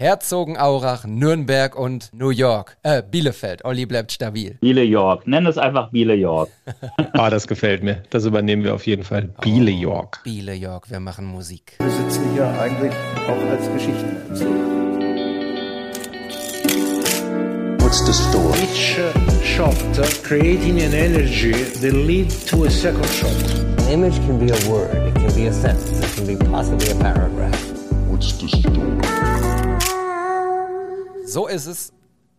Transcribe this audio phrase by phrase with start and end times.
[0.00, 2.78] Herzogenaurach, Nürnberg und New York.
[2.82, 3.66] Äh, Bielefeld.
[3.66, 4.56] Olli bleibt stabil.
[4.62, 5.26] Biele York.
[5.26, 6.48] Nenn es einfach Biele York.
[7.12, 8.02] ah, das gefällt mir.
[8.08, 9.28] Das übernehmen wir auf jeden Fall.
[9.42, 10.20] Biele York.
[10.20, 10.90] Oh, Biele York.
[10.90, 11.74] Wir machen Musik.
[11.80, 12.92] Wir sitzen hier eigentlich
[13.28, 14.70] auch als Geschichtenerzähler.
[17.80, 18.58] What's the story?
[18.58, 23.36] Each uh, shot uh, creating an energy that lead to a second shot.
[23.80, 26.90] An image can be a word, it can be a sentence, it can be possibly
[26.90, 27.60] a paragraph.
[28.08, 29.59] What's the story?
[31.30, 31.92] So ist es.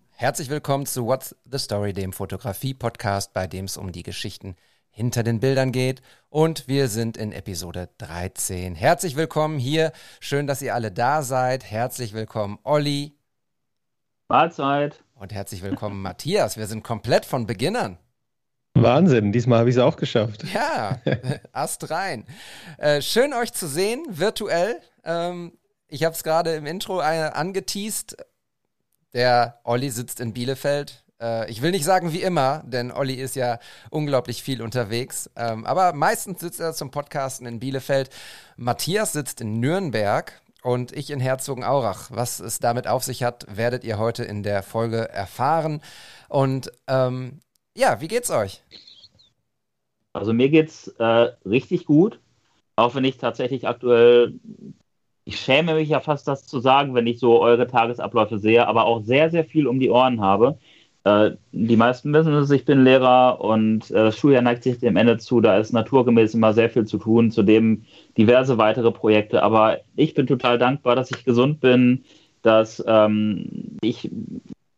[0.10, 4.58] Herzlich willkommen zu What's the Story, dem Fotografie-Podcast, bei dem es um die Geschichten
[4.90, 6.02] hinter den Bildern geht.
[6.28, 8.76] Und wir sind in Episode 13.
[8.76, 9.94] Herzlich willkommen hier.
[10.20, 11.64] Schön, dass ihr alle da seid.
[11.64, 13.16] Herzlich willkommen, Olli.
[14.28, 15.02] Mahlzeit.
[15.16, 16.58] Und herzlich willkommen, Matthias.
[16.58, 17.98] Wir sind komplett von Beginnern.
[18.74, 20.44] Wahnsinn, diesmal habe ich es auch geschafft.
[20.54, 21.00] Ja,
[21.54, 22.26] Ast rein.
[22.78, 24.82] Äh, schön euch zu sehen, virtuell.
[25.06, 28.18] Ähm, ich habe es gerade im Intro äh, angeteased.
[29.14, 31.04] Der Olli sitzt in Bielefeld.
[31.22, 35.30] Äh, ich will nicht sagen wie immer, denn Olli ist ja unglaublich viel unterwegs.
[35.36, 38.10] Ähm, aber meistens sitzt er zum Podcasten in Bielefeld.
[38.58, 42.10] Matthias sitzt in Nürnberg und ich in Herzogenaurach.
[42.12, 45.82] Was es damit auf sich hat, werdet ihr heute in der Folge erfahren.
[46.30, 47.40] Und ähm,
[47.76, 48.64] ja, wie geht's euch?
[50.14, 52.20] Also mir geht's äh, richtig gut,
[52.76, 54.40] auch wenn ich tatsächlich aktuell,
[55.26, 58.86] ich schäme mich ja fast das zu sagen, wenn ich so eure Tagesabläufe sehe, aber
[58.86, 60.58] auch sehr, sehr viel um die Ohren habe.
[61.04, 64.98] Äh, die meisten wissen es, ich bin Lehrer und äh, das Schuljahr neigt sich dem
[64.98, 65.42] Ende zu.
[65.42, 67.84] Da ist naturgemäß immer sehr viel zu tun, zudem
[68.18, 69.44] diverse weitere Projekte.
[69.44, 72.04] Aber ich bin total dankbar, dass ich gesund bin,
[72.42, 74.10] dass ähm, ich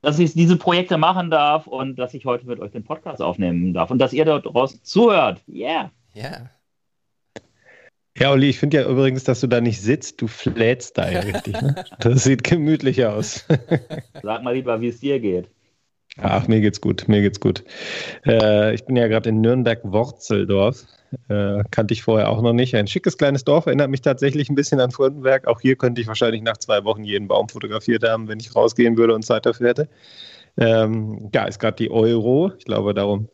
[0.02, 3.74] dass ich diese Projekte machen darf und dass ich heute mit euch den Podcast aufnehmen
[3.74, 5.42] darf und dass ihr dort draußen zuhört.
[5.48, 5.92] Yeah.
[6.14, 6.24] Ja.
[6.24, 6.50] Yeah.
[8.18, 11.20] Ja, Olli, ich finde ja übrigens, dass du da nicht sitzt, du flätst da ja
[11.22, 11.60] richtig.
[11.62, 11.84] Ne?
[12.00, 13.46] Das sieht gemütlich aus.
[14.24, 15.50] Sag mal lieber, wie es dir geht.
[16.18, 17.64] Ach, mir geht's gut, mir geht's gut.
[18.26, 20.86] Äh, ich bin ja gerade in Nürnberg-Worzeldorf.
[21.28, 22.76] Äh, kannte ich vorher auch noch nicht.
[22.76, 25.48] Ein schickes kleines Dorf, erinnert mich tatsächlich ein bisschen an Furtenberg.
[25.48, 28.96] Auch hier könnte ich wahrscheinlich nach zwei Wochen jeden Baum fotografiert haben, wenn ich rausgehen
[28.96, 29.90] würde und Zeit dafür hätte.
[30.58, 32.52] Ähm, ja, ist gerade die Euro.
[32.60, 33.30] Ich glaube, darum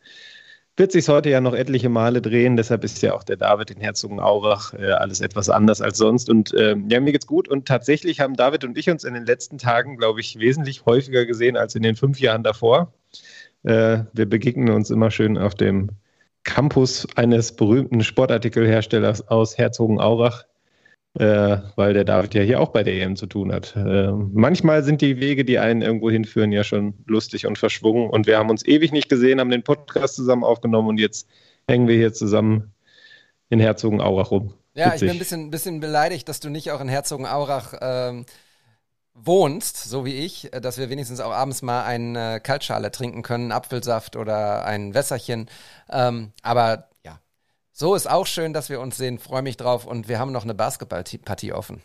[0.79, 2.55] wird sich heute ja noch etliche Male drehen.
[2.57, 6.29] Deshalb ist ja auch der David in Herzogenaurach äh, alles etwas anders als sonst.
[6.29, 7.47] Und äh, ja, mir geht's gut.
[7.47, 11.25] Und tatsächlich haben David und ich uns in den letzten Tagen, glaube ich, wesentlich häufiger
[11.25, 12.93] gesehen als in den fünf Jahren davor.
[13.63, 15.89] Äh, wir begegnen uns immer schön auf dem
[16.43, 20.45] Campus eines berühmten Sportartikelherstellers aus Herzogenaurach
[21.17, 23.75] äh, weil der David ja hier auch bei der EM zu tun hat.
[23.75, 28.09] Äh, manchmal sind die Wege, die einen irgendwo hinführen, ja schon lustig und verschwungen.
[28.09, 31.27] Und wir haben uns ewig nicht gesehen, haben den Podcast zusammen aufgenommen und jetzt
[31.67, 32.73] hängen wir hier zusammen
[33.49, 34.53] in Herzogenaurach rum.
[34.75, 34.95] Ja, Witzig.
[34.95, 38.25] ich bin ein bisschen, bisschen beleidigt, dass du nicht auch in Herzogenaurach ähm,
[39.13, 43.51] wohnst, so wie ich, dass wir wenigstens auch abends mal eine äh, Kaltschale trinken können,
[43.51, 45.49] Apfelsaft oder ein Wässerchen.
[45.91, 46.89] Ähm, aber
[47.79, 49.19] so ist auch schön, dass wir uns sehen.
[49.19, 51.81] Freue mich drauf und wir haben noch eine Basketballpartie offen.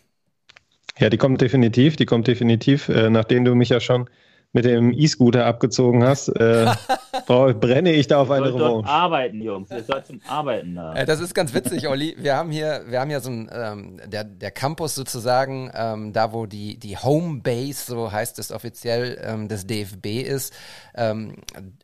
[0.98, 2.88] Ja, die kommt definitiv, die kommt definitiv.
[2.88, 4.10] Äh, nachdem du mich ja schon
[4.52, 6.66] mit dem E-Scooter abgezogen hast, äh,
[7.26, 8.88] brenne ich da auf eine Revanche.
[8.88, 9.70] arbeiten, Jungs.
[9.70, 10.94] Ihr sollt zum Arbeiten da.
[10.94, 12.16] Äh, das ist ganz witzig, Olli.
[12.18, 16.32] Wir haben hier, wir haben ja so ein, ähm, der, der Campus sozusagen, ähm, da
[16.32, 20.52] wo die, die Homebase, so heißt es offiziell, ähm, des DFB ist.
[20.96, 21.36] Ähm,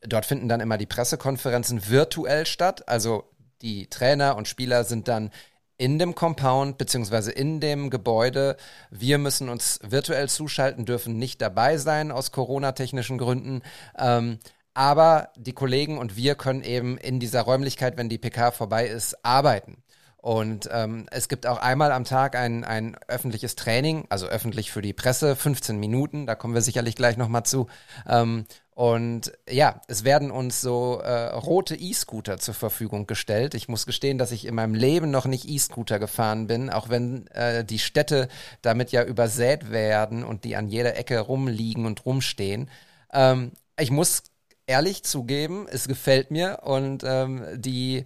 [0.02, 2.88] dort finden dann immer die Pressekonferenzen virtuell statt.
[2.88, 3.30] Also
[3.62, 5.30] die Trainer und Spieler sind dann
[5.76, 8.56] in dem Compound beziehungsweise in dem Gebäude.
[8.90, 13.62] Wir müssen uns virtuell zuschalten, dürfen nicht dabei sein aus Corona-technischen Gründen.
[13.98, 14.38] Ähm,
[14.74, 19.24] aber die Kollegen und wir können eben in dieser Räumlichkeit, wenn die PK vorbei ist,
[19.24, 19.82] arbeiten.
[20.22, 24.82] Und ähm, es gibt auch einmal am Tag ein, ein öffentliches Training, also öffentlich für
[24.82, 27.68] die Presse, 15 Minuten, da kommen wir sicherlich gleich nochmal zu.
[28.06, 28.44] Ähm,
[28.80, 33.54] und ja, es werden uns so äh, rote E-Scooter zur Verfügung gestellt.
[33.54, 37.26] Ich muss gestehen, dass ich in meinem Leben noch nicht E-Scooter gefahren bin, auch wenn
[37.28, 38.28] äh, die Städte
[38.60, 42.68] damit ja übersät werden und die an jeder Ecke rumliegen und rumstehen.
[43.12, 44.22] Ähm, ich muss
[44.66, 48.04] ehrlich zugeben, es gefällt mir und ähm, die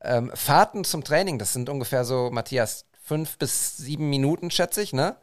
[0.00, 4.92] ähm, Fahrten zum Training, das sind ungefähr so, Matthias, fünf bis sieben Minuten, schätze ich,
[4.92, 5.16] ne?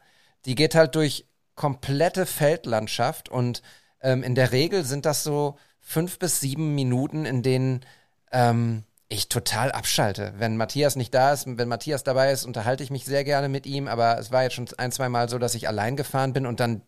[0.45, 3.61] Die geht halt durch komplette Feldlandschaft und
[4.01, 7.85] ähm, in der Regel sind das so fünf bis sieben Minuten, in denen
[8.31, 10.33] ähm, ich total abschalte.
[10.37, 13.65] Wenn Matthias nicht da ist, wenn Matthias dabei ist, unterhalte ich mich sehr gerne mit
[13.65, 16.45] ihm, aber es war jetzt schon ein, zwei Mal so, dass ich allein gefahren bin
[16.45, 16.81] und dann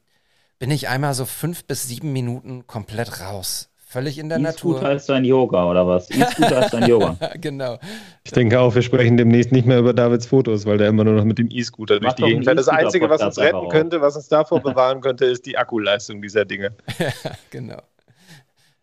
[0.59, 3.69] bin ich einmal so fünf bis sieben Minuten komplett raus.
[3.89, 4.75] Völlig in der Natur.
[4.75, 6.11] E-Scooter ist dein Yoga oder was?
[6.11, 7.15] E-Scooter ist dein Yoga.
[7.39, 7.79] genau.
[8.25, 11.13] Ich denke auch, wir sprechen demnächst nicht mehr über Davids Fotos, weil der immer nur
[11.13, 12.59] noch mit dem E-Scooter durch die Gegend fährt.
[12.59, 16.43] Das Einzige, was uns retten könnte, was uns davor bewahren könnte, ist die Akkuleistung dieser
[16.43, 16.73] Dinge.
[17.49, 17.81] genau.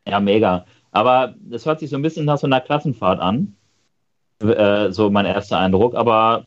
[0.08, 0.64] Ja, mega.
[0.90, 3.56] Aber das hört sich so ein bisschen nach so einer Klassenfahrt an.
[4.42, 5.96] Äh, so mein erster Eindruck.
[5.96, 6.46] Aber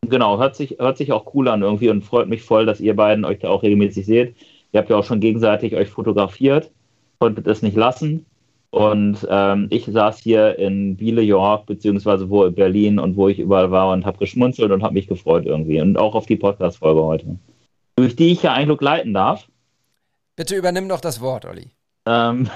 [0.00, 2.96] genau, hört sich, hört sich auch cool an irgendwie und freut mich voll, dass ihr
[2.96, 4.34] beiden euch da auch regelmäßig seht.
[4.72, 6.72] Ihr habt ja auch schon gegenseitig euch fotografiert,
[7.22, 8.26] konntet es nicht lassen.
[8.70, 13.38] Und ähm, ich saß hier in Biele, York, beziehungsweise wo in Berlin und wo ich
[13.38, 15.80] überall war und habe geschmunzelt und habe mich gefreut irgendwie.
[15.80, 17.38] Und auch auf die Podcast-Folge heute.
[17.94, 19.46] Durch die ich ja Eindruck leiten darf.
[20.34, 21.70] Bitte übernimm doch das Wort, Olli.
[22.06, 22.50] Ähm,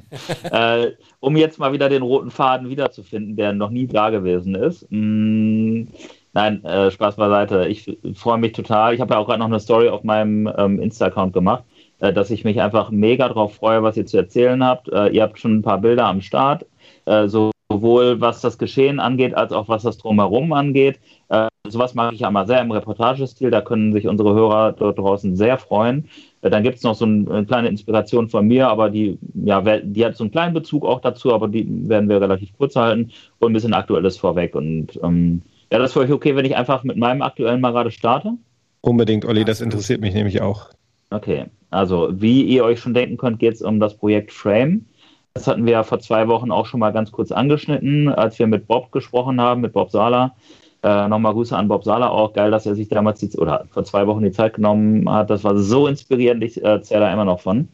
[0.50, 0.88] äh,
[1.20, 4.84] um jetzt mal wieder den roten Faden wiederzufinden, der noch nie da gewesen ist.
[4.90, 5.84] Mm,
[6.32, 7.68] nein, äh, Spaß beiseite.
[7.68, 8.94] Ich freue mich total.
[8.94, 11.62] Ich habe ja auch gerade noch eine Story auf meinem ähm, Insta-Account gemacht,
[12.00, 14.88] äh, dass ich mich einfach mega drauf freue, was ihr zu erzählen habt.
[14.88, 16.66] Äh, ihr habt schon ein paar Bilder am Start,
[17.06, 20.98] äh, sowohl was das Geschehen angeht, als auch was das Drumherum angeht.
[21.28, 23.50] Äh, sowas mag ich ja mal sehr im Reportagestil.
[23.50, 26.08] Da können sich unsere Hörer dort draußen sehr freuen.
[26.42, 29.60] Äh, Dann gibt es noch so ein, eine kleine Inspiration von mir, aber die, ja,
[29.60, 33.10] die hat so einen kleinen Bezug auch dazu, aber die werden wir relativ kurz halten
[33.38, 34.54] und ein bisschen Aktuelles vorweg.
[34.54, 37.72] Und ähm, ja, das ist für euch okay, wenn ich einfach mit meinem aktuellen mal
[37.72, 38.34] gerade starte?
[38.80, 40.70] Unbedingt, Olli, das interessiert mich nämlich auch.
[41.10, 44.86] Okay, also wie ihr euch schon denken könnt, geht es um das Projekt Frame.
[45.34, 48.46] Das hatten wir ja vor zwei Wochen auch schon mal ganz kurz angeschnitten, als wir
[48.46, 50.34] mit Bob gesprochen haben, mit Bob Sala.
[50.82, 52.32] Äh, Nochmal Grüße an Bob Sala auch.
[52.32, 55.30] Geil, dass er sich damals die, oder vor zwei Wochen die Zeit genommen hat.
[55.30, 56.42] Das war so inspirierend.
[56.44, 57.68] Ich äh, zähle da immer noch von.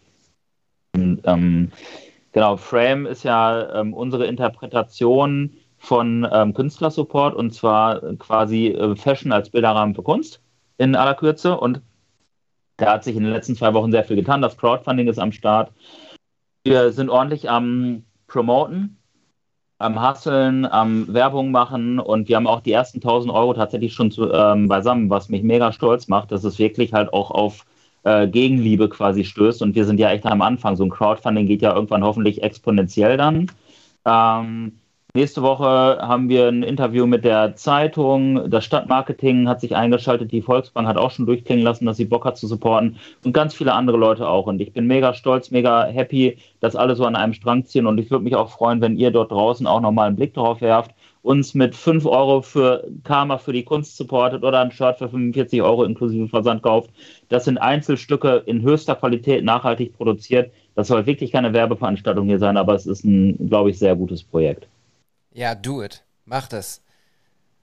[0.94, 1.70] Und, ähm,
[2.32, 9.32] genau, Frame ist ja ähm, unsere Interpretation von ähm, Künstlersupport und zwar quasi äh, Fashion
[9.32, 10.40] als Bilderrahmen für Kunst
[10.78, 11.58] in aller Kürze.
[11.58, 11.80] Und
[12.76, 14.42] da hat sich in den letzten zwei Wochen sehr viel getan.
[14.42, 15.72] Das Crowdfunding ist am Start.
[16.64, 18.96] Wir sind ordentlich am Promoten,
[19.78, 24.10] am Hustlen, am Werbung machen und wir haben auch die ersten 1000 Euro tatsächlich schon
[24.10, 27.66] zu, ähm, beisammen, was mich mega stolz macht, dass es wirklich halt auch auf
[28.04, 30.76] äh, Gegenliebe quasi stößt und wir sind ja echt am Anfang.
[30.76, 33.50] So ein Crowdfunding geht ja irgendwann hoffentlich exponentiell dann.
[34.06, 34.80] Ähm,
[35.16, 38.50] Nächste Woche haben wir ein Interview mit der Zeitung.
[38.50, 40.32] Das Stadtmarketing hat sich eingeschaltet.
[40.32, 42.96] Die Volksbank hat auch schon durchklingen lassen, dass sie Bock hat zu supporten.
[43.24, 44.48] Und ganz viele andere Leute auch.
[44.48, 47.86] Und ich bin mega stolz, mega happy, dass alle so an einem Strang ziehen.
[47.86, 50.60] Und ich würde mich auch freuen, wenn ihr dort draußen auch nochmal einen Blick drauf
[50.60, 50.90] werft.
[51.22, 55.62] Uns mit 5 Euro für Karma für die Kunst supportet oder ein Shirt für 45
[55.62, 56.90] Euro inklusive Versand kauft.
[57.28, 60.50] Das sind Einzelstücke in höchster Qualität nachhaltig produziert.
[60.74, 64.24] Das soll wirklich keine Werbeveranstaltung hier sein, aber es ist ein, glaube ich, sehr gutes
[64.24, 64.66] Projekt.
[65.34, 66.02] Ja, do it.
[66.24, 66.82] Mach das.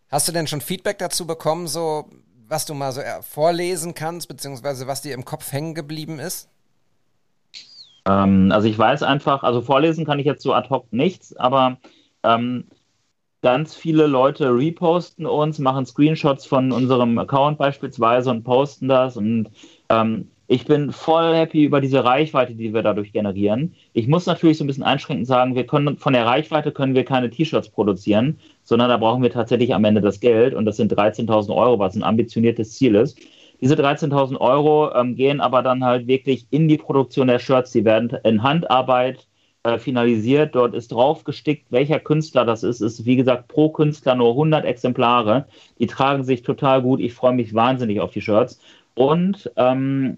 [0.09, 2.09] Hast du denn schon Feedback dazu bekommen, so
[2.47, 6.49] was du mal so äh, vorlesen kannst, beziehungsweise was dir im Kopf hängen geblieben ist?
[8.05, 11.77] Ähm, also ich weiß einfach, also vorlesen kann ich jetzt so ad hoc nichts, aber
[12.23, 12.65] ähm,
[13.41, 19.49] ganz viele Leute reposten uns, machen Screenshots von unserem Account beispielsweise und posten das und
[19.87, 23.73] ähm, ich bin voll happy über diese Reichweite, die wir dadurch generieren.
[23.93, 27.05] Ich muss natürlich so ein bisschen einschränkend sagen, wir können von der Reichweite können wir
[27.05, 30.91] keine T-Shirts produzieren, sondern da brauchen wir tatsächlich am Ende das Geld und das sind
[30.91, 33.17] 13.000 Euro, was ein ambitioniertes Ziel ist.
[33.61, 37.71] Diese 13.000 Euro ähm, gehen aber dann halt wirklich in die Produktion der Shirts.
[37.71, 39.27] Die werden in Handarbeit
[39.63, 40.53] äh, finalisiert.
[40.53, 42.81] Dort ist drauf gestickt, welcher Künstler das ist.
[42.81, 45.45] Ist wie gesagt pro Künstler nur 100 Exemplare.
[45.79, 46.99] Die tragen sich total gut.
[46.99, 48.59] Ich freue mich wahnsinnig auf die Shirts.
[48.95, 50.17] Und ähm,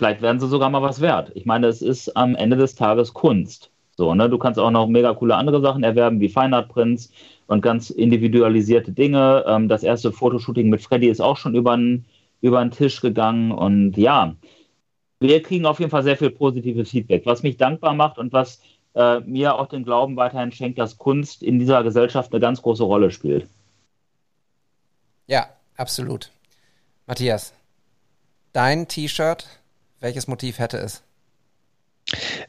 [0.00, 1.30] vielleicht werden sie sogar mal was wert.
[1.34, 3.70] Ich meine, es ist am Ende des Tages Kunst.
[3.98, 4.30] So, ne?
[4.30, 7.12] Du kannst auch noch mega coole andere Sachen erwerben, wie Fine Art Prints
[7.48, 9.44] und ganz individualisierte Dinge.
[9.46, 12.06] Ähm, das erste Fotoshooting mit Freddy ist auch schon über den
[12.40, 13.52] über Tisch gegangen.
[13.52, 14.36] Und ja,
[15.20, 18.62] wir kriegen auf jeden Fall sehr viel positives Feedback, was mich dankbar macht und was
[18.94, 22.84] äh, mir auch den Glauben weiterhin schenkt, dass Kunst in dieser Gesellschaft eine ganz große
[22.84, 23.46] Rolle spielt.
[25.26, 26.30] Ja, absolut.
[27.06, 27.52] Matthias,
[28.54, 29.59] dein T-Shirt,
[30.00, 31.02] welches Motiv hätte es?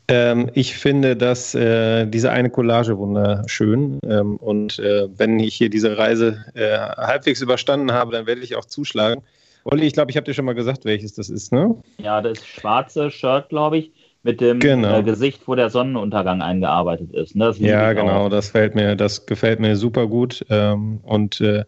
[0.07, 5.69] Ähm, ich finde, dass äh, diese eine Collage wunderschön ähm, und äh, wenn ich hier
[5.69, 9.21] diese Reise äh, halbwegs überstanden habe, dann werde ich auch zuschlagen.
[9.63, 11.75] Olli, ich glaube, ich habe dir schon mal gesagt, welches das ist, ne?
[11.99, 13.91] Ja, das schwarze Shirt, glaube ich,
[14.23, 14.99] mit dem Genau.
[14.99, 17.35] äh, Gesicht, wo der Sonnenuntergang eingearbeitet ist.
[17.35, 17.53] Ne?
[17.59, 18.29] Ja, genau, auch.
[18.29, 20.43] das gefällt mir, das gefällt mir super gut.
[20.49, 21.65] Ähm, und äh,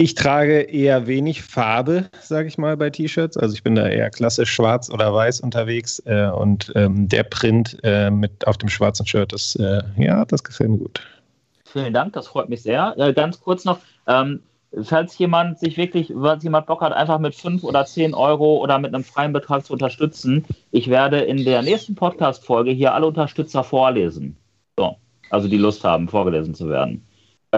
[0.00, 3.36] ich trage eher wenig Farbe, sage ich mal, bei T-Shirts.
[3.36, 6.02] Also ich bin da eher klassisch schwarz oder weiß unterwegs.
[6.06, 10.42] Äh, und ähm, der Print äh, mit auf dem schwarzen Shirt, das, äh, ja, das
[10.42, 11.02] gefällt mir gut.
[11.66, 12.94] Vielen Dank, das freut mich sehr.
[12.96, 14.40] Äh, ganz kurz noch, ähm,
[14.84, 18.78] falls jemand sich wirklich, falls jemand Bock hat, einfach mit 5 oder 10 Euro oder
[18.78, 23.64] mit einem freien Betrag zu unterstützen, ich werde in der nächsten Podcast-Folge hier alle Unterstützer
[23.64, 24.34] vorlesen.
[24.78, 24.96] So.
[25.28, 27.06] Also die Lust haben, vorgelesen zu werden.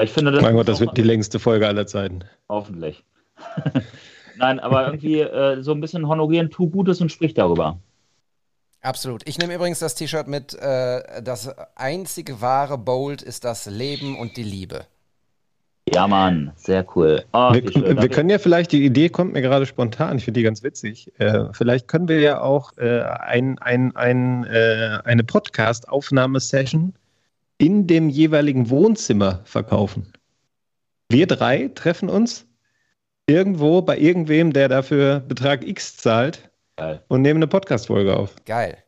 [0.00, 0.42] Ich finde das.
[0.42, 2.24] Mein Gott, das wird die längste Folge aller Zeiten.
[2.48, 3.04] Hoffentlich.
[4.36, 7.78] Nein, aber irgendwie äh, so ein bisschen honorieren, tu Gutes und sprich darüber.
[8.80, 9.28] Absolut.
[9.28, 14.36] Ich nehme übrigens das T-Shirt mit, äh, das einzige wahre Bold ist das Leben und
[14.36, 14.86] die Liebe.
[15.92, 17.24] Ja, Mann, sehr cool.
[17.32, 20.44] Oh, wir, wir können ja vielleicht, die Idee kommt mir gerade spontan, ich finde die
[20.44, 21.12] ganz witzig.
[21.18, 26.94] Äh, vielleicht können wir ja auch äh, ein, ein, ein, äh, eine Podcast-Aufnahmesession
[27.62, 30.12] in dem jeweiligen Wohnzimmer verkaufen.
[31.08, 32.44] Wir drei treffen uns
[33.28, 37.04] irgendwo bei irgendwem, der dafür Betrag X zahlt Geil.
[37.06, 38.34] und nehmen eine Podcast-Folge auf.
[38.46, 38.82] Geil.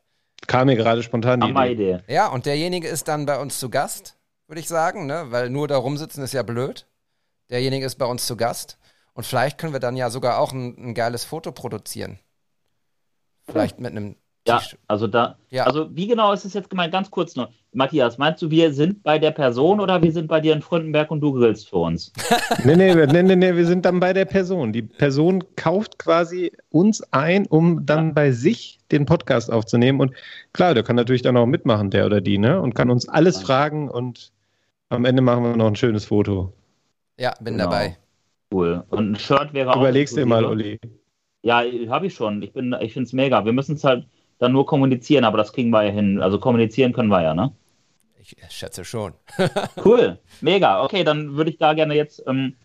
[0.47, 1.71] Kam mir gerade spontan die Idee.
[1.71, 1.99] Idee.
[2.09, 4.17] Ja, und derjenige ist dann bei uns zu Gast,
[4.47, 5.27] würde ich sagen, ne?
[5.29, 6.85] weil nur da rumsitzen ist ja blöd.
[7.49, 8.77] Derjenige ist bei uns zu Gast.
[9.13, 12.19] Und vielleicht können wir dann ja sogar auch ein, ein geiles Foto produzieren.
[13.45, 14.17] Vielleicht mit einem
[14.47, 15.63] ja, also da, ja.
[15.63, 16.91] also wie genau ist es jetzt gemeint?
[16.91, 17.49] Ganz kurz noch.
[17.75, 21.11] Matthias, meinst du, wir sind bei der Person oder wir sind bei dir in Fründenberg
[21.11, 22.13] und du grillst für uns?
[22.63, 24.71] nee, nee, nee, nee, nee, wir sind dann bei der Person.
[24.71, 28.13] Die Person kauft quasi uns ein, um dann ja.
[28.13, 29.99] bei sich den Podcast aufzunehmen.
[29.99, 30.13] Und
[30.53, 32.61] klar, der kann natürlich dann auch mitmachen, der oder die, ne?
[32.61, 33.45] Und kann uns alles ja.
[33.45, 34.31] fragen und
[34.89, 36.53] am Ende machen wir noch ein schönes Foto.
[37.19, 37.65] Ja, bin genau.
[37.65, 37.97] dabei.
[38.53, 38.83] Cool.
[38.89, 39.81] Und ein Shirt wäre auch.
[39.81, 40.79] Überlegst dir mal, Uli.
[41.43, 42.41] Ja, habe ich schon.
[42.41, 43.43] Ich, ich finde es mega.
[43.43, 44.07] Wir müssen es halt
[44.39, 46.21] dann nur kommunizieren, aber das kriegen wir ja hin.
[46.21, 47.51] Also kommunizieren können wir ja, ne?
[48.25, 49.13] Ich schätze schon.
[49.85, 50.83] cool, mega.
[50.83, 52.55] Okay, dann würde ich da gerne jetzt ähm,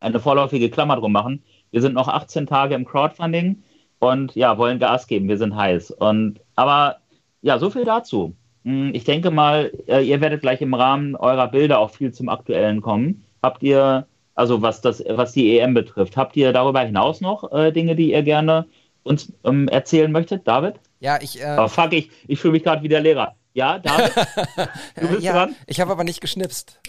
[0.00, 1.42] eine vorläufige Klammer drum machen.
[1.70, 3.62] Wir sind noch 18 Tage im Crowdfunding
[3.98, 5.28] und ja, wollen Gas geben.
[5.28, 5.92] Wir sind heiß.
[5.92, 6.98] Und aber
[7.40, 8.36] ja, so viel dazu.
[8.64, 12.28] Hm, ich denke mal, äh, ihr werdet gleich im Rahmen eurer Bilder auch viel zum
[12.28, 13.24] Aktuellen kommen.
[13.42, 17.72] Habt ihr, also was das, was die EM betrifft, habt ihr darüber hinaus noch äh,
[17.72, 18.66] Dinge, die ihr gerne
[19.02, 20.74] uns ähm, erzählen möchtet, David?
[21.00, 21.40] Ja, ich.
[21.42, 23.34] Äh, oh, fuck, ich, ich fühle mich gerade wie der Lehrer.
[23.52, 24.12] Ja, David?
[25.00, 25.56] Du bist ja, dran?
[25.66, 26.80] Ich habe aber nicht geschnipst.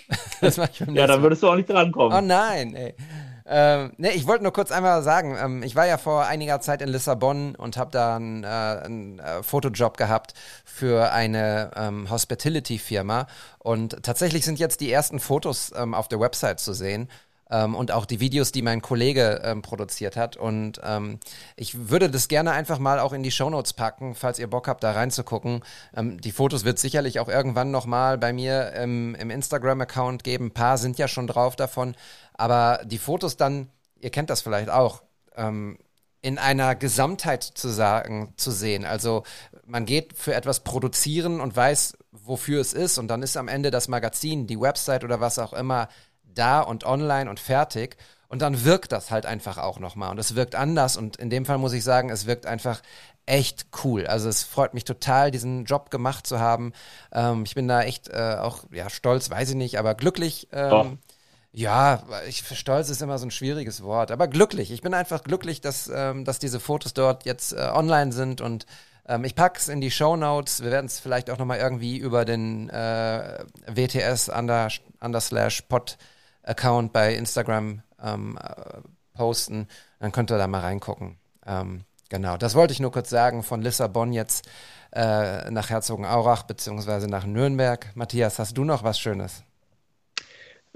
[0.41, 2.17] ja, dann würdest du auch nicht drankommen.
[2.17, 2.96] Oh nein, ey.
[3.46, 6.82] Ähm, ne, ich wollte nur kurz einmal sagen, ähm, ich war ja vor einiger Zeit
[6.82, 13.27] in Lissabon und habe da einen, äh, einen äh, Fotojob gehabt für eine ähm, Hospitality-Firma.
[13.60, 17.10] Und tatsächlich sind jetzt die ersten Fotos ähm, auf der Website zu sehen
[17.50, 20.38] ähm, und auch die Videos, die mein Kollege ähm, produziert hat.
[20.38, 21.20] Und ähm,
[21.56, 24.84] ich würde das gerne einfach mal auch in die Shownotes packen, falls ihr Bock habt,
[24.84, 25.64] da reinzugucken.
[25.96, 30.48] Ähm, die Fotos wird sicherlich auch irgendwann nochmal bei mir im, im Instagram-Account geben.
[30.48, 31.96] Ein paar sind ja schon drauf davon.
[32.34, 33.70] Aber die Fotos dann,
[34.00, 35.04] ihr kennt das vielleicht auch,
[35.36, 35.78] ähm,
[36.24, 38.86] in einer Gesamtheit zu sagen, zu sehen.
[38.86, 39.24] Also
[39.66, 43.72] man geht für etwas produzieren und weiß, wofür es ist und dann ist am Ende
[43.72, 45.90] das Magazin, die Website oder was auch immer
[46.34, 47.98] da und online und fertig.
[48.28, 50.10] Und dann wirkt das halt einfach auch nochmal.
[50.10, 50.98] Und es wirkt anders.
[50.98, 52.82] Und in dem Fall muss ich sagen, es wirkt einfach
[53.25, 54.08] echt cool.
[54.08, 56.74] Also es freut mich total, diesen Job gemacht zu haben.
[57.12, 60.48] Ähm, ich bin da echt äh, auch, ja, stolz, weiß ich nicht, aber glücklich.
[60.52, 60.98] Ähm,
[61.52, 64.72] ja, ich, stolz ist immer so ein schwieriges Wort, aber glücklich.
[64.72, 68.66] Ich bin einfach glücklich, dass, ähm, dass diese Fotos dort jetzt äh, online sind und
[69.08, 70.63] ähm, ich pack's in die Show Notes.
[70.63, 75.98] Wir werden es vielleicht auch nochmal irgendwie über den äh, WTS under, under slash pod
[76.44, 78.82] Account bei Instagram ähm, äh,
[79.14, 79.68] posten.
[80.00, 81.18] Dann könnt ihr da mal reingucken.
[81.46, 83.44] Ähm, genau, das wollte ich nur kurz sagen.
[83.44, 84.48] Von Lissabon jetzt
[84.92, 87.92] äh, nach Herzogenaurach beziehungsweise nach Nürnberg.
[87.96, 89.44] Matthias, hast du noch was Schönes?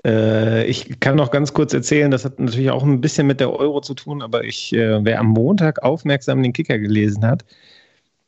[0.06, 3.52] Äh, ich kann noch ganz kurz erzählen, das hat natürlich auch ein bisschen mit der
[3.52, 7.46] Euro zu tun, aber ich, äh, wer am Montag aufmerksam den Kicker gelesen hat,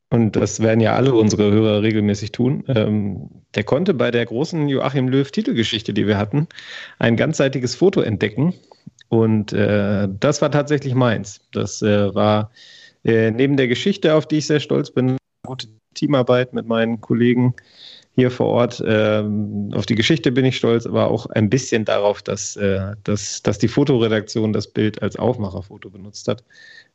[0.10, 4.68] und das werden ja alle unsere Hörer regelmäßig tun, ähm, der konnte bei der großen
[4.68, 6.48] Joachim Löw Titelgeschichte, die wir hatten,
[6.98, 8.54] ein ganzseitiges Foto entdecken.
[9.10, 11.42] Und äh, das war tatsächlich meins.
[11.52, 12.52] Das äh, war
[13.04, 17.56] äh, neben der Geschichte, auf die ich sehr stolz bin, gute Teamarbeit mit meinen Kollegen
[18.16, 18.84] hier vor Ort.
[18.86, 23.42] Ähm, auf die Geschichte bin ich stolz, aber auch ein bisschen darauf, dass, äh, dass,
[23.44, 26.44] dass die Fotoredaktion das Bild als Aufmacherfoto benutzt hat.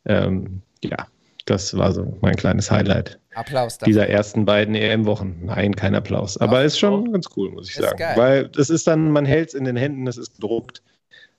[0.04, 1.06] Ähm, ja,
[1.44, 3.18] das war so mein kleines Highlight.
[3.34, 3.92] Applaus dafür.
[3.92, 5.40] Dieser ersten beiden EM-Wochen.
[5.44, 6.38] Nein, kein Applaus.
[6.38, 7.98] Aber Ach, ist schon ganz cool, muss ich ist sagen.
[7.98, 8.16] Geil.
[8.16, 10.82] Weil das ist dann, man hält es in den Händen, es ist gedruckt.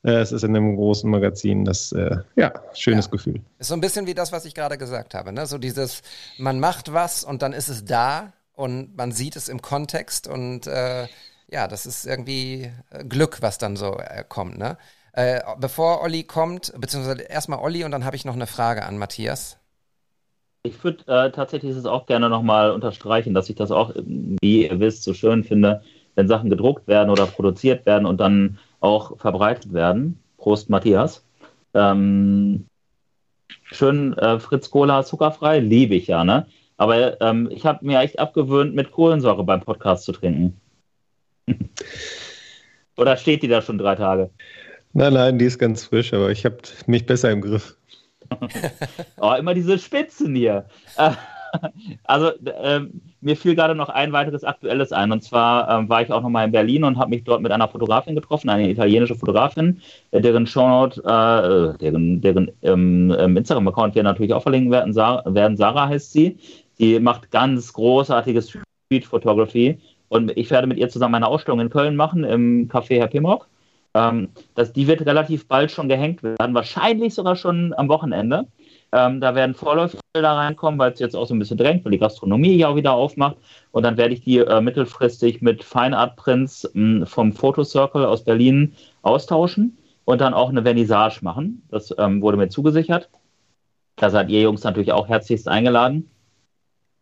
[0.03, 1.65] Äh, es ist in einem großen Magazin.
[1.65, 3.11] Das, äh, ja, schönes ja.
[3.11, 3.41] Gefühl.
[3.57, 5.31] Ist so ein bisschen wie das, was ich gerade gesagt habe.
[5.31, 5.47] Ne?
[5.47, 6.01] So dieses,
[6.37, 10.67] man macht was und dann ist es da und man sieht es im Kontext und
[10.67, 11.07] äh,
[11.47, 14.57] ja, das ist irgendwie äh, Glück, was dann so äh, kommt.
[14.57, 14.77] Ne?
[15.13, 18.97] Äh, bevor Olli kommt, beziehungsweise erstmal Olli und dann habe ich noch eine Frage an
[18.97, 19.57] Matthias.
[20.65, 24.79] Ich würde äh, tatsächlich es auch gerne nochmal unterstreichen, dass ich das auch, wie ihr
[24.79, 25.83] wisst, so schön finde,
[26.15, 30.19] wenn Sachen gedruckt werden oder produziert werden und dann auch verbreitet werden.
[30.37, 31.23] Prost, Matthias.
[31.75, 32.65] Ähm,
[33.63, 36.47] schön äh, Fritz Cola zuckerfrei, liebe ich ja, ne?
[36.77, 40.59] Aber ähm, ich habe mir echt abgewöhnt, mit Kohlensäure beim Podcast zu trinken.
[42.97, 44.31] Oder steht die da schon drei Tage?
[44.93, 46.57] Nein, nein, die ist ganz frisch, aber ich habe
[46.87, 47.77] mich besser im Griff.
[49.17, 50.65] oh, immer diese Spitzen hier.
[52.03, 55.11] Also, ähm, mir fiel gerade noch ein weiteres Aktuelles ein.
[55.11, 57.67] Und zwar ähm, war ich auch nochmal in Berlin und habe mich dort mit einer
[57.67, 64.33] Fotografin getroffen, eine italienische Fotografin, äh, deren Shownote, äh, deren, deren ähm, Instagram-Account wir natürlich
[64.33, 64.93] auch verlinken werden.
[64.93, 65.57] Sarah, werden.
[65.57, 66.37] Sarah heißt sie.
[66.77, 69.79] Die macht ganz großartiges Street Photography.
[70.09, 73.47] Und ich werde mit ihr zusammen eine Ausstellung in Köln machen, im Café Herr Pimrock.
[73.95, 78.45] Ähm, das, die wird relativ bald schon gehängt werden, wahrscheinlich sogar schon am Wochenende.
[78.91, 81.97] Ähm, da werden Vorläuferbilder reinkommen, weil es jetzt auch so ein bisschen drängt, weil die
[81.97, 83.37] Gastronomie ja auch wieder aufmacht.
[83.71, 88.05] Und dann werde ich die äh, mittelfristig mit Fine Art Prints mh, vom Photo Circle
[88.05, 91.63] aus Berlin austauschen und dann auch eine Vernissage machen.
[91.69, 93.09] Das ähm, wurde mir zugesichert.
[93.95, 96.09] Da seid ihr Jungs natürlich auch herzlichst eingeladen.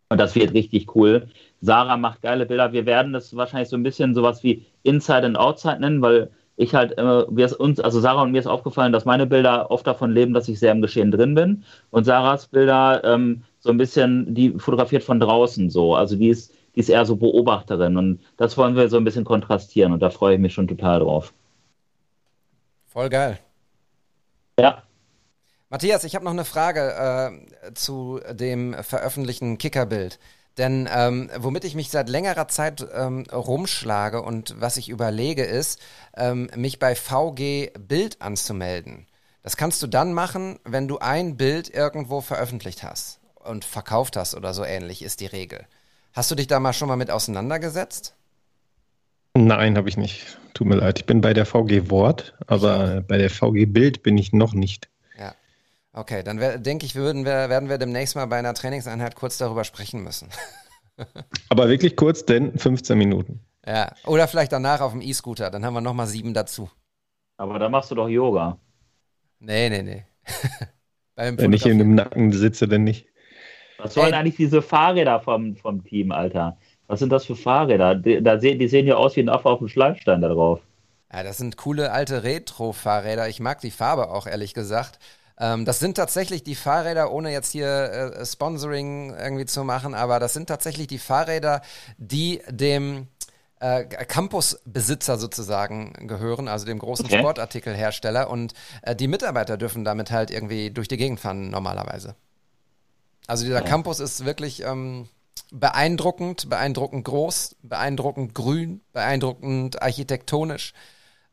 [0.10, 1.28] Und das wird richtig cool.
[1.60, 2.72] Sarah macht geile Bilder.
[2.72, 6.76] Wir werden das wahrscheinlich so ein bisschen sowas wie Inside and Outside nennen, weil ich
[6.76, 9.88] halt immer, wir es uns, also Sarah und mir ist aufgefallen, dass meine Bilder oft
[9.88, 11.64] davon leben, dass ich sehr im Geschehen drin bin.
[11.90, 15.96] Und Sarahs Bilder ähm, so ein bisschen, die fotografiert von draußen so.
[15.96, 17.98] Also die ist, die ist eher so Beobachterin.
[17.98, 19.94] Und das wollen wir so ein bisschen kontrastieren.
[19.94, 21.34] Und da freue ich mich schon total drauf.
[22.88, 23.40] Voll geil.
[24.60, 24.84] Ja.
[25.70, 27.32] Matthias, ich habe noch eine Frage
[27.66, 30.20] äh, zu dem veröffentlichten Kickerbild.
[30.58, 35.82] Denn ähm, womit ich mich seit längerer Zeit ähm, rumschlage und was ich überlege, ist,
[36.16, 39.08] ähm, mich bei VG Bild anzumelden.
[39.42, 44.36] Das kannst du dann machen, wenn du ein Bild irgendwo veröffentlicht hast und verkauft hast
[44.36, 45.66] oder so ähnlich, ist die Regel.
[46.14, 48.16] Hast du dich da mal schon mal mit auseinandergesetzt?
[49.36, 50.38] Nein, habe ich nicht.
[50.54, 51.00] Tut mir leid.
[51.00, 54.90] Ich bin bei der VG Wort, aber bei der VG Bild bin ich noch nicht.
[55.94, 59.64] Okay, dann denke ich, würden wir, werden wir demnächst mal bei einer Trainingseinheit kurz darüber
[59.64, 60.30] sprechen müssen.
[61.50, 63.42] Aber wirklich kurz, denn 15 Minuten.
[63.66, 66.70] Ja, oder vielleicht danach auf dem E-Scooter, dann haben wir nochmal sieben dazu.
[67.38, 68.58] Aber da machst du doch Yoga.
[69.40, 70.06] Nee, nee, nee.
[71.16, 73.08] Wenn ich in dem Nacken sitze, dann nicht.
[73.78, 74.20] Was sollen Ey.
[74.20, 76.58] eigentlich diese Fahrräder vom, vom Team, Alter?
[76.88, 77.96] Was sind das für Fahrräder?
[77.96, 80.60] Die, da sehen, die sehen ja aus wie ein Affe auf dem Schleifstein da drauf.
[81.12, 83.30] Ja, das sind coole alte Retro-Fahrräder.
[83.30, 85.00] Ich mag die Farbe auch, ehrlich gesagt.
[85.44, 90.22] Ähm, das sind tatsächlich die Fahrräder, ohne jetzt hier äh, Sponsoring irgendwie zu machen, aber
[90.22, 91.62] das sind tatsächlich die Fahrräder,
[91.98, 93.08] die dem
[93.60, 97.20] äh, Campusbesitzer sozusagen gehören, also dem großen okay.
[97.20, 98.30] Sportartikelhersteller.
[98.30, 98.54] Und
[98.84, 102.16] äh, die Mitarbeiter dürfen damit halt irgendwie durch die Gegend fahren normalerweise.
[103.28, 103.68] Also dieser ja.
[103.68, 105.10] Campus ist wirklich ähm,
[105.52, 110.74] beeindruckend, beeindruckend groß, beeindruckend grün, beeindruckend architektonisch.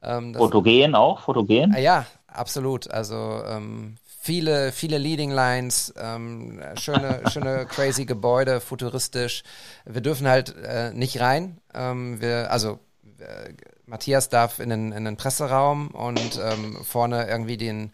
[0.03, 1.20] Ähm, Fotogen auch?
[1.20, 1.77] Fotogen?
[1.79, 2.90] Ja, absolut.
[2.90, 9.43] Also ähm, viele, viele Leading Lines, ähm, schöne, schöne crazy Gebäude, futuristisch.
[9.85, 11.59] Wir dürfen halt äh, nicht rein.
[11.75, 12.79] Ähm, wir, also
[13.19, 13.55] äh,
[13.87, 17.93] Matthias darf in den, in den Presseraum und ähm, vorne irgendwie den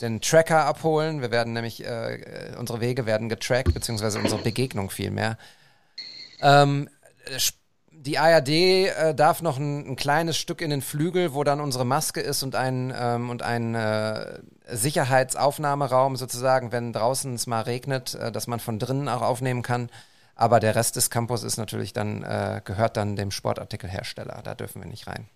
[0.00, 1.22] den Tracker abholen.
[1.22, 5.38] Wir werden nämlich, äh, unsere Wege werden getrackt, beziehungsweise unsere Begegnung vielmehr.
[6.40, 6.88] Ähm,
[8.04, 11.84] die ARD äh, darf noch ein, ein, kleines Stück in den Flügel, wo dann unsere
[11.84, 18.14] Maske ist und ein, ähm, und ein äh, Sicherheitsaufnahmeraum sozusagen, wenn draußen es mal regnet,
[18.14, 19.88] äh, dass man von drinnen auch aufnehmen kann.
[20.36, 24.40] Aber der Rest des Campus ist natürlich dann, äh, gehört dann dem Sportartikelhersteller.
[24.44, 25.26] Da dürfen wir nicht rein.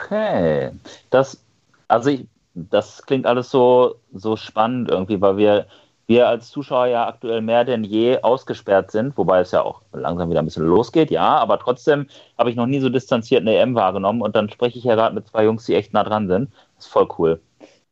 [0.00, 0.70] Okay.
[1.10, 1.38] Das,
[1.86, 5.66] also ich, das klingt alles so, so spannend irgendwie, weil wir
[6.10, 10.28] wir als Zuschauer ja aktuell mehr denn je ausgesperrt sind, wobei es ja auch langsam
[10.28, 13.76] wieder ein bisschen losgeht, ja, aber trotzdem habe ich noch nie so distanziert eine EM
[13.76, 16.50] wahrgenommen und dann spreche ich ja gerade mit zwei Jungs, die echt nah dran sind.
[16.74, 17.40] Das ist voll cool.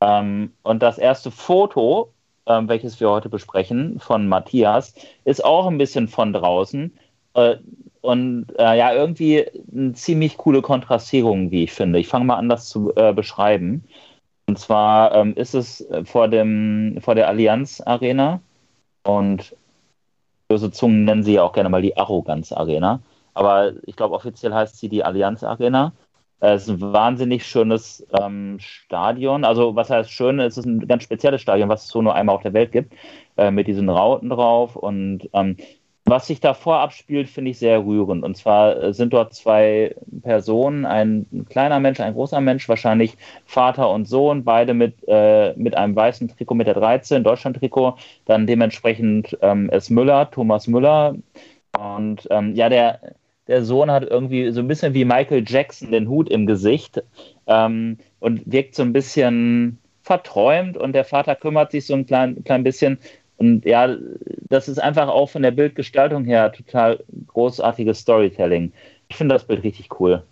[0.00, 2.12] Ähm, und das erste Foto,
[2.46, 6.92] ähm, welches wir heute besprechen, von Matthias, ist auch ein bisschen von draußen.
[7.34, 7.56] Äh,
[8.00, 12.00] und äh, ja, irgendwie eine ziemlich coole Kontrastierung, wie ich finde.
[12.00, 13.84] Ich fange mal an, das zu äh, beschreiben.
[14.48, 18.40] Und zwar ähm, ist es äh, vor, dem, vor der Allianz Arena
[19.04, 19.54] und
[20.48, 23.00] böse Zungen nennen sie ja auch gerne mal die Arroganz Arena.
[23.34, 25.92] Aber ich glaube, offiziell heißt sie die Allianz Arena.
[26.40, 29.44] Es ist ein wahnsinnig schönes ähm, Stadion.
[29.44, 30.40] Also, was heißt schön?
[30.40, 32.94] Es ist ein ganz spezielles Stadion, was es so nur einmal auf der Welt gibt,
[33.36, 34.76] äh, mit diesen Rauten drauf.
[34.76, 35.58] Und ähm,
[36.10, 38.24] was sich davor abspielt, finde ich sehr rührend.
[38.24, 43.90] Und zwar äh, sind dort zwei Personen, ein kleiner Mensch, ein großer Mensch, wahrscheinlich Vater
[43.90, 47.96] und Sohn, beide mit, äh, mit einem weißen Trikot mit der 13, Deutschland-Trikot.
[48.24, 51.16] Dann dementsprechend ähm, ist Müller, Thomas Müller.
[51.78, 53.00] Und ähm, ja, der,
[53.46, 57.02] der Sohn hat irgendwie so ein bisschen wie Michael Jackson den Hut im Gesicht.
[57.46, 62.42] Ähm, und wirkt so ein bisschen verträumt und der Vater kümmert sich so ein klein,
[62.42, 62.98] klein bisschen.
[63.38, 63.96] Und ja,
[64.48, 68.72] das ist einfach auch von der Bildgestaltung her total großartiges Storytelling.
[69.08, 70.24] Ich finde das Bild richtig cool.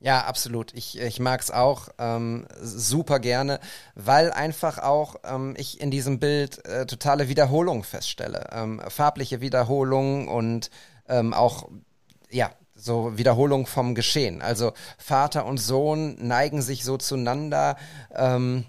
[0.00, 0.72] Ja, absolut.
[0.74, 3.60] Ich, ich mag es auch ähm, super gerne,
[3.94, 8.48] weil einfach auch ähm, ich in diesem Bild äh, totale Wiederholung feststelle.
[8.52, 10.70] Ähm, farbliche Wiederholung und
[11.08, 11.68] ähm, auch,
[12.30, 14.42] ja, so Wiederholung vom Geschehen.
[14.42, 17.76] Also Vater und Sohn neigen sich so zueinander.
[18.14, 18.66] Ähm,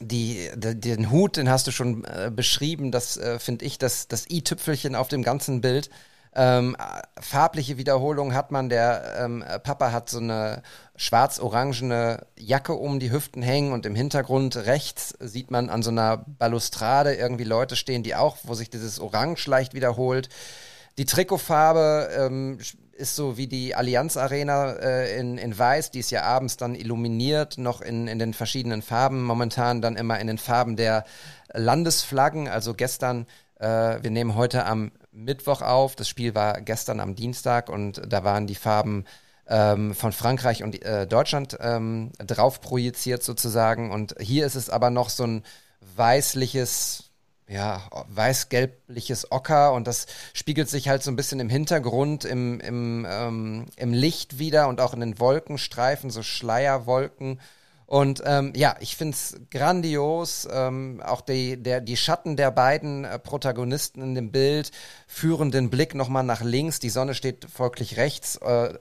[0.00, 4.08] die, die, den Hut, den hast du schon äh, beschrieben, das äh, finde ich das,
[4.08, 5.90] das i-Tüpfelchen auf dem ganzen Bild.
[6.36, 6.76] Ähm,
[7.20, 8.68] farbliche Wiederholung hat man.
[8.68, 10.62] Der ähm, Papa hat so eine
[10.96, 16.24] schwarz-orangene Jacke um die Hüften hängen und im Hintergrund rechts sieht man an so einer
[16.26, 20.28] Balustrade irgendwie Leute stehen, die auch, wo sich dieses Orange leicht wiederholt.
[20.98, 22.58] Die Trikotfarbe ähm,
[22.96, 26.74] ist so wie die Allianz Arena äh, in, in Weiß, die ist ja abends dann
[26.74, 31.04] illuminiert, noch in, in den verschiedenen Farben, momentan dann immer in den Farben der
[31.52, 32.48] Landesflaggen.
[32.48, 33.26] Also gestern,
[33.58, 33.66] äh,
[34.02, 38.46] wir nehmen heute am Mittwoch auf, das Spiel war gestern am Dienstag und da waren
[38.46, 39.04] die Farben
[39.46, 43.90] ähm, von Frankreich und äh, Deutschland ähm, drauf projiziert sozusagen.
[43.90, 45.44] Und hier ist es aber noch so ein
[45.96, 47.03] weißliches,
[47.48, 53.06] ja, weiß-gelbliches Ocker und das spiegelt sich halt so ein bisschen im Hintergrund, im, im,
[53.08, 57.40] ähm, im Licht wieder und auch in den Wolkenstreifen, so Schleierwolken.
[57.86, 60.48] Und ähm, ja, ich finde es grandios.
[60.50, 64.70] Ähm, auch die, der, die Schatten der beiden äh, Protagonisten in dem Bild
[65.06, 66.78] führen den Blick nochmal nach links.
[66.78, 68.36] Die Sonne steht folglich rechts.
[68.36, 68.78] Äh,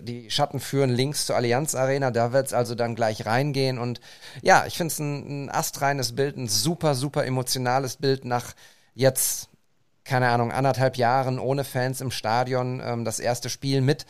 [0.00, 3.78] die Schatten führen links zur Allianz Arena, da wird es also dann gleich reingehen.
[3.78, 4.00] Und
[4.42, 8.54] ja, ich finde es ein, ein astreines Bild, ein super, super emotionales Bild nach
[8.94, 9.48] jetzt,
[10.04, 14.06] keine Ahnung, anderthalb Jahren ohne Fans im Stadion, ähm, das erste Spiel mit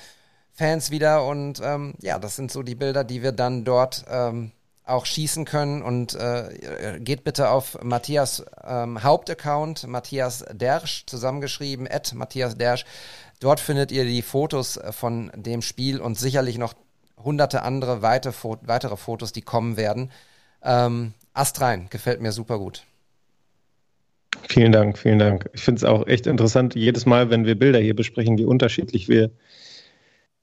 [0.53, 1.27] Fans wieder.
[1.27, 4.53] Und ähm, ja, das sind so die Bilder, die wir dann dort ähm,
[4.85, 5.83] auch schießen können.
[5.83, 12.85] Und äh, geht bitte auf Matthias ähm, Hauptaccount, Matthias Dersch, zusammengeschrieben, at Matthias Dersch.
[13.41, 16.75] Dort findet ihr die Fotos äh, von dem Spiel und sicherlich noch
[17.23, 20.11] hunderte andere weitere Fotos, die kommen werden.
[20.63, 22.85] Ähm, Astrein, gefällt mir super gut.
[24.49, 25.49] Vielen Dank, vielen Dank.
[25.53, 29.09] Ich finde es auch echt interessant, jedes Mal, wenn wir Bilder hier besprechen, wie unterschiedlich
[29.09, 29.31] wir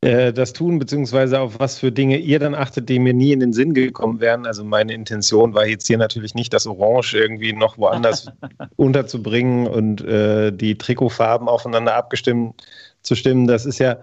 [0.02, 3.42] äh, das tun, beziehungsweise auf was für Dinge ihr dann achtet, die mir nie in
[3.42, 4.46] den Sinn gekommen wären.
[4.46, 8.28] Also meine Intention war jetzt hier natürlich nicht, das Orange irgendwie noch woanders
[8.78, 12.64] unterzubringen und äh, die Trikotfarben aufeinander abgestimmt
[13.02, 13.46] zu stimmen.
[13.46, 13.98] Das ist ja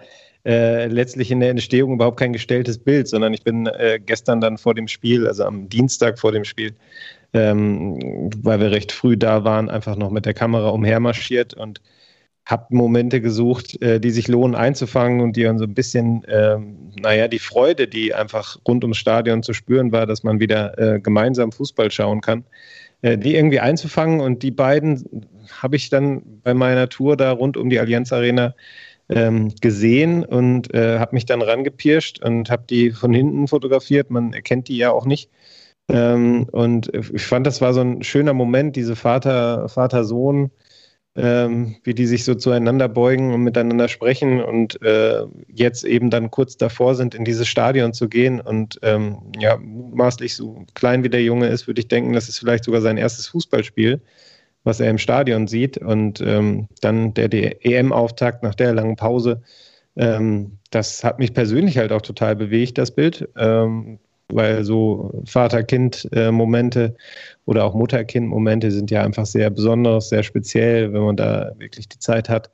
[0.45, 4.59] äh, letztlich in der Entstehung überhaupt kein gestelltes Bild, sondern ich bin äh, gestern dann
[4.59, 6.75] vor dem Spiel, also am Dienstag vor dem Spiel,
[7.33, 11.81] ähm, weil wir recht früh da waren, einfach noch mit der Kamera umhermarschiert und
[12.47, 16.93] habe Momente gesucht, äh, die sich lohnen einzufangen und die dann so ein bisschen, ähm,
[16.99, 21.01] naja, die Freude, die einfach rund ums Stadion zu spüren war, dass man wieder äh,
[21.01, 22.45] gemeinsam Fußball schauen kann,
[23.03, 24.21] äh, die irgendwie einzufangen.
[24.21, 25.27] Und die beiden
[25.61, 28.55] habe ich dann bei meiner Tour da rund um die Allianz Arena
[29.09, 34.11] ähm, gesehen und äh, habe mich dann rangepirscht und habe die von hinten fotografiert.
[34.11, 35.31] Man erkennt die ja auch nicht.
[35.89, 40.51] Ähm, und ich fand, das war so ein schöner Moment, diese Vater, Vater-Sohn,
[41.17, 46.31] ähm, wie die sich so zueinander beugen und miteinander sprechen und äh, jetzt eben dann
[46.31, 48.41] kurz davor sind, in dieses Stadion zu gehen.
[48.41, 52.39] Und ähm, ja, mutmaßlich so klein wie der Junge ist, würde ich denken, das ist
[52.39, 54.01] vielleicht sogar sein erstes Fußballspiel
[54.67, 55.79] was er im Stadion sieht.
[55.79, 59.41] Und ähm, dann der, der EM-Auftakt nach der langen Pause.
[59.95, 63.29] Ähm, das hat mich persönlich halt auch total bewegt, das Bild.
[64.29, 66.97] Weil so Vater-Kind-Momente
[67.45, 71.99] oder auch Mutter-Kind-Momente sind ja einfach sehr besonders, sehr speziell, wenn man da wirklich die
[71.99, 72.51] Zeit hat.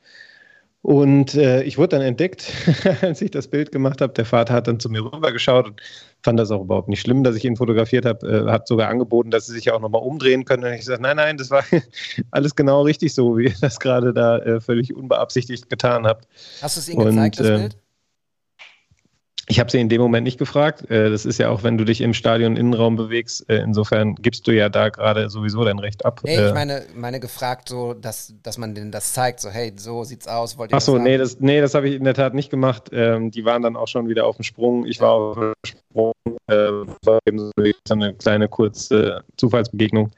[0.83, 2.53] Und äh, ich wurde dann entdeckt,
[3.03, 4.13] als ich das Bild gemacht habe.
[4.15, 5.81] Der Vater hat dann zu mir rübergeschaut und
[6.25, 9.31] fand das auch überhaupt nicht schlimm, dass ich ihn fotografiert habe, äh, hat sogar angeboten,
[9.31, 10.65] dass sie sich auch nochmal umdrehen können.
[10.65, 11.63] Und ich sagte, nein, nein, das war
[12.33, 16.27] alles genau richtig so, wie ihr das gerade da äh, völlig unbeabsichtigt getan habt.
[16.61, 17.77] Hast du es ihnen gezeigt, das äh, Bild?
[19.49, 20.89] Ich habe sie in dem Moment nicht gefragt.
[20.91, 23.49] Äh, das ist ja auch, wenn du dich im Stadion Innenraum bewegst.
[23.51, 26.21] Äh, insofern gibst du ja da gerade sowieso dein Recht ab.
[26.23, 29.73] Nee, ich äh, meine, meine gefragt, so, dass, dass man denen das zeigt, so, hey,
[29.77, 32.15] so sieht's aus, wollt ihr Ach so, nee, das, nee, das habe ich in der
[32.15, 32.91] Tat nicht gemacht.
[32.93, 34.87] Ähm, die waren dann auch schon wieder auf dem Sprung.
[34.87, 36.13] Ich war auf dem Sprung.
[36.47, 36.55] Äh,
[37.05, 37.51] war eben so
[37.91, 40.13] eine kleine kurze Zufallsbegegnung.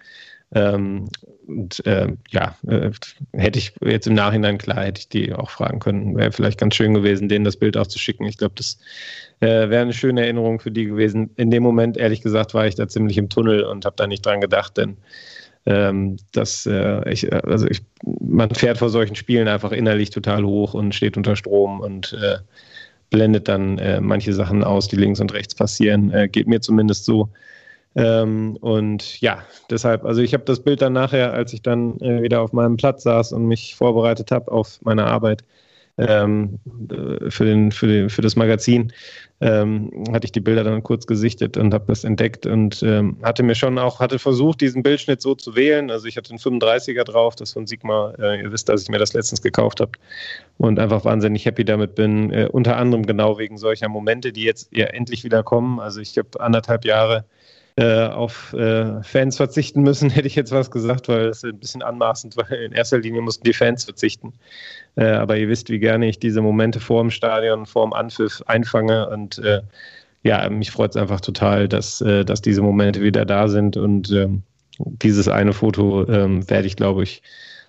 [0.54, 1.08] Ähm,
[1.46, 2.90] und äh, ja, äh,
[3.33, 6.16] hätte ich jetzt im Nachhinein klar, hätte ich die auch fragen können.
[6.16, 8.24] Wäre vielleicht ganz schön gewesen, denen das Bild auch zu schicken.
[8.26, 8.78] Ich glaube, das
[9.40, 11.30] äh, wäre eine schöne Erinnerung für die gewesen.
[11.37, 14.24] In dem Moment, ehrlich gesagt, war ich da ziemlich im Tunnel und habe da nicht
[14.24, 14.96] dran gedacht, denn
[15.66, 20.74] ähm, dass äh, ich, also ich, man fährt vor solchen Spielen einfach innerlich total hoch
[20.74, 22.38] und steht unter Strom und äh,
[23.11, 26.11] blendet dann äh, manche Sachen aus, die links und rechts passieren.
[26.11, 27.30] Äh, geht mir zumindest so.
[27.96, 32.22] Ähm, und ja, deshalb, also ich habe das Bild dann nachher, als ich dann äh,
[32.22, 35.44] wieder auf meinem Platz saß und mich vorbereitet habe auf meine Arbeit
[35.96, 36.59] ähm,
[36.90, 38.92] äh, für, den, für, den, für das Magazin,
[39.40, 43.42] ähm, hatte ich die Bilder dann kurz gesichtet und habe das entdeckt und ähm, hatte
[43.44, 45.90] mir schon auch, hatte versucht, diesen Bildschnitt so zu wählen.
[45.90, 48.98] Also ich hatte einen 35er drauf, das von Sigma, äh, ihr wisst, dass ich mir
[48.98, 49.92] das letztens gekauft habe
[50.59, 52.33] und einfach wahnsinnig happy damit bin.
[52.33, 55.78] Äh, unter anderem genau wegen solcher Momente, die jetzt ja endlich wieder kommen.
[55.78, 57.24] Also ich habe anderthalb Jahre
[57.76, 61.82] äh, auf äh, Fans verzichten müssen, hätte ich jetzt was gesagt, weil es ein bisschen
[61.82, 62.50] anmaßend war.
[62.50, 64.32] In erster Linie mussten die Fans verzichten.
[64.96, 68.42] Äh, aber ihr wisst, wie gerne ich diese Momente vor dem Stadion, vor dem Anpfiff
[68.46, 69.62] einfange und äh,
[70.22, 74.10] ja, mich freut es einfach total, dass, äh, dass diese Momente wieder da sind und
[74.10, 74.42] ähm,
[74.78, 77.22] dieses eine Foto ähm, werde ich, glaube ich,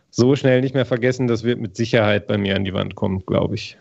[0.09, 1.27] so schnell nicht mehr vergessen.
[1.27, 3.77] Das wird mit Sicherheit bei mir an die Wand kommen, glaube ich.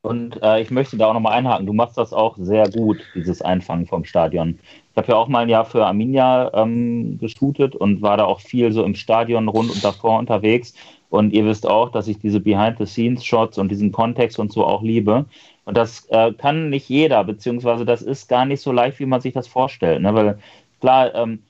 [0.00, 1.66] Und äh, ich möchte da auch nochmal einhaken.
[1.66, 4.58] Du machst das auch sehr gut, dieses Einfangen vom Stadion.
[4.96, 8.40] Ich habe ja auch mal ein Jahr für Arminia ähm, geshootet und war da auch
[8.40, 10.72] viel so im Stadion rund und davor unterwegs.
[11.10, 15.26] Und ihr wisst auch, dass ich diese Behind-the-Scenes-Shots und diesen Kontext und so auch liebe.
[15.66, 19.20] Und das äh, kann nicht jeder, beziehungsweise das ist gar nicht so leicht, wie man
[19.20, 20.00] sich das vorstellt.
[20.00, 20.14] Ne?
[20.14, 20.38] Weil
[20.80, 21.42] klar, ähm,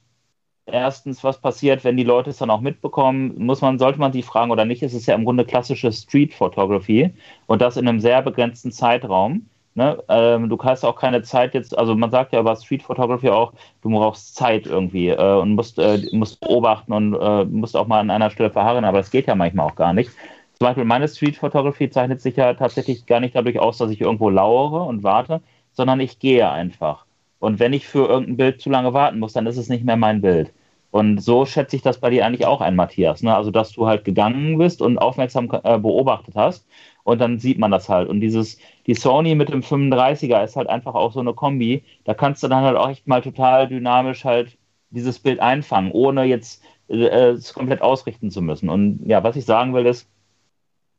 [0.66, 4.22] erstens, was passiert, wenn die Leute es dann auch mitbekommen, muss man, sollte man sie
[4.22, 7.14] fragen oder nicht, es ist ja im Grunde klassische Street Photography
[7.46, 9.48] und das in einem sehr begrenzten Zeitraum.
[9.76, 10.02] Ne?
[10.08, 13.52] Ähm, du hast auch keine Zeit jetzt, also man sagt ja über Street Photography auch,
[13.82, 18.00] du brauchst Zeit irgendwie äh, und musst, äh, musst beobachten und äh, musst auch mal
[18.00, 20.10] an einer Stelle verharren, aber das geht ja manchmal auch gar nicht.
[20.54, 24.00] Zum Beispiel meine Street Photography zeichnet sich ja tatsächlich gar nicht dadurch aus, dass ich
[24.00, 27.04] irgendwo lauere und warte, sondern ich gehe einfach.
[27.38, 29.96] Und wenn ich für irgendein Bild zu lange warten muss, dann ist es nicht mehr
[29.98, 30.52] mein Bild.
[30.90, 33.22] Und so schätze ich das bei dir eigentlich auch ein, Matthias.
[33.22, 33.36] Ne?
[33.36, 36.66] Also, dass du halt gegangen bist und aufmerksam äh, beobachtet hast.
[37.07, 38.09] Und dann sieht man das halt.
[38.09, 41.85] Und dieses, die Sony mit dem 35er ist halt einfach auch so eine Kombi.
[42.03, 44.59] Da kannst du dann halt auch echt mal total dynamisch halt
[44.90, 48.69] dieses Bild einfangen, ohne jetzt äh, es komplett ausrichten zu müssen.
[48.69, 50.09] Und ja, was ich sagen will, ist,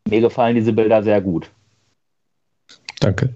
[0.07, 1.51] mir gefallen diese Bilder sehr gut.
[3.01, 3.35] Danke.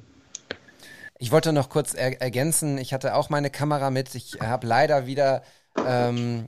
[1.20, 4.16] Ich wollte noch kurz er ergänzen, ich hatte auch meine Kamera mit.
[4.16, 5.44] Ich habe leider wieder
[5.86, 6.46] ähm,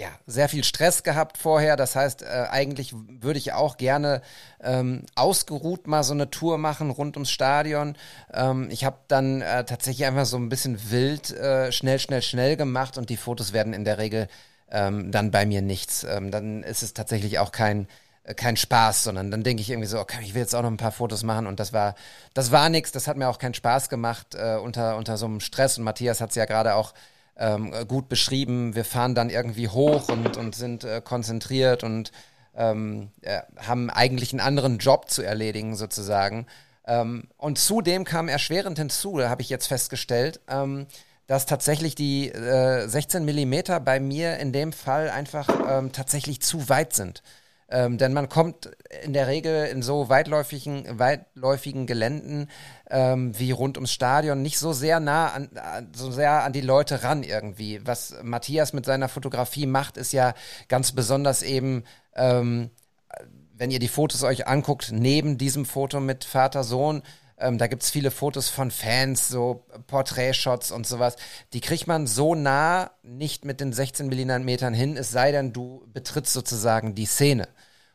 [0.00, 1.76] ja, sehr viel Stress gehabt vorher.
[1.76, 4.22] Das heißt, äh, eigentlich würde ich auch gerne
[4.62, 7.96] ähm, ausgeruht mal so eine Tour machen rund ums Stadion.
[8.32, 12.56] Ähm, ich habe dann äh, tatsächlich einfach so ein bisschen wild äh, schnell, schnell, schnell
[12.56, 14.28] gemacht und die Fotos werden in der Regel
[14.70, 16.04] ähm, dann bei mir nichts.
[16.04, 17.86] Ähm, dann ist es tatsächlich auch kein
[18.24, 20.70] äh, kein Spaß, sondern dann denke ich irgendwie so, okay, ich will jetzt auch noch
[20.70, 21.94] ein paar Fotos machen und das war,
[22.32, 25.40] das war nichts, das hat mir auch keinen Spaß gemacht äh, unter, unter so einem
[25.40, 26.94] Stress und Matthias hat es ja gerade auch
[27.40, 28.74] ähm, gut beschrieben.
[28.76, 32.12] Wir fahren dann irgendwie hoch und, und sind äh, konzentriert und
[32.54, 36.46] ähm, äh, haben eigentlich einen anderen Job zu erledigen sozusagen.
[36.86, 40.86] Ähm, und zudem kam erschwerend hinzu, da habe ich jetzt festgestellt, ähm,
[41.26, 46.68] dass tatsächlich die äh, 16 Millimeter bei mir in dem Fall einfach ähm, tatsächlich zu
[46.68, 47.22] weit sind.
[47.72, 48.68] Ähm, denn man kommt
[49.04, 52.50] in der Regel in so weitläufigen, weitläufigen Geländen
[52.90, 55.48] ähm, wie rund ums Stadion nicht so sehr nah an,
[55.94, 57.80] so sehr an die Leute ran irgendwie.
[57.86, 60.34] Was Matthias mit seiner Fotografie macht, ist ja
[60.66, 61.84] ganz besonders eben,
[62.16, 62.70] ähm,
[63.54, 67.02] wenn ihr die Fotos euch anguckt, neben diesem Foto mit Vater, Sohn,
[67.38, 71.14] ähm, da gibt's viele Fotos von Fans, so Porträtshots und sowas.
[71.52, 75.86] Die kriegt man so nah nicht mit den 16 Millimetern hin, es sei denn, du
[75.92, 77.46] betrittst sozusagen die Szene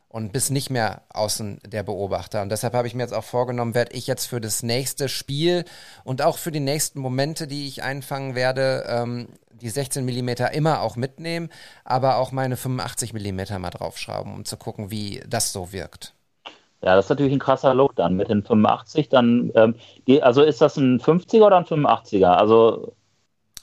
[0.08, 2.42] und bist nicht mehr außen der Beobachter.
[2.42, 5.64] Und deshalb habe ich mir jetzt auch vorgenommen, werde ich jetzt für das nächste Spiel
[6.04, 10.82] und auch für die nächsten Momente, die ich einfangen werde, ähm, die 16 Millimeter immer
[10.82, 11.50] auch mitnehmen,
[11.84, 16.14] aber auch meine 85 Millimeter mal draufschrauben, um zu gucken, wie das so wirkt.
[16.82, 19.08] Ja, das ist natürlich ein krasser Look dann mit den 85.
[19.08, 19.74] Dann, ähm,
[20.20, 22.26] also ist das ein 50er oder ein 85er?
[22.26, 22.92] Also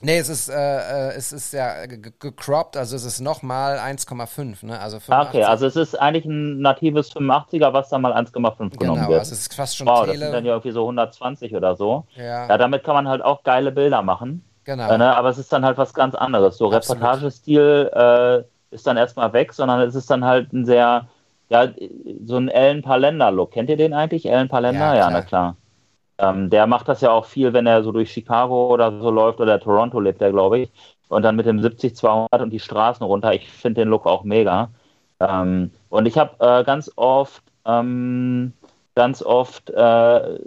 [0.04, 4.80] Nee, es ist, äh, äh es ist ja gecropped, also es ist nochmal 1,5, ne?
[4.80, 5.40] Also 85.
[5.40, 9.08] Okay, also es ist eigentlich ein natives 85er, was dann mal 1,5 genommen genau, wird.
[9.08, 10.14] Genau, also es ist fast schon wow, Tele.
[10.14, 12.06] das sind dann ja irgendwie so 120 oder so.
[12.16, 12.48] Ja.
[12.48, 14.44] ja, damit kann man halt auch geile Bilder machen.
[14.66, 14.90] Genau.
[14.90, 15.16] Äh, ne?
[15.16, 16.58] Aber es ist dann halt was ganz anderes.
[16.58, 21.08] So Reportagestil äh, ist dann erstmal weg, sondern es ist dann halt ein sehr
[21.50, 21.68] ja,
[22.26, 23.52] so ein Ellen Palender-Look.
[23.52, 24.26] Kennt ihr den eigentlich?
[24.26, 24.96] Ellen Palender?
[24.96, 25.56] Ja, ja na klar.
[26.18, 29.40] Ähm, der macht das ja auch viel, wenn er so durch Chicago oder so läuft
[29.40, 30.72] oder Toronto lebt er, glaube ich.
[31.10, 33.34] Und dann mit dem 70-200 und die Straßen runter.
[33.34, 34.70] Ich finde den Look auch mega.
[35.20, 38.54] Ähm, und ich habe äh, ganz oft, ähm,
[38.96, 40.40] ganz oft äh,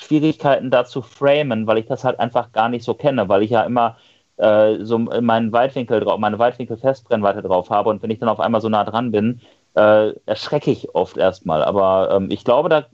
[0.00, 3.50] Schwierigkeiten da zu framen, weil ich das halt einfach gar nicht so kenne, weil ich
[3.50, 3.96] ja immer
[4.36, 8.60] äh, so meinen Weitwinkel drauf, meine Weitwinkel-Festbrennweite drauf habe und wenn ich dann auf einmal
[8.60, 9.40] so nah dran bin,
[9.74, 11.62] äh, erschrecke ich oft erstmal.
[11.64, 12.86] Aber ähm, ich glaube, da,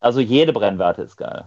[0.00, 1.46] also jede Brennweite ist geil.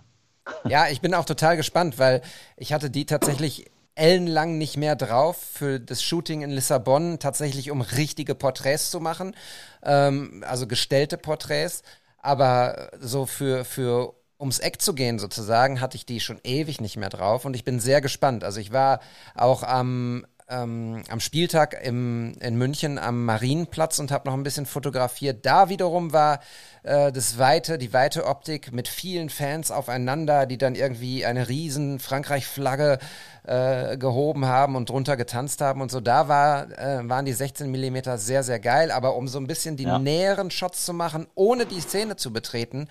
[0.67, 2.21] Ja, ich bin auch total gespannt, weil
[2.57, 7.81] ich hatte die tatsächlich ellenlang nicht mehr drauf für das Shooting in Lissabon, tatsächlich um
[7.81, 9.35] richtige Porträts zu machen,
[9.83, 11.83] ähm, also gestellte Porträts.
[12.21, 16.97] Aber so für, für ums Eck zu gehen sozusagen, hatte ich die schon ewig nicht
[16.97, 18.43] mehr drauf und ich bin sehr gespannt.
[18.43, 19.01] Also ich war
[19.35, 24.65] auch am ähm, am Spieltag im, in München am Marienplatz und habe noch ein bisschen
[24.65, 25.45] fotografiert.
[25.45, 26.39] Da wiederum war
[26.83, 31.99] äh, das weite, die weite Optik mit vielen Fans aufeinander, die dann irgendwie eine riesen
[31.99, 32.97] Frankreich-Flagge
[33.43, 35.99] äh, gehoben haben und drunter getanzt haben und so.
[36.01, 38.91] Da war, äh, waren die 16 Millimeter sehr, sehr geil.
[38.91, 39.99] Aber um so ein bisschen die Ja.
[39.99, 42.87] näheren Shots zu machen, ohne die Szene zu betreten,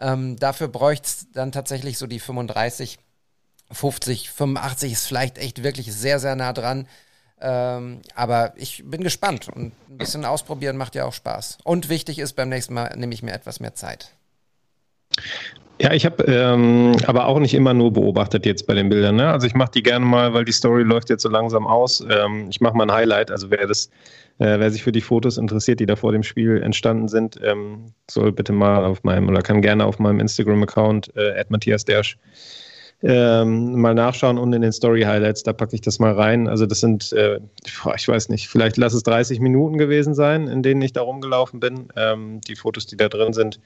[0.00, 2.98] ähm, dafür bräuchte es dann tatsächlich so die 35
[3.72, 6.86] 50, 85 ist vielleicht echt wirklich sehr, sehr nah dran.
[7.40, 11.58] Ähm, aber ich bin gespannt und ein bisschen ausprobieren macht ja auch Spaß.
[11.64, 14.12] Und wichtig ist, beim nächsten Mal nehme ich mir etwas mehr Zeit.
[15.80, 19.16] Ja, ich habe ähm, aber auch nicht immer nur beobachtet jetzt bei den Bildern.
[19.16, 19.30] Ne?
[19.30, 22.04] Also ich mache die gerne mal, weil die Story läuft jetzt so langsam aus.
[22.10, 23.30] Ähm, ich mache mal ein Highlight.
[23.30, 23.86] Also wer das,
[24.38, 27.94] äh, wer sich für die Fotos interessiert, die da vor dem Spiel entstanden sind, ähm,
[28.10, 32.18] soll bitte mal auf meinem oder kann gerne auf meinem Instagram-Account äh, Matthias Dersch
[33.02, 36.48] ähm, mal nachschauen und in den Story Highlights, da packe ich das mal rein.
[36.48, 40.62] Also das sind, äh, ich weiß nicht, vielleicht lass es 30 Minuten gewesen sein, in
[40.62, 41.88] denen ich da rumgelaufen bin.
[41.96, 43.60] Ähm, die Fotos, die da drin sind,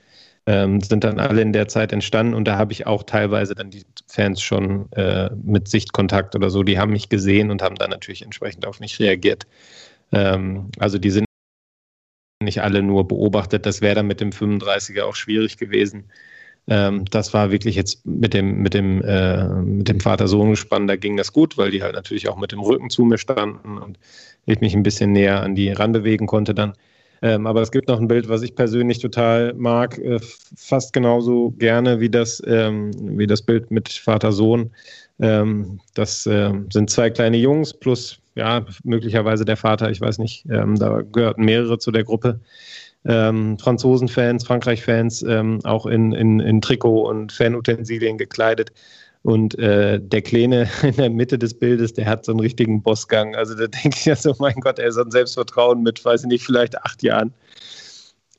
[0.46, 3.70] ähm, sind dann alle in der Zeit entstanden und da habe ich auch teilweise dann
[3.70, 7.90] die Fans schon äh, mit Sichtkontakt oder so, die haben mich gesehen und haben dann
[7.90, 9.46] natürlich entsprechend auf mich reagiert.
[10.12, 11.24] Ähm, also die sind
[12.42, 16.10] nicht alle nur beobachtet, das wäre dann mit dem 35er auch schwierig gewesen.
[16.66, 21.16] Ähm, das war wirklich jetzt mit dem, mit dem, äh, mit dem Vater-Sohn-Gespann, da ging
[21.16, 23.98] das gut, weil die halt natürlich auch mit dem Rücken zu mir standen und
[24.46, 26.72] ich mich ein bisschen näher an die ranbewegen konnte dann.
[27.22, 30.18] Ähm, aber es gibt noch ein Bild, was ich persönlich total mag, äh,
[30.56, 34.70] fast genauso gerne wie das, ähm, wie das Bild mit Vater-Sohn.
[35.20, 40.44] Ähm, das äh, sind zwei kleine Jungs plus, ja, möglicherweise der Vater, ich weiß nicht,
[40.50, 42.40] ähm, da gehörten mehrere zu der Gruppe
[43.06, 48.72] ähm, Franzosen-Fans, Frankreich-Fans, ähm, auch in, in, in Trikot und Fanutensilien gekleidet.
[49.22, 53.34] Und äh, der Kleine in der Mitte des Bildes, der hat so einen richtigen Bossgang.
[53.34, 56.22] Also da denke ich ja so, mein Gott, er ist so ein Selbstvertrauen mit, weiß
[56.22, 57.32] ich nicht, vielleicht acht Jahren.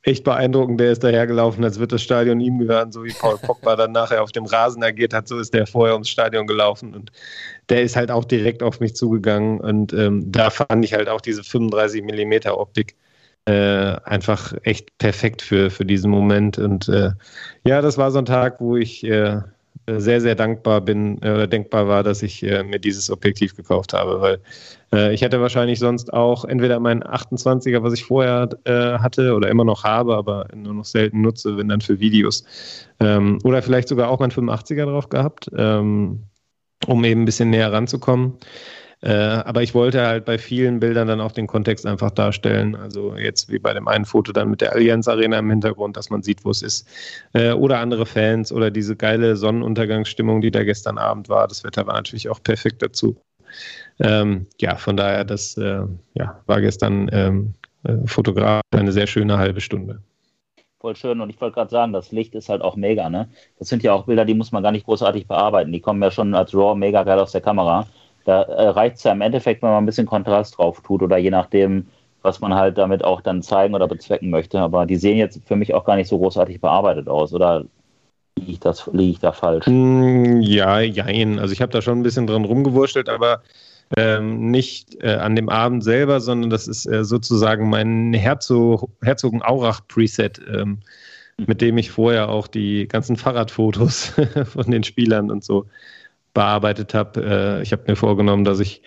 [0.04, 3.76] Echt beeindruckend, der ist dahergelaufen, als wird das Stadion ihm gehören, so wie Paul Pogba
[3.76, 6.94] dann nachher auf dem Rasen agiert hat, so ist der vorher ums Stadion gelaufen.
[6.94, 7.12] Und
[7.70, 9.60] der ist halt auch direkt auf mich zugegangen.
[9.60, 12.96] Und ähm, da fand ich halt auch diese 35 Millimeter Optik
[13.46, 16.58] äh, einfach echt perfekt für, für diesen Moment.
[16.58, 17.12] Und äh,
[17.64, 19.42] ja, das war so ein Tag, wo ich äh,
[19.88, 24.20] sehr, sehr dankbar bin, äh, denkbar war, dass ich äh, mir dieses Objektiv gekauft habe,
[24.20, 24.40] weil
[24.92, 29.64] äh, ich hätte wahrscheinlich sonst auch entweder mein 28er, was ich vorher hatte oder immer
[29.64, 32.46] noch habe, aber nur noch selten nutze, wenn dann für Videos,
[33.00, 36.24] ähm, oder vielleicht sogar auch mein 85er drauf gehabt, ähm,
[36.88, 38.34] um eben ein bisschen näher ranzukommen.
[39.06, 42.76] Äh, aber ich wollte halt bei vielen Bildern dann auch den Kontext einfach darstellen.
[42.76, 46.10] Also jetzt wie bei dem einen Foto dann mit der Allianz Arena im Hintergrund, dass
[46.10, 46.88] man sieht, wo es ist.
[47.34, 51.48] Äh, oder andere Fans oder diese geile Sonnenuntergangsstimmung, die da gestern Abend war.
[51.48, 53.16] Das Wetter war natürlich auch perfekt dazu.
[54.00, 55.84] Ähm, ja, von daher, das äh,
[56.16, 60.02] ja, war gestern ähm, äh, Fotograf eine sehr schöne halbe Stunde.
[60.80, 61.22] Voll schön.
[61.22, 63.30] Und ich wollte gerade sagen, das Licht ist halt auch mega, ne?
[63.60, 65.72] Das sind ja auch Bilder, die muss man gar nicht großartig bearbeiten.
[65.72, 67.88] Die kommen ja schon als RAW mega geil aus der Kamera.
[68.26, 71.18] Da äh, reicht es ja im Endeffekt, wenn man ein bisschen Kontrast drauf tut oder
[71.18, 71.88] je nachdem,
[72.22, 74.60] was man halt damit auch dann zeigen oder bezwecken möchte.
[74.60, 77.34] Aber die sehen jetzt für mich auch gar nicht so großartig bearbeitet aus.
[77.34, 77.66] Oder
[78.38, 79.68] liege ich, das, ich da falsch?
[79.68, 81.40] Mm, Ja, jein.
[81.40, 83.42] Also ich habe da schon ein bisschen dran rumgewurschtelt, aber
[83.96, 90.42] ähm, nicht äh, an dem Abend selber, sondern das ist äh, sozusagen mein Herzog, Herzogen-Aurach-Preset,
[90.52, 90.80] ähm,
[91.38, 94.14] mit dem ich vorher auch die ganzen Fahrradfotos
[94.46, 95.68] von den Spielern und so
[96.36, 97.60] bearbeitet habe.
[97.60, 98.84] Äh, ich habe mir vorgenommen, dass ich,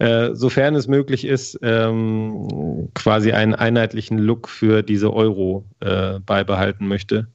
[0.00, 6.88] äh, sofern es möglich ist, ähm, quasi einen einheitlichen Look für diese Euro äh, beibehalten
[6.88, 7.28] möchte.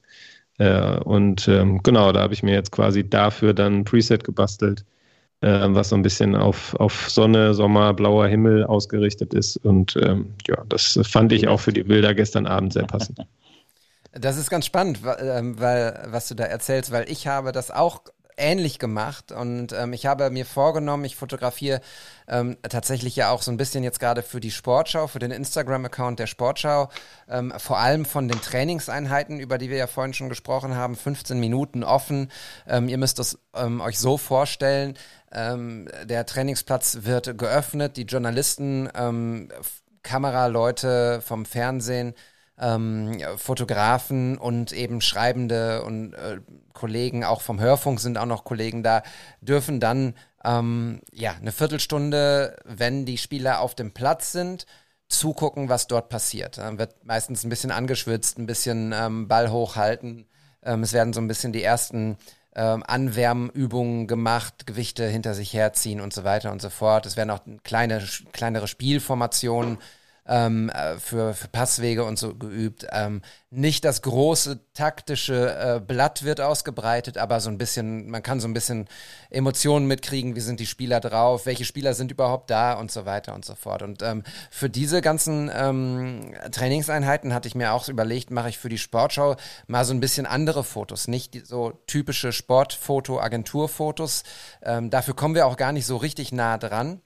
[0.58, 4.84] Und ähm, genau, da habe ich mir jetzt quasi dafür dann ein Preset gebastelt,
[5.40, 9.56] was so ein bisschen auf, auf Sonne, Sommer, blauer Himmel ausgerichtet ist.
[9.56, 13.18] Und ähm, ja, das fand ich auch für die Bilder gestern Abend sehr passend.
[14.12, 18.02] Das ist ganz spannend, weil was du da erzählst, weil ich habe das auch
[18.36, 21.80] ähnlich gemacht und ähm, ich habe mir vorgenommen, ich fotografiere
[22.28, 26.18] ähm, tatsächlich ja auch so ein bisschen jetzt gerade für die Sportschau, für den Instagram-Account
[26.18, 26.88] der Sportschau,
[27.28, 31.38] ähm, vor allem von den Trainingseinheiten, über die wir ja vorhin schon gesprochen haben, 15
[31.38, 32.30] Minuten offen.
[32.66, 34.96] Ähm, ihr müsst es ähm, euch so vorstellen,
[35.32, 38.88] ähm, der Trainingsplatz wird geöffnet, die Journalisten,
[40.02, 42.14] Kameraleute vom Fernsehen,
[42.62, 46.38] ähm, Fotografen und eben Schreibende und äh,
[46.72, 49.02] Kollegen, auch vom Hörfunk sind auch noch Kollegen da,
[49.40, 54.66] dürfen dann ähm, ja eine Viertelstunde, wenn die Spieler auf dem Platz sind,
[55.08, 56.58] zugucken, was dort passiert.
[56.58, 60.26] Dann wird meistens ein bisschen angeschwitzt, ein bisschen ähm, Ball hochhalten.
[60.62, 62.16] Ähm, es werden so ein bisschen die ersten
[62.54, 67.06] ähm, Anwärmübungen gemacht, Gewichte hinter sich herziehen und so weiter und so fort.
[67.06, 68.02] Es werden auch kleine,
[68.32, 69.78] kleinere Spielformationen
[70.26, 72.86] ähm, äh, für, für Passwege und so geübt.
[72.90, 78.40] Ähm, nicht das große taktische äh, Blatt wird ausgebreitet, aber so ein bisschen, man kann
[78.40, 78.88] so ein bisschen
[79.30, 83.34] Emotionen mitkriegen, wie sind die Spieler drauf, welche Spieler sind überhaupt da und so weiter
[83.34, 83.82] und so fort.
[83.82, 88.68] Und ähm, für diese ganzen ähm, Trainingseinheiten hatte ich mir auch überlegt, mache ich für
[88.68, 94.22] die Sportschau mal so ein bisschen andere Fotos, nicht so typische Sportfoto, Agenturfotos.
[94.62, 97.02] Ähm, dafür kommen wir auch gar nicht so richtig nah dran.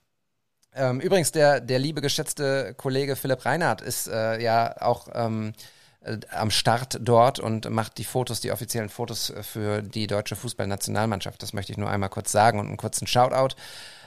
[0.76, 5.54] Ähm, übrigens, der, der liebe geschätzte Kollege Philipp Reinhardt ist äh, ja auch ähm,
[6.02, 11.42] äh, am Start dort und macht die Fotos, die offiziellen Fotos für die deutsche Fußballnationalmannschaft.
[11.42, 13.56] Das möchte ich nur einmal kurz sagen und einen kurzen Shoutout.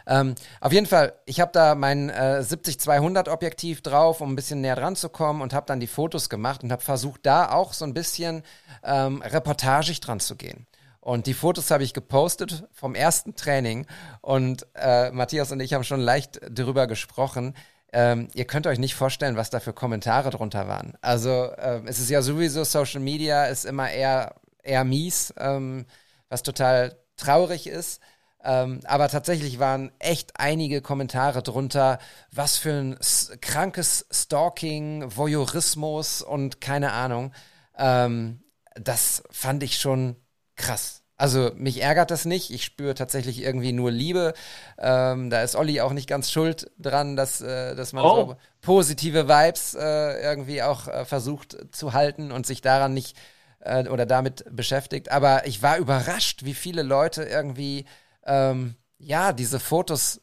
[0.05, 4.61] Ähm, auf jeden Fall, ich habe da mein äh, 70-200 Objektiv drauf, um ein bisschen
[4.61, 7.73] näher dran zu kommen und habe dann die Fotos gemacht und habe versucht, da auch
[7.73, 8.43] so ein bisschen
[8.83, 10.67] ähm, reportagig dran zu gehen.
[11.01, 13.87] Und die Fotos habe ich gepostet vom ersten Training.
[14.21, 17.55] Und äh, Matthias und ich haben schon leicht darüber gesprochen.
[17.91, 20.93] Ähm, ihr könnt euch nicht vorstellen, was da für Kommentare drunter waren.
[21.01, 25.85] Also ähm, es ist ja sowieso Social Media ist immer eher eher mies, ähm,
[26.29, 28.01] was total traurig ist.
[28.41, 31.99] Ähm, aber tatsächlich waren echt einige Kommentare drunter,
[32.31, 32.97] was für ein
[33.41, 37.33] krankes Stalking, Voyeurismus und keine Ahnung.
[37.77, 38.43] Ähm,
[38.75, 40.15] das fand ich schon
[40.59, 41.01] krass.
[41.17, 42.49] Also mich ärgert das nicht.
[42.49, 44.33] Ich spüre tatsächlich irgendwie nur Liebe.
[44.77, 48.15] Ähm, da ist Olli auch nicht ganz schuld dran, dass, äh, dass man oh.
[48.15, 53.17] so positive Vibes äh, irgendwie auch äh, versucht zu halten und sich daran nicht
[53.59, 55.11] äh, oder damit beschäftigt.
[55.11, 57.83] Aber ich war überrascht, wie viele Leute irgendwie
[58.25, 60.21] ähm, ja diese Fotos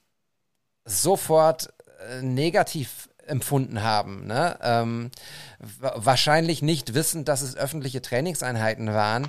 [0.87, 1.74] sofort
[2.09, 4.26] äh, negativ empfunden haben.
[4.26, 4.59] Ne?
[4.62, 5.11] Ähm,
[5.59, 9.28] wahrscheinlich nicht wissend, dass es öffentliche Trainingseinheiten waren.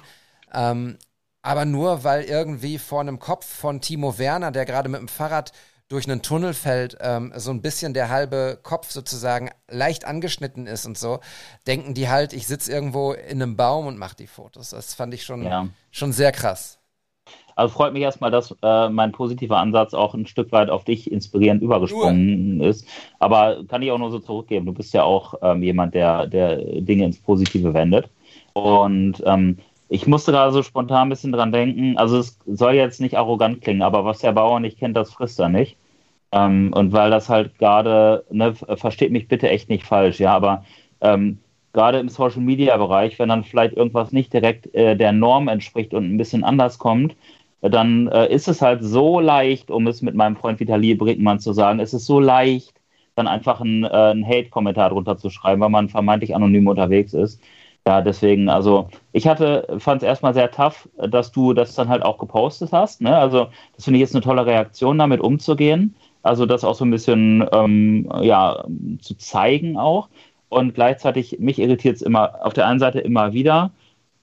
[0.54, 0.98] Ähm,
[1.42, 5.54] aber nur weil irgendwie vor einem Kopf von Timo Werner, der gerade mit dem Fahrrad
[5.90, 10.86] durch einen Tunnel fällt, ähm, so ein bisschen der halbe Kopf sozusagen leicht angeschnitten ist
[10.86, 11.20] und so,
[11.66, 14.72] denken die halt, ich sitze irgendwo in einem Baum und mache die Fotos.
[14.72, 15.68] Das fand ich schon, ja.
[15.92, 16.80] schon sehr krass.
[17.56, 21.12] Also freut mich erstmal, dass äh, mein positiver Ansatz auch ein Stück weit auf dich
[21.12, 22.68] inspirierend übergesprungen nur.
[22.68, 22.88] ist.
[23.18, 24.68] Aber kann ich auch nur so zurückgeben.
[24.68, 28.10] Du bist ja auch ähm, jemand, der, der Dinge ins Positive wendet.
[28.54, 29.58] Und ähm,
[29.90, 31.98] ich musste gerade so spontan ein bisschen dran denken.
[31.98, 35.40] Also es soll jetzt nicht arrogant klingen, aber was der Bauer nicht kennt, das frisst
[35.40, 35.78] er nicht.
[36.32, 40.66] Ähm, und weil das halt gerade, ne, versteht mich bitte echt nicht falsch, ja, aber
[41.02, 41.40] ähm,
[41.74, 45.94] gerade im Social Media Bereich, wenn dann vielleicht irgendwas nicht direkt äh, der Norm entspricht
[45.94, 47.16] und ein bisschen anders kommt,
[47.62, 51.40] äh, dann äh, ist es halt so leicht, um es mit meinem Freund Vitali Brinkmann
[51.40, 52.74] zu sagen, es ist so leicht,
[53.16, 57.42] dann einfach einen, äh, einen Hate-Kommentar drunter zu schreiben, weil man vermeintlich anonym unterwegs ist.
[57.88, 62.04] Ja, deswegen, also ich hatte, fand es erstmal sehr tough, dass du das dann halt
[62.04, 63.00] auch gepostet hast.
[63.00, 63.18] Ne?
[63.18, 65.96] Also das finde ich jetzt eine tolle Reaktion, damit umzugehen.
[66.22, 68.66] Also das auch so ein bisschen ähm, ja,
[69.00, 70.10] zu zeigen auch.
[70.50, 73.72] Und gleichzeitig, mich irritiert es immer auf der einen Seite immer wieder.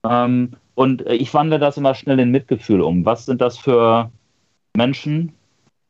[0.07, 3.03] Ähm, und ich wandle das immer schnell in Mitgefühl um.
[3.03, 4.11] Was sind das für
[4.77, 5.33] Menschen,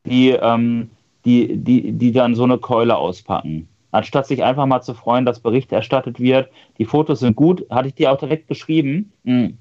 [0.05, 0.91] die, ähm,
[1.25, 3.67] die, die, die dann so eine Keule auspacken?
[3.95, 6.49] Anstatt sich einfach mal zu freuen, dass Bericht erstattet wird.
[6.77, 9.11] Die Fotos sind gut, hatte ich dir auch direkt beschrieben.
[9.23, 9.57] Mhm.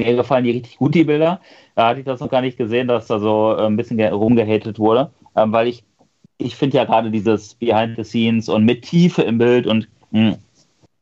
[0.00, 1.40] Mir gefallen die richtig gut, die Bilder.
[1.74, 4.78] Da hatte ich das noch gar nicht gesehen, dass da so äh, ein bisschen rumgehatet
[4.78, 5.82] wurde, ähm, weil ich,
[6.36, 10.36] ich finde ja gerade dieses Behind the Scenes und mit Tiefe im Bild und mh,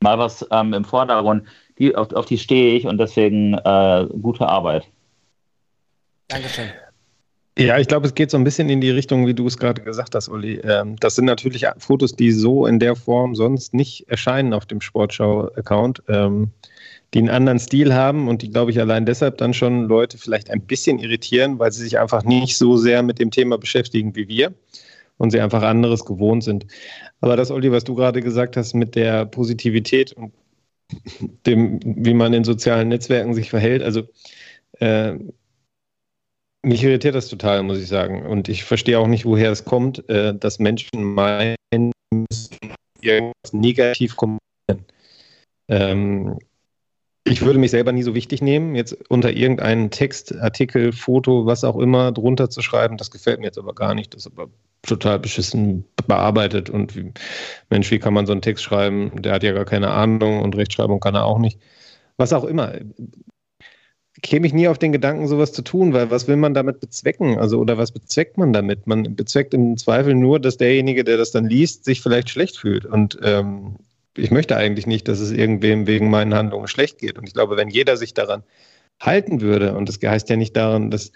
[0.01, 1.45] mal was ähm, im Vordergrund,
[1.79, 4.87] die, auf, auf die stehe ich und deswegen äh, gute Arbeit.
[6.29, 6.71] Dankeschön.
[7.59, 9.81] Ja, ich glaube, es geht so ein bisschen in die Richtung, wie du es gerade
[9.81, 10.57] gesagt hast, Uli.
[10.63, 14.83] Ähm, das sind natürlich Fotos, die so in der Form sonst nicht erscheinen auf dem
[14.83, 16.51] Sportschau-Account, ähm,
[17.15, 20.51] die einen anderen Stil haben und die, glaube ich, allein deshalb dann schon Leute vielleicht
[20.51, 24.29] ein bisschen irritieren, weil sie sich einfach nicht so sehr mit dem Thema beschäftigen wie
[24.29, 24.53] wir
[25.17, 26.67] und sie einfach anderes gewohnt sind.
[27.23, 30.35] Aber das, Uli, was du gerade gesagt hast mit der Positivität und
[31.47, 34.03] dem, wie man in sozialen Netzwerken sich verhält, also
[34.81, 35.15] äh,
[36.67, 38.27] mich irritiert das total, muss ich sagen.
[38.27, 41.57] Und ich verstehe auch nicht, woher es kommt, äh, dass Menschen meinen,
[42.13, 42.59] müssen
[43.01, 44.85] irgendwas negativ kommentieren.
[45.69, 46.39] Ähm,
[47.25, 51.65] ich würde mich selber nie so wichtig nehmen, jetzt unter irgendeinen Text, Artikel, Foto, was
[51.65, 52.97] auch immer drunter zu schreiben.
[52.97, 54.15] Das gefällt mir jetzt aber gar nicht.
[54.15, 54.49] Das ist aber
[54.83, 57.13] total beschissen bearbeitet und wie,
[57.71, 59.23] Mensch, wie kann man so einen Text schreiben?
[59.23, 61.61] Der hat ja gar keine Ahnung und Rechtschreibung kann er auch nicht.
[62.17, 62.73] Was auch immer.
[64.27, 67.39] Käme ich nie auf den Gedanken, sowas zu tun, weil was will man damit bezwecken?
[67.39, 68.89] Also, oder was bezweckt man damit?
[68.89, 72.87] Man bezweckt im Zweifel nur, dass derjenige, der das dann liest, sich vielleicht schlecht fühlt.
[72.87, 73.77] Und ähm,
[74.17, 77.19] ich möchte eigentlich nicht, dass es irgendwem wegen meinen Handlungen schlecht geht.
[77.19, 78.43] Und ich glaube, wenn jeder sich daran
[79.01, 81.13] halten würde, und das heißt ja nicht daran, dass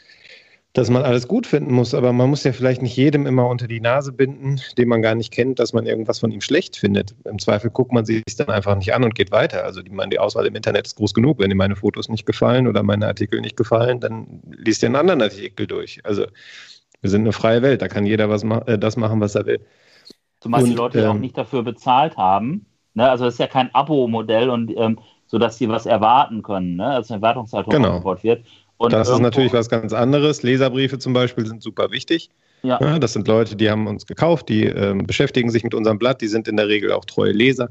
[0.73, 3.67] dass man alles gut finden muss, aber man muss ja vielleicht nicht jedem immer unter
[3.67, 7.17] die Nase binden, den man gar nicht kennt, dass man irgendwas von ihm schlecht findet.
[7.25, 9.65] Im Zweifel guckt man sich dann einfach nicht an und geht weiter.
[9.65, 11.41] Also die, die Auswahl im Internet ist groß genug.
[11.41, 14.97] Wenn dir meine Fotos nicht gefallen oder meine Artikel nicht gefallen, dann liest dir einen
[14.97, 16.01] anderen Artikel durch.
[16.05, 16.27] Also
[17.01, 19.47] wir sind eine freie Welt, da kann jeder was ma äh, das machen, was er
[19.47, 19.61] will.
[20.39, 22.67] Zumal und, die Leute ähm, auch nicht dafür bezahlt haben.
[22.95, 23.11] Ne?
[23.11, 26.87] Also es ist ja kein Abo-Modell und ähm, so dass sie was erwarten können, ne?
[26.87, 28.05] also eine Erwartungshaltung genau.
[28.23, 28.45] wird.
[28.81, 30.43] Und das ist natürlich was ganz anderes.
[30.43, 32.31] Leserbriefe zum Beispiel sind super wichtig.
[32.63, 32.79] Ja.
[32.81, 36.23] ja das sind Leute, die haben uns gekauft, die äh, beschäftigen sich mit unserem Blatt,
[36.23, 37.69] die sind in der Regel auch treue Leser.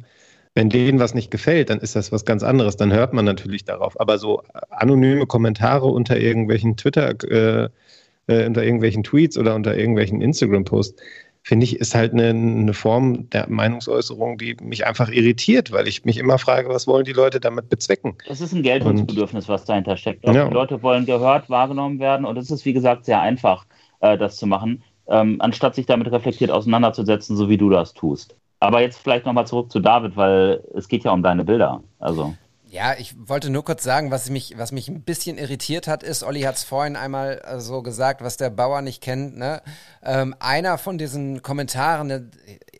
[0.53, 2.77] Wenn denen was nicht gefällt, dann ist das was ganz anderes.
[2.77, 3.99] Dann hört man natürlich darauf.
[3.99, 7.69] Aber so anonyme Kommentare unter irgendwelchen Twitter, äh,
[8.27, 11.01] äh, unter irgendwelchen Tweets oder unter irgendwelchen Instagram-Posts,
[11.43, 16.05] finde ich, ist halt eine, eine, Form der Meinungsäußerung, die mich einfach irritiert, weil ich
[16.05, 18.15] mich immer frage, was wollen die Leute damit bezwecken?
[18.27, 20.25] Es ist ein Geltungsbedürfnis, was dahinter steckt.
[20.25, 20.47] Ja.
[20.47, 23.65] Die Leute wollen gehört, wahrgenommen werden und es ist, wie gesagt, sehr einfach,
[24.01, 28.35] äh, das zu machen, ähm, anstatt sich damit reflektiert auseinanderzusetzen, so wie du das tust.
[28.59, 31.81] Aber jetzt vielleicht nochmal zurück zu David, weil es geht ja um deine Bilder.
[31.99, 32.35] Also.
[32.71, 36.21] Ja, ich wollte nur kurz sagen, was mich, was mich ein bisschen irritiert hat, ist,
[36.21, 39.35] Olli hat es vorhin einmal äh, so gesagt, was der Bauer nicht kennt.
[39.37, 39.63] Ne?
[40.03, 42.29] Ähm, einer von diesen Kommentaren, ne,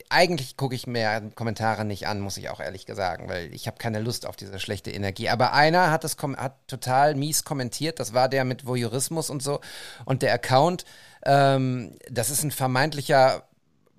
[0.08, 3.78] eigentlich gucke ich mir Kommentare nicht an, muss ich auch ehrlich sagen, weil ich habe
[3.78, 5.28] keine Lust auf diese schlechte Energie.
[5.28, 9.60] Aber einer hat das hat total mies kommentiert, das war der mit Voyeurismus und so.
[10.04, 10.84] Und der Account,
[11.26, 13.42] ähm, das ist ein vermeintlicher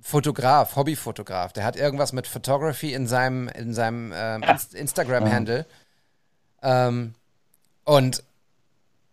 [0.01, 1.53] Fotograf, Hobbyfotograf.
[1.53, 4.43] Der hat irgendwas mit Photography in seinem, in seinem ähm.
[4.73, 5.65] Instagram-Handle.
[6.61, 7.13] Ähm,
[7.83, 8.23] und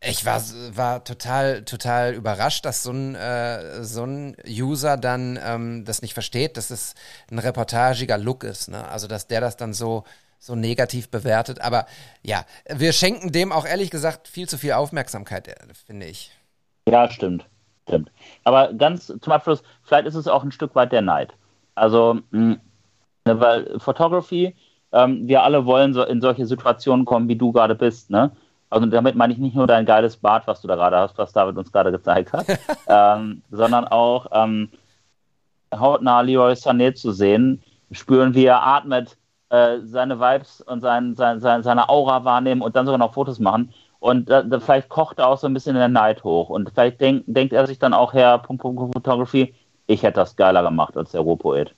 [0.00, 0.40] ich war,
[0.76, 6.14] war total, total überrascht, dass so ein, äh, so ein User dann ähm, das nicht
[6.14, 6.94] versteht, dass es
[7.30, 8.68] ein reportagiger Look ist.
[8.68, 8.86] Ne?
[8.88, 10.04] Also, dass der das dann so,
[10.38, 11.60] so negativ bewertet.
[11.60, 11.86] Aber
[12.22, 16.30] ja, wir schenken dem auch ehrlich gesagt viel zu viel Aufmerksamkeit, äh, finde ich.
[16.88, 17.46] Ja, stimmt.
[17.88, 18.12] Stimmt.
[18.44, 21.32] Aber ganz zum Abschluss, vielleicht ist es auch ein Stück weit der Neid.
[21.74, 22.58] Also, mh,
[23.24, 24.54] ne, weil Photography
[24.92, 28.32] ähm, wir alle wollen so in solche Situationen kommen, wie du gerade bist, ne?
[28.70, 31.32] Also damit meine ich nicht nur dein geiles Bart, was du da gerade hast, was
[31.32, 32.46] David uns gerade gezeigt hat,
[32.86, 34.68] ähm, sondern auch ähm,
[35.74, 37.62] hautnah Leroy Sané zu sehen,
[37.92, 39.16] spüren, wie er atmet,
[39.50, 43.38] äh, seine Vibes und sein, sein, sein, seine Aura wahrnehmen und dann sogar noch Fotos
[43.38, 43.72] machen.
[44.00, 46.50] Und da, da vielleicht kocht er auch so ein bisschen in der Neid hoch.
[46.50, 49.54] Und vielleicht denk, denkt er sich dann auch, Herr Punkt, Punkt, Photography,
[49.86, 51.74] ich hätte das geiler gemacht als der Rohpoet.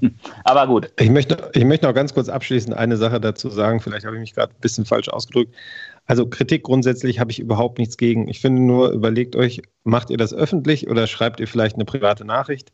[0.44, 0.92] Aber gut.
[0.98, 3.80] Ich möchte, ich möchte noch ganz kurz abschließend eine Sache dazu sagen.
[3.80, 5.54] Vielleicht habe ich mich gerade ein bisschen falsch ausgedrückt.
[6.06, 8.28] Also Kritik grundsätzlich habe ich überhaupt nichts gegen.
[8.28, 12.24] Ich finde nur, überlegt euch, macht ihr das öffentlich oder schreibt ihr vielleicht eine private
[12.24, 12.72] Nachricht?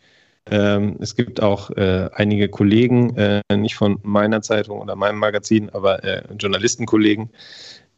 [0.51, 5.69] Ähm, es gibt auch äh, einige Kollegen, äh, nicht von meiner Zeitung oder meinem Magazin,
[5.71, 7.31] aber äh, Journalistenkollegen,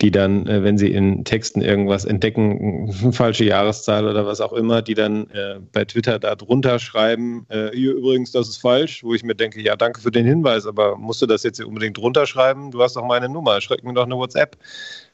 [0.01, 4.83] die dann, äh, wenn sie in Texten irgendwas entdecken, falsche Jahreszahl oder was auch immer,
[4.83, 9.15] die dann äh, bei Twitter da drunter schreiben, äh, hier übrigens, das ist falsch, wo
[9.15, 11.97] ich mir denke, ja, danke für den Hinweis, aber musst du das jetzt hier unbedingt
[11.97, 12.71] drunter schreiben?
[12.71, 14.57] Du hast doch meine Nummer, schreib mir doch eine WhatsApp.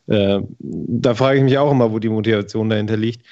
[0.09, 3.23] Da frage ich mich auch immer, wo die Motivation dahinter liegt.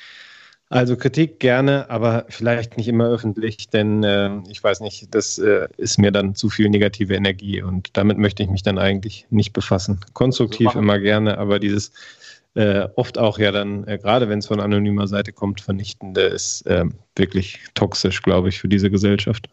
[0.74, 5.68] Also Kritik gerne, aber vielleicht nicht immer öffentlich, denn äh, ich weiß nicht, das äh,
[5.76, 9.52] ist mir dann zu viel negative Energie und damit möchte ich mich dann eigentlich nicht
[9.52, 10.00] befassen.
[10.14, 11.92] Konstruktiv so immer gerne, aber dieses
[12.56, 16.64] äh, oft auch ja dann, äh, gerade wenn es von anonymer Seite kommt, vernichtende ist
[16.66, 19.48] ähm, wirklich toxisch, glaube ich, für diese Gesellschaft.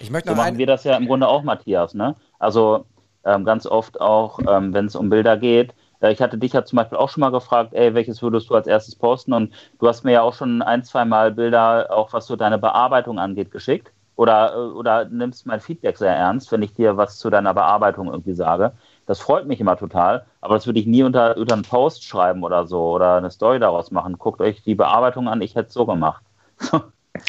[0.00, 1.92] Ich möchte noch so machen wir das ja im Grunde auch, Matthias.
[1.92, 2.16] Ne?
[2.38, 2.86] Also
[3.26, 5.74] ähm, ganz oft auch, ähm, wenn es um Bilder geht,
[6.10, 8.66] ich hatte dich ja zum Beispiel auch schon mal gefragt, ey, welches würdest du als
[8.66, 9.32] erstes posten?
[9.32, 12.58] Und du hast mir ja auch schon ein, zwei Mal Bilder, auch was so deine
[12.58, 13.92] Bearbeitung angeht, geschickt.
[14.16, 18.08] Oder, äh, oder nimmst mein Feedback sehr ernst, wenn ich dir was zu deiner Bearbeitung
[18.08, 18.72] irgendwie sage.
[19.06, 22.44] Das freut mich immer total, aber das würde ich nie unter, unter einen Post schreiben
[22.44, 24.18] oder so oder eine Story daraus machen.
[24.18, 26.22] Guckt euch die Bearbeitung an, ich hätte es so gemacht.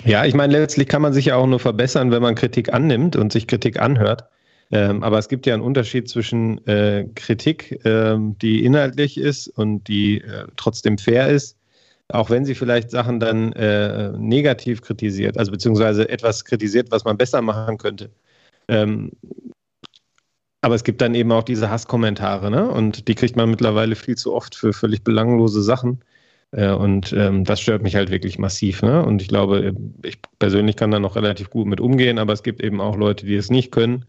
[0.05, 3.17] Ja, ich meine, letztlich kann man sich ja auch nur verbessern, wenn man Kritik annimmt
[3.17, 4.23] und sich Kritik anhört.
[4.73, 9.87] Ähm, aber es gibt ja einen Unterschied zwischen äh, Kritik, ähm, die inhaltlich ist und
[9.87, 11.59] die äh, trotzdem fair ist,
[12.09, 17.17] auch wenn sie vielleicht Sachen dann äh, negativ kritisiert, also beziehungsweise etwas kritisiert, was man
[17.17, 18.09] besser machen könnte.
[18.67, 19.11] Ähm,
[20.61, 22.67] aber es gibt dann eben auch diese Hasskommentare, ne?
[22.67, 26.03] Und die kriegt man mittlerweile viel zu oft für völlig belanglose Sachen.
[26.51, 28.81] Äh, und ähm, das stört mich halt wirklich massiv.
[28.81, 29.03] Ne?
[29.05, 32.63] Und ich glaube, ich persönlich kann da noch relativ gut mit umgehen, aber es gibt
[32.63, 34.05] eben auch Leute, die es nicht können.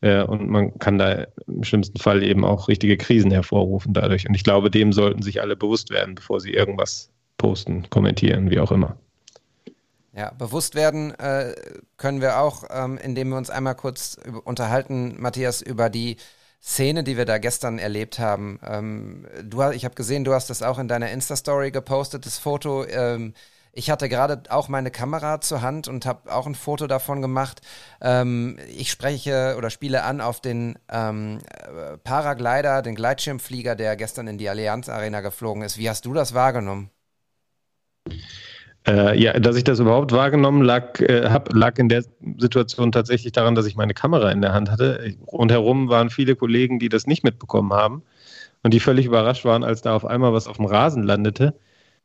[0.00, 4.28] Äh, und man kann da im schlimmsten Fall eben auch richtige Krisen hervorrufen dadurch.
[4.28, 8.60] Und ich glaube, dem sollten sich alle bewusst werden, bevor sie irgendwas posten, kommentieren, wie
[8.60, 8.96] auch immer.
[10.14, 11.54] Ja, bewusst werden äh,
[11.96, 16.16] können wir auch, ähm, indem wir uns einmal kurz unterhalten, Matthias, über die
[16.60, 18.58] Szene, die wir da gestern erlebt haben.
[18.66, 22.84] Ähm, du, ich habe gesehen, du hast das auch in deiner Insta-Story gepostet, das Foto.
[22.86, 23.32] Ähm,
[23.72, 27.60] ich hatte gerade auch meine Kamera zur Hand und habe auch ein Foto davon gemacht.
[28.00, 31.38] Ähm, ich spreche oder spiele an auf den ähm,
[32.04, 35.78] Paraglider, den Gleitschirmflieger, der gestern in die Allianz Arena geflogen ist.
[35.78, 36.90] Wie hast du das wahrgenommen?
[38.86, 42.04] Äh, ja, dass ich das überhaupt wahrgenommen lag, äh, hab, lag in der
[42.38, 45.14] Situation tatsächlich daran, dass ich meine Kamera in der Hand hatte.
[45.26, 48.02] Rundherum waren viele Kollegen, die das nicht mitbekommen haben
[48.62, 51.54] und die völlig überrascht waren, als da auf einmal was auf dem Rasen landete.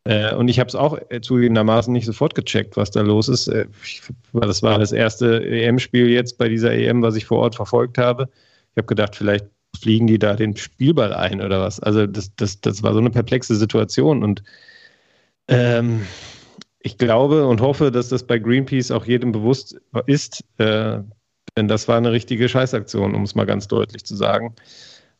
[0.05, 3.47] Äh, und ich habe es auch äh, zugegebenermaßen nicht sofort gecheckt, was da los ist.
[3.47, 4.01] Äh, ich,
[4.33, 8.29] das war das erste EM-Spiel jetzt bei dieser EM, was ich vor Ort verfolgt habe.
[8.71, 9.45] Ich habe gedacht, vielleicht
[9.79, 11.79] fliegen die da den Spielball ein oder was.
[11.79, 14.43] Also das, das, das war so eine perplexe Situation und
[15.47, 16.05] ähm,
[16.79, 20.99] ich glaube und hoffe, dass das bei Greenpeace auch jedem bewusst ist, äh,
[21.55, 24.55] denn das war eine richtige Scheißaktion, um es mal ganz deutlich zu sagen.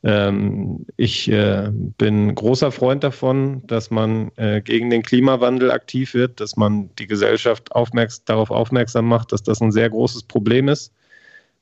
[0.04, 6.42] Ähm, ich äh, bin großer Freund davon, dass man äh, gegen den Klimawandel aktiv wird,
[6.42, 10.94] dass man die Gesellschaft aufmerks darauf aufmerksam macht, dass das ein sehr großes Problem ist,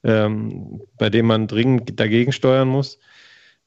[0.04, 2.98] ähm, bei dem man dringend dagegen steuern muss.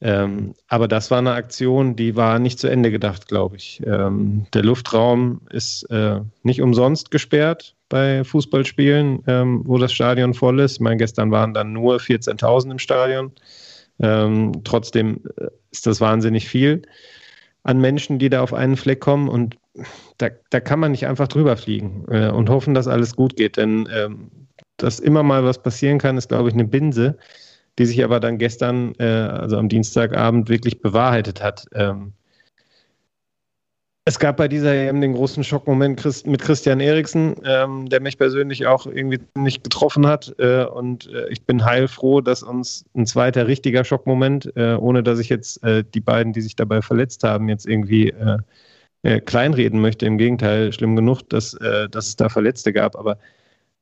[0.01, 3.81] Ähm, aber das war eine Aktion, die war nicht zu Ende gedacht, glaube ich.
[3.87, 10.59] Ähm, der Luftraum ist äh, nicht umsonst gesperrt bei Fußballspielen, ähm, wo das Stadion voll
[10.59, 10.72] ist.
[10.72, 13.33] Ich meine, gestern waren dann nur 14.000 im Stadion.
[14.01, 16.82] Ähm, trotzdem äh, ist das wahnsinnig viel
[17.62, 19.57] an Menschen, die da auf einen Fleck kommen und
[20.18, 23.57] da, da kann man nicht einfach drüber fliegen äh, und hoffen, dass alles gut geht,
[23.57, 24.30] denn ähm,
[24.76, 27.16] dass immer mal was passieren kann, ist, glaube ich, eine Binse
[27.78, 31.66] die sich aber dann gestern, äh, also am Dienstagabend, wirklich bewahrheitet hat.
[31.72, 32.12] Ähm,
[34.07, 38.66] es gab bei dieser EM den großen Schockmoment mit Christian Eriksen, ähm, der mich persönlich
[38.66, 40.34] auch irgendwie nicht getroffen hat.
[40.38, 45.20] Äh, und äh, ich bin heilfroh, dass uns ein zweiter richtiger Schockmoment, äh, ohne dass
[45.20, 48.38] ich jetzt äh, die beiden, die sich dabei verletzt haben, jetzt irgendwie äh,
[49.05, 50.05] äh, kleinreden möchte.
[50.05, 51.57] Im Gegenteil, schlimm genug, dass,
[51.90, 52.96] dass es da Verletzte gab.
[52.96, 53.18] Aber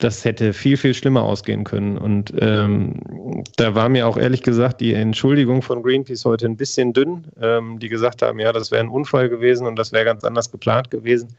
[0.02, 1.96] das hätte viel, viel schlimmer ausgehen können.
[1.96, 6.92] Und ähm, da war mir auch ehrlich gesagt die Entschuldigung von Greenpeace heute ein bisschen
[6.92, 10.24] dünn, ähm, die gesagt haben, ja, das wäre ein Unfall gewesen und das wäre ganz
[10.24, 11.36] anders geplant gewesen.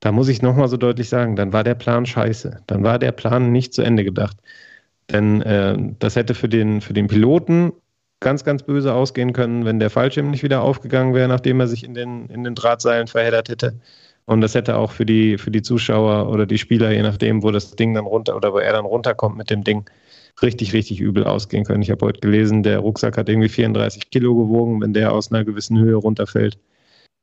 [0.00, 2.60] Da muss ich nochmal so deutlich sagen, dann war der Plan scheiße.
[2.66, 4.36] Dann war der Plan nicht zu Ende gedacht.
[5.10, 7.72] Denn äh, das hätte für den, für den Piloten
[8.20, 11.84] ganz, ganz böse ausgehen können, wenn der Fallschirm nicht wieder aufgegangen wäre, nachdem er sich
[11.84, 13.74] in den, in den Drahtseilen verheddert hätte.
[14.26, 17.52] Und das hätte auch für die, für die Zuschauer oder die Spieler, je nachdem, wo
[17.52, 19.88] das Ding dann runter oder wo er dann runterkommt mit dem Ding,
[20.42, 21.82] richtig, richtig übel ausgehen können.
[21.82, 25.44] Ich habe heute gelesen, der Rucksack hat irgendwie 34 Kilo gewogen, wenn der aus einer
[25.44, 26.58] gewissen Höhe runterfällt.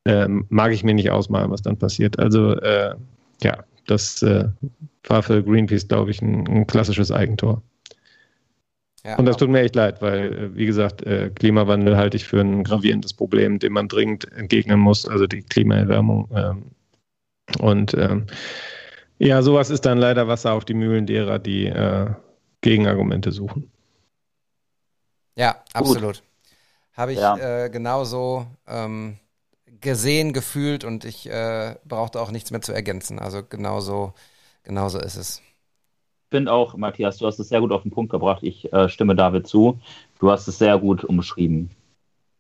[0.06, 2.20] Ähm, mag ich mir nicht ausmalen, was dann passiert.
[2.20, 2.96] Also äh,
[3.42, 4.46] ja, das äh,
[5.08, 7.62] war für Greenpeace, glaube ich, ein, ein klassisches Eigentor.
[9.06, 12.24] Ja, und das tut mir echt leid, weil, äh, wie gesagt, äh, Klimawandel halte ich
[12.24, 16.30] für ein gravierendes Problem, dem man dringend entgegnen muss, also die Klimaerwärmung.
[17.60, 18.28] Und ähm,
[19.20, 22.10] ja, sowas ist dann leider Wasser auf die Mühlen derer, die äh,
[22.62, 23.72] Gegenargumente suchen.
[25.36, 26.24] Ja, absolut.
[26.94, 27.66] Habe ich ja.
[27.66, 29.18] äh, genauso ähm,
[29.82, 33.20] gesehen, gefühlt und ich äh, brauchte auch nichts mehr zu ergänzen.
[33.20, 34.14] Also genauso,
[34.64, 35.42] genauso ist es.
[36.26, 38.42] Ich finde auch, Matthias, du hast es sehr gut auf den Punkt gebracht.
[38.42, 39.80] Ich äh, stimme David zu.
[40.20, 41.70] Du hast es sehr gut umschrieben.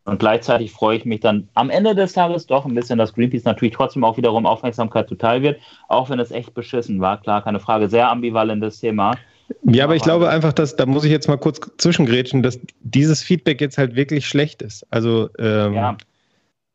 [0.05, 3.45] Und gleichzeitig freue ich mich dann am Ende des Tages doch ein bisschen, dass Greenpeace
[3.45, 7.21] natürlich trotzdem auch wiederum Aufmerksamkeit zuteil wird, auch wenn es echt beschissen war.
[7.21, 9.15] Klar, keine Frage, sehr ambivalentes Thema.
[9.63, 13.21] Ja, aber ich glaube einfach, dass, da muss ich jetzt mal kurz zwischengrätschen, dass dieses
[13.21, 14.85] Feedback jetzt halt wirklich schlecht ist.
[14.89, 15.97] Also, ähm, ja.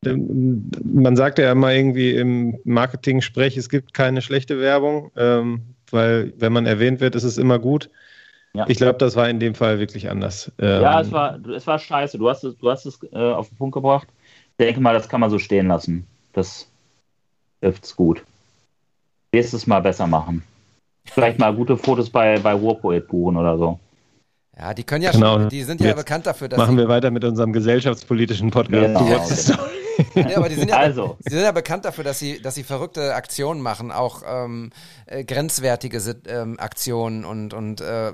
[0.04, 6.52] man sagt ja immer irgendwie im Marketing-Sprech, es gibt keine schlechte Werbung, ähm, weil wenn
[6.52, 7.90] man erwähnt wird, ist es immer gut.
[8.54, 8.64] Ja.
[8.68, 10.50] Ich glaube, das war in dem Fall wirklich anders.
[10.58, 12.18] Ähm, ja, es war, es war scheiße.
[12.18, 14.08] Du hast es, du hast es äh, auf den Punkt gebracht.
[14.52, 16.06] Ich denke mal, das kann man so stehen lassen.
[16.32, 16.68] Das
[17.60, 18.22] hilft's gut.
[19.32, 20.42] Nächstes Mal besser machen.
[21.04, 23.78] Vielleicht mal gute Fotos bei, bei Warpoet buchen oder so.
[24.58, 25.38] Ja, die können ja genau.
[25.38, 26.58] schon, die sind ja Jetzt bekannt dafür, dass.
[26.58, 29.48] Machen wir weiter mit unserem gesellschaftspolitischen Podcast.
[29.48, 29.62] Genau.
[30.14, 31.16] Ja, aber die sind ja, also.
[31.20, 34.70] sie sind ja bekannt dafür, dass sie, dass sie verrückte Aktionen machen, auch ähm,
[35.06, 38.12] äh, grenzwertige ähm, Aktionen und, und äh,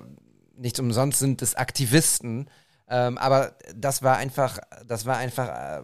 [0.57, 2.49] nicht umsonst sind es Aktivisten.
[2.89, 5.83] Ähm, aber das war einfach, das war einfach äh,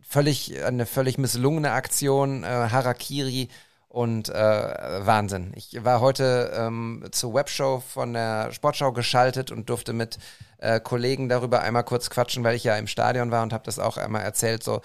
[0.00, 3.48] völlig, eine völlig misslungene Aktion, äh, Harakiri
[3.88, 5.52] und äh, Wahnsinn.
[5.54, 10.18] Ich war heute ähm, zur Webshow von der Sportschau geschaltet und durfte mit
[10.58, 13.78] äh, Kollegen darüber einmal kurz quatschen, weil ich ja im Stadion war und habe das
[13.78, 14.62] auch einmal erzählt.
[14.62, 14.80] So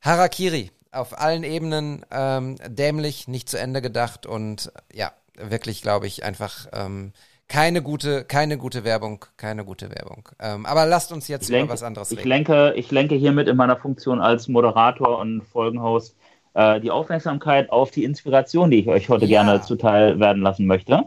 [0.00, 6.24] Harakiri auf allen Ebenen ähm, dämlich, nicht zu Ende gedacht und ja, wirklich, glaube ich,
[6.24, 7.12] einfach ähm,
[7.48, 10.28] keine gute, keine gute Werbung, keine gute Werbung.
[10.40, 12.28] Ähm, aber lasst uns jetzt lenke, über was anderes ich reden.
[12.28, 16.16] Lenke, ich lenke hiermit in meiner Funktion als Moderator und Folgenhost
[16.54, 19.42] äh, die Aufmerksamkeit auf die Inspiration, die ich euch heute Ja.
[19.42, 21.04] gerne zuteil werden lassen möchte.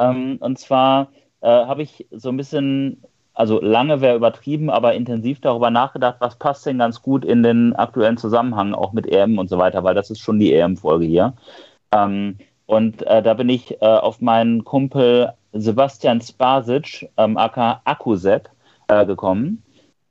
[0.00, 1.08] Ähm, und zwar
[1.40, 3.02] äh, habe ich so ein bisschen,
[3.34, 7.74] also lange wäre übertrieben, aber intensiv darüber nachgedacht, was passt denn ganz gut in den
[7.74, 11.34] aktuellen Zusammenhang, auch mit EM und so weiter, weil das ist schon die EM-Folge hier.
[11.92, 18.48] Ähm, und äh, da bin ich äh, auf meinen Kumpel Sebastian Spasic, ähm, aka Akkusep,
[18.88, 19.62] äh, gekommen,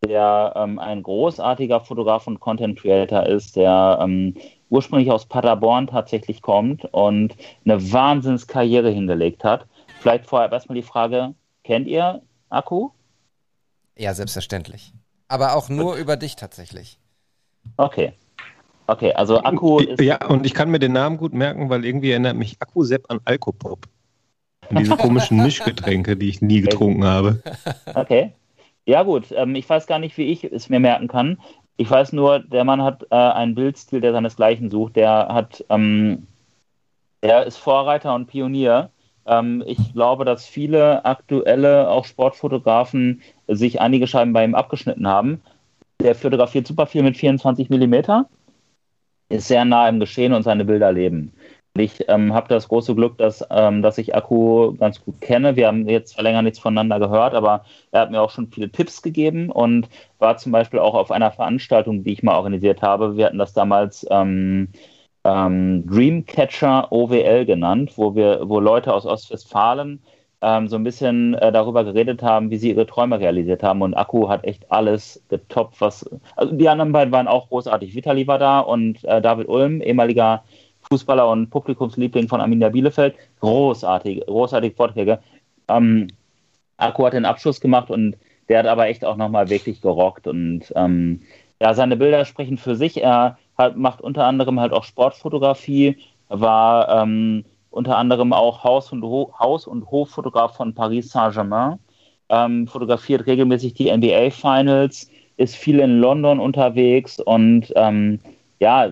[0.04, 4.36] der ähm, ein großartiger Fotograf und Content Creator ist, der ähm,
[4.70, 7.36] ursprünglich aus Paderborn tatsächlich kommt und
[7.66, 9.68] eine Wahnsinnskarriere hingelegt hat.
[10.00, 12.90] Vielleicht vorher erstmal die Frage, kennt ihr Akku?
[13.98, 14.94] Ja, selbstverständlich.
[15.28, 17.00] Aber auch nur über dich tatsächlich.
[17.78, 18.14] Okay.
[18.88, 20.02] Okay, also Akku ist.
[20.02, 23.20] Ja, und ich kann mir den Namen gut merken, weil irgendwie erinnert mich Akkusepp an
[23.26, 23.88] Alkopop.
[24.72, 27.42] An diese komischen Mischgetränke, die ich nie getrunken habe.
[27.94, 28.34] Okay.
[28.86, 29.32] Ja, gut.
[29.32, 31.38] Ähm, ich weiß gar nicht, wie ich es mir merken kann.
[31.78, 34.96] Ich weiß nur, der Mann hat äh, einen Bildstil, der seinesgleichen sucht.
[34.96, 36.28] Der hat, ähm,
[37.22, 38.90] er ist Vorreiter und Pionier.
[39.26, 45.42] Ähm, ich glaube, dass viele aktuelle, auch Sportfotografen, sich einige Scheiben bei ihm abgeschnitten haben.
[46.02, 48.28] Der fotografiert super viel mit 24 Millimeter,
[49.30, 51.32] ist sehr nah im Geschehen und seine Bilder leben.
[51.78, 55.56] Ich ähm, habe das große Glück, dass, ähm, dass ich Akku ganz gut kenne.
[55.56, 58.70] Wir haben jetzt zwar länger nichts voneinander gehört, aber er hat mir auch schon viele
[58.70, 59.88] Tipps gegeben und
[60.20, 63.16] war zum Beispiel auch auf einer Veranstaltung, die ich mal organisiert habe.
[63.16, 64.68] Wir hatten das damals ähm,
[65.24, 70.02] ähm, Dreamcatcher OWL genannt, wo wir, wo Leute aus Ostwestfalen
[70.42, 73.82] ähm, so ein bisschen äh, darüber geredet haben, wie sie ihre Träume realisiert haben.
[73.82, 76.10] Und Akku hat echt alles getoppt, was.
[76.36, 77.96] Also die anderen beiden waren auch großartig.
[77.96, 80.44] Vitali war da und äh, David Ulm, ehemaliger
[80.92, 83.16] Fußballer und Publikumsliebling von Arminia Bielefeld.
[83.40, 85.20] Großartig, großartige Vorträge.
[85.70, 86.08] Ähm,
[86.76, 88.18] Akku hat den Abschluss gemacht und
[88.50, 90.28] der hat aber echt auch nochmal wirklich gerockt.
[90.28, 91.22] Und ähm,
[91.62, 93.02] ja, seine Bilder sprechen für sich.
[93.02, 99.02] Er hat, macht unter anderem halt auch Sportfotografie, war ähm, unter anderem auch Haus- und,
[99.04, 101.80] Ho Haus und Hoffotograf von Paris Saint-Germain,
[102.28, 108.20] ähm, fotografiert regelmäßig die NBA-Finals, ist viel in London unterwegs und ähm,
[108.60, 108.92] ja,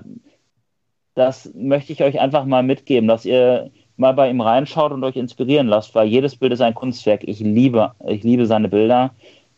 [1.20, 5.18] das möchte ich euch einfach mal mitgeben, dass ihr mal bei ihm reinschaut und euch
[5.18, 7.24] inspirieren lasst, weil jedes Bild ist ein Kunstwerk.
[7.26, 9.12] Ich liebe, ich liebe seine Bilder,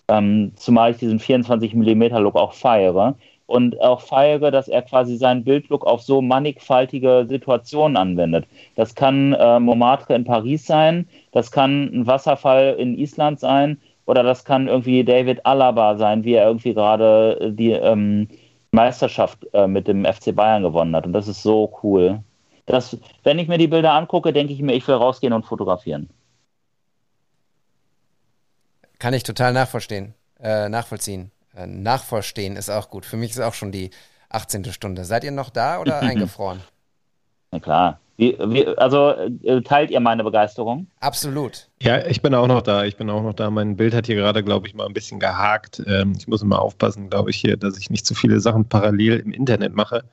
[0.07, 5.15] ähm, zumal ich diesen 24 mm Look auch feiere und auch feiere, dass er quasi
[5.17, 8.45] seinen Bildlook auf so mannigfaltige Situationen anwendet.
[8.75, 14.23] Das kann äh, Montmartre in Paris sein, das kann ein Wasserfall in Island sein oder
[14.23, 18.27] das kann irgendwie David Alaba sein, wie er irgendwie gerade die ähm,
[18.71, 21.05] Meisterschaft äh, mit dem FC Bayern gewonnen hat.
[21.05, 22.23] Und das ist so cool.
[22.65, 26.09] Das, wenn ich mir die Bilder angucke, denke ich mir, ich will rausgehen und fotografieren.
[28.99, 30.13] Kann ich total nachvollziehen.
[30.39, 31.31] Äh, nachvollziehen.
[31.55, 33.05] Äh, nachvollstehen ist auch gut.
[33.05, 33.91] Für mich ist auch schon die
[34.29, 34.65] 18.
[34.71, 35.03] Stunde.
[35.05, 36.61] Seid ihr noch da oder eingefroren?
[37.51, 37.99] Na klar.
[38.21, 40.85] Wie, wie, also äh, teilt ihr meine Begeisterung?
[40.99, 41.69] Absolut.
[41.81, 42.83] Ja, ich bin auch noch da.
[42.83, 43.49] Ich bin auch noch da.
[43.49, 45.81] Mein Bild hat hier gerade, glaube ich, mal ein bisschen gehakt.
[45.87, 49.21] Ähm, ich muss immer aufpassen, glaube ich, hier, dass ich nicht zu viele Sachen parallel
[49.21, 50.03] im Internet mache.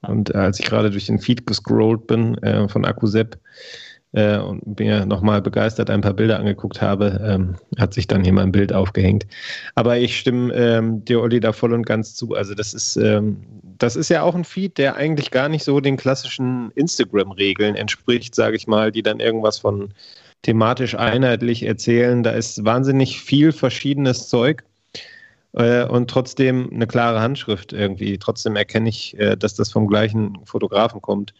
[0.00, 3.38] Und äh, als ich gerade durch den Feed gescrollt bin äh, von Akkusep
[4.12, 8.32] äh, und mir nochmal begeistert ein paar Bilder angeguckt habe, ähm, hat sich dann hier
[8.32, 9.26] mal ein Bild aufgehängt.
[9.74, 12.34] Aber ich stimme ähm, dir, Olli, da voll und ganz zu.
[12.34, 13.42] Also das ist, ähm,
[13.82, 18.34] das ist ja auch ein Feed, der eigentlich gar nicht so den klassischen Instagram-Regeln entspricht,
[18.34, 19.92] sage ich mal, die dann irgendwas von
[20.42, 22.22] thematisch einheitlich erzählen.
[22.22, 24.62] Da ist wahnsinnig viel verschiedenes Zeug
[25.54, 28.18] äh, und trotzdem eine klare Handschrift irgendwie.
[28.18, 31.34] Trotzdem erkenne ich, äh, dass das vom gleichen Fotografen kommt.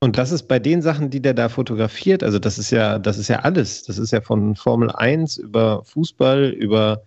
[0.00, 3.16] Und das ist bei den Sachen, die der da fotografiert, also das ist ja, das
[3.16, 3.84] ist ja alles.
[3.84, 7.04] Das ist ja von Formel 1 über Fußball, über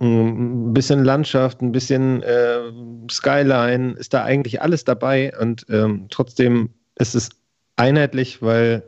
[0.00, 2.70] ein bisschen Landschaft, ein bisschen äh,
[3.10, 7.30] Skyline, ist da eigentlich alles dabei und ähm, trotzdem ist es
[7.76, 8.82] einheitlich, weil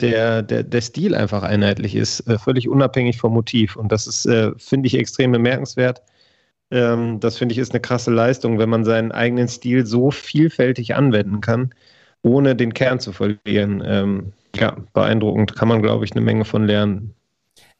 [0.00, 3.76] der, der, der Stil einfach einheitlich ist, äh, völlig unabhängig vom Motiv.
[3.76, 6.02] Und das ist, äh, finde ich, extrem bemerkenswert.
[6.70, 10.94] Ähm, das finde ich ist eine krasse Leistung, wenn man seinen eigenen Stil so vielfältig
[10.94, 11.74] anwenden kann,
[12.22, 13.82] ohne den Kern zu verlieren.
[13.84, 17.14] Ähm, ja, beeindruckend, kann man, glaube ich, eine Menge von lernen.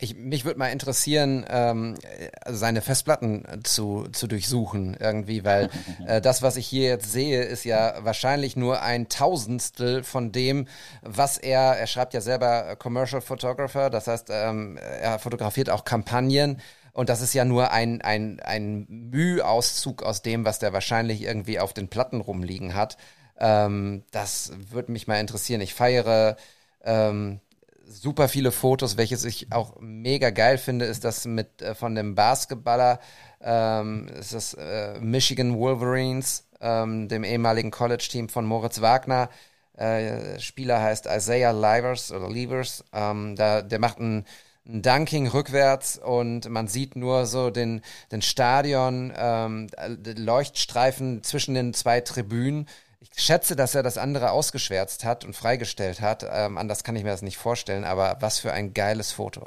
[0.00, 1.96] Ich, mich würde mal interessieren, ähm,
[2.46, 5.70] seine Festplatten zu, zu durchsuchen irgendwie, weil
[6.06, 10.68] äh, das, was ich hier jetzt sehe, ist ja wahrscheinlich nur ein Tausendstel von dem,
[11.02, 16.60] was er, er schreibt ja selber Commercial Photographer, das heißt, ähm, er fotografiert auch Kampagnen
[16.92, 21.58] und das ist ja nur ein, ein, ein Mühauszug aus dem, was der wahrscheinlich irgendwie
[21.58, 22.96] auf den Platten rumliegen hat.
[23.38, 25.60] Ähm, das würde mich mal interessieren.
[25.60, 26.36] Ich feiere
[26.84, 27.40] ähm,
[27.88, 28.96] super viele Fotos.
[28.96, 33.00] Welches ich auch mega geil finde, ist das mit äh, von dem Basketballer,
[33.40, 39.30] ähm, ist das äh, Michigan Wolverines, ähm, dem ehemaligen College-Team von Moritz Wagner.
[39.76, 42.84] Äh, Spieler heißt Isaiah Livers oder Levers.
[42.92, 44.24] Ähm, da, der macht ein,
[44.66, 47.80] ein Dunking rückwärts und man sieht nur so den,
[48.12, 49.68] den Stadion, ähm,
[50.04, 52.66] Leuchtstreifen zwischen den zwei Tribünen
[53.00, 56.24] ich schätze, dass er das andere ausgeschwärzt hat und freigestellt hat.
[56.30, 59.46] Ähm, anders kann ich mir das nicht vorstellen, aber was für ein geiles Foto.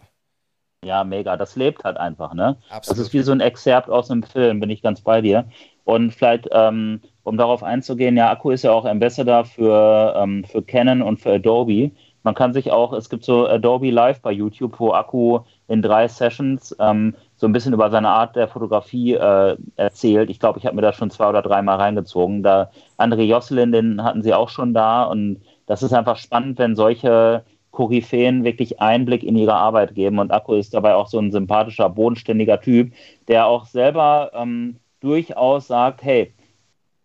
[0.84, 1.38] Ja, mega.
[1.38, 2.58] Das lebt halt einfach, ne?
[2.70, 3.00] Absolut.
[3.00, 5.46] Das ist wie so ein Exzerpt aus einem Film, bin ich ganz bei dir.
[5.84, 10.64] Und vielleicht, ähm, um darauf einzugehen, ja, Akku ist ja auch Ambassador für, ähm, für
[10.64, 11.92] Canon und für Adobe.
[12.24, 16.08] Man kann sich auch, es gibt so Adobe Live bei YouTube, wo Akku in drei
[16.08, 20.30] Sessions ähm, so ein bisschen über seine Art der Fotografie äh, erzählt.
[20.30, 22.44] Ich glaube, ich habe mir das schon zwei oder dreimal reingezogen.
[22.44, 22.70] Da
[23.00, 27.44] André Josselin, den hatten sie auch schon da und das ist einfach spannend, wenn solche
[27.72, 30.20] Koryphäen wirklich Einblick in ihre Arbeit geben.
[30.20, 32.94] Und Akku ist dabei auch so ein sympathischer, bodenständiger Typ,
[33.28, 36.36] der auch selber ähm, durchaus sagt, hey,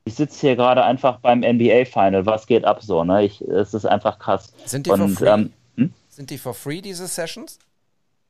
[0.05, 3.25] ich sitze hier gerade einfach beim NBA-Final, was geht ab so, ne?
[3.25, 4.53] Ich, es ist einfach krass.
[4.67, 5.29] Sind die und, for free?
[5.31, 5.95] Ähm, hm?
[6.11, 7.59] Sind die for free, diese Sessions?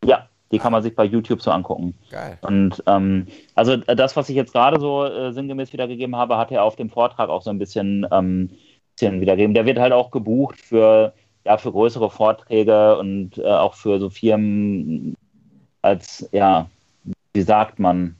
[0.04, 1.94] Ja, die kann man sich bei YouTube so angucken.
[2.10, 2.38] Geil.
[2.42, 6.62] Und ähm, also das, was ich jetzt gerade so äh, sinngemäß wiedergegeben habe, hat er
[6.62, 8.50] auf dem Vortrag auch so ein bisschen, ähm,
[8.94, 9.54] bisschen wiedergegeben.
[9.54, 14.08] Der wird halt auch gebucht für, ja, für größere Vorträge und äh, auch für so
[14.08, 15.16] Firmen
[15.82, 16.68] als, ja,
[17.34, 18.16] wie sagt man,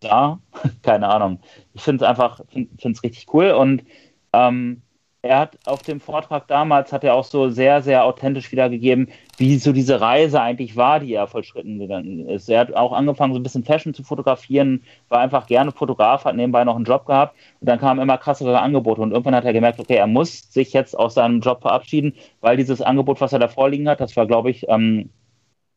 [0.00, 0.38] da,
[0.82, 1.40] keine Ahnung.
[1.74, 3.84] Ich finde es einfach, finde es richtig cool und
[4.32, 4.82] ähm,
[5.24, 9.08] er hat auf dem Vortrag damals, hat er auch so sehr, sehr authentisch wiedergegeben,
[9.38, 12.50] wie so diese Reise eigentlich war, die er vollschritten gegangen ist.
[12.50, 16.36] Er hat auch angefangen, so ein bisschen Fashion zu fotografieren, war einfach gerne Fotograf, hat
[16.36, 19.54] nebenbei noch einen Job gehabt und dann kamen immer krassere Angebote und irgendwann hat er
[19.54, 22.12] gemerkt, okay, er muss sich jetzt aus seinem Job verabschieden,
[22.42, 25.08] weil dieses Angebot, was er da vorliegen hat, das war, glaube ich, ähm,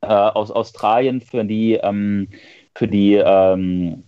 [0.02, 2.28] äh, aus Australien für die, ähm,
[2.76, 4.04] für die ähm,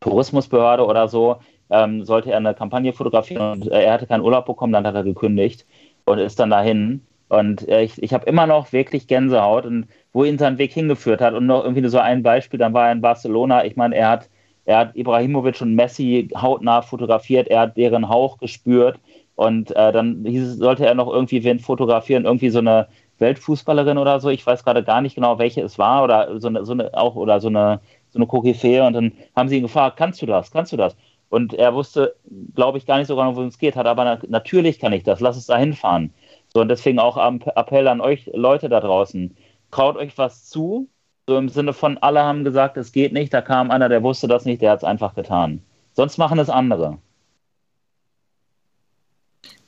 [0.00, 1.36] Tourismusbehörde oder so,
[1.70, 4.94] ähm, sollte er eine Kampagne fotografieren und äh, er hatte keinen Urlaub bekommen, dann hat
[4.94, 5.66] er gekündigt
[6.04, 7.02] und ist dann dahin.
[7.28, 11.22] Und äh, ich, ich habe immer noch wirklich Gänsehaut und wo ihn sein Weg hingeführt
[11.22, 11.32] hat.
[11.32, 13.64] Und noch irgendwie so ein Beispiel, dann war er in Barcelona.
[13.64, 14.28] Ich meine, er hat,
[14.66, 18.98] er hat Ibrahimovic und Messi hautnah fotografiert, er hat deren Hauch gespürt.
[19.34, 22.88] Und äh, dann hieß, sollte er noch irgendwie wen fotografieren, irgendwie so eine
[23.18, 24.28] Weltfußballerin oder so.
[24.28, 27.14] Ich weiß gerade gar nicht genau, welche es war oder so eine, so eine auch
[27.16, 27.80] oder so eine
[28.12, 28.84] so eine Koryphäe.
[28.86, 30.50] Und dann haben sie ihn gefragt, kannst du das?
[30.50, 30.96] Kannst du das?
[31.32, 32.14] Und er wusste,
[32.54, 35.02] glaube ich, gar nicht so genau, worum es geht, hat aber na natürlich kann ich
[35.02, 36.12] das, lass es da hinfahren.
[36.52, 39.34] So, und deswegen auch Appell an euch Leute da draußen.
[39.70, 40.88] Traut euch was zu,
[41.26, 44.28] so im Sinne von, alle haben gesagt, es geht nicht, da kam einer, der wusste
[44.28, 45.62] das nicht, der hat es einfach getan.
[45.94, 46.98] Sonst machen es andere.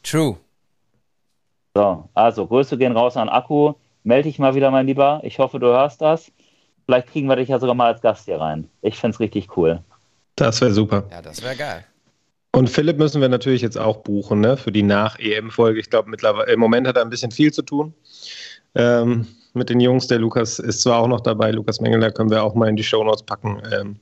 [0.03, 0.37] True.
[1.75, 3.73] So, also Grüße gehen raus an Akku.
[4.03, 5.21] Melde dich mal wieder, mein Lieber.
[5.23, 6.31] Ich hoffe, du hörst das.
[6.85, 8.69] Vielleicht kriegen wir dich ja sogar mal als Gast hier rein.
[8.83, 9.83] Ich finde es richtig cool.
[10.37, 11.05] Das wäre super.
[11.11, 11.85] Ja, das wäre geil.
[12.53, 14.57] Und Philipp müssen wir natürlich jetzt auch buchen, ne?
[14.57, 15.81] Für die Nach-EM-Folge.
[15.81, 17.95] Ich glaube, mittlerweile im Moment hat er ein bisschen viel zu tun.
[18.77, 20.07] Ähm, mit den Jungs.
[20.07, 22.85] Der Lukas ist zwar auch noch dabei, Lukas Mengeler können wir auch mal in die
[22.85, 23.63] Shownotes packen.
[23.73, 23.97] Ähm,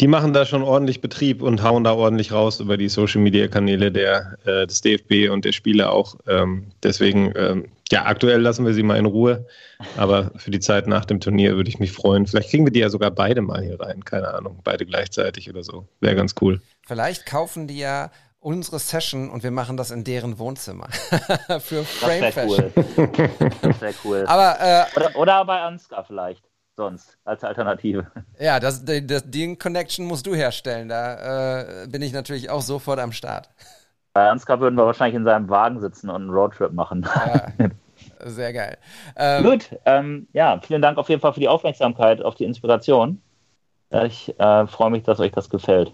[0.00, 3.48] die machen da schon ordentlich Betrieb und hauen da ordentlich raus über die Social Media
[3.48, 6.16] Kanäle der, äh, des DFB und der Spieler auch.
[6.26, 9.46] Ähm, deswegen, ähm, ja, aktuell lassen wir sie mal in Ruhe.
[9.96, 12.26] Aber für die Zeit nach dem Turnier würde ich mich freuen.
[12.26, 14.04] Vielleicht kriegen wir die ja sogar beide mal hier rein.
[14.04, 15.88] Keine Ahnung, beide gleichzeitig oder so.
[16.00, 16.60] Wäre ganz cool.
[16.86, 20.88] Vielleicht kaufen die ja unsere Session und wir machen das in deren Wohnzimmer.
[21.60, 22.72] für Frame das Fashion.
[22.74, 23.30] Cool.
[23.62, 24.24] Das wäre cool.
[24.26, 26.42] Aber, äh, oder, oder bei Ansgar vielleicht
[26.76, 28.06] sonst als Alternative.
[28.38, 30.88] Ja, das, das, den Connection musst du herstellen.
[30.88, 33.48] Da äh, bin ich natürlich auch sofort am Start.
[34.12, 37.06] Bei Ansgar würden wir wahrscheinlich in seinem Wagen sitzen und einen Roadtrip machen.
[37.14, 37.68] Ja,
[38.24, 38.78] sehr geil.
[39.16, 43.20] Ähm, Gut, ähm, ja, vielen Dank auf jeden Fall für die Aufmerksamkeit, auf die Inspiration.
[43.90, 45.92] Ich äh, freue mich, dass euch das gefällt.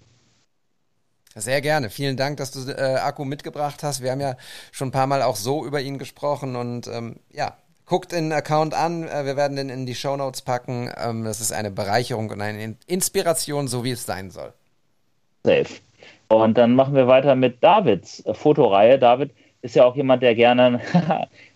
[1.34, 1.88] Sehr gerne.
[1.88, 4.02] Vielen Dank, dass du äh, Akku mitgebracht hast.
[4.02, 4.36] Wir haben ja
[4.70, 7.56] schon ein paar Mal auch so über ihn gesprochen und ähm, ja,
[7.92, 10.90] Guckt den Account an, äh, wir werden den in die Show Notes packen.
[10.96, 14.54] Ähm, das ist eine Bereicherung und eine Inspiration, so wie es sein soll.
[15.44, 15.66] Safe.
[16.28, 18.98] Und dann machen wir weiter mit Davids Fotoreihe.
[18.98, 20.80] David ist ja auch jemand, der gerne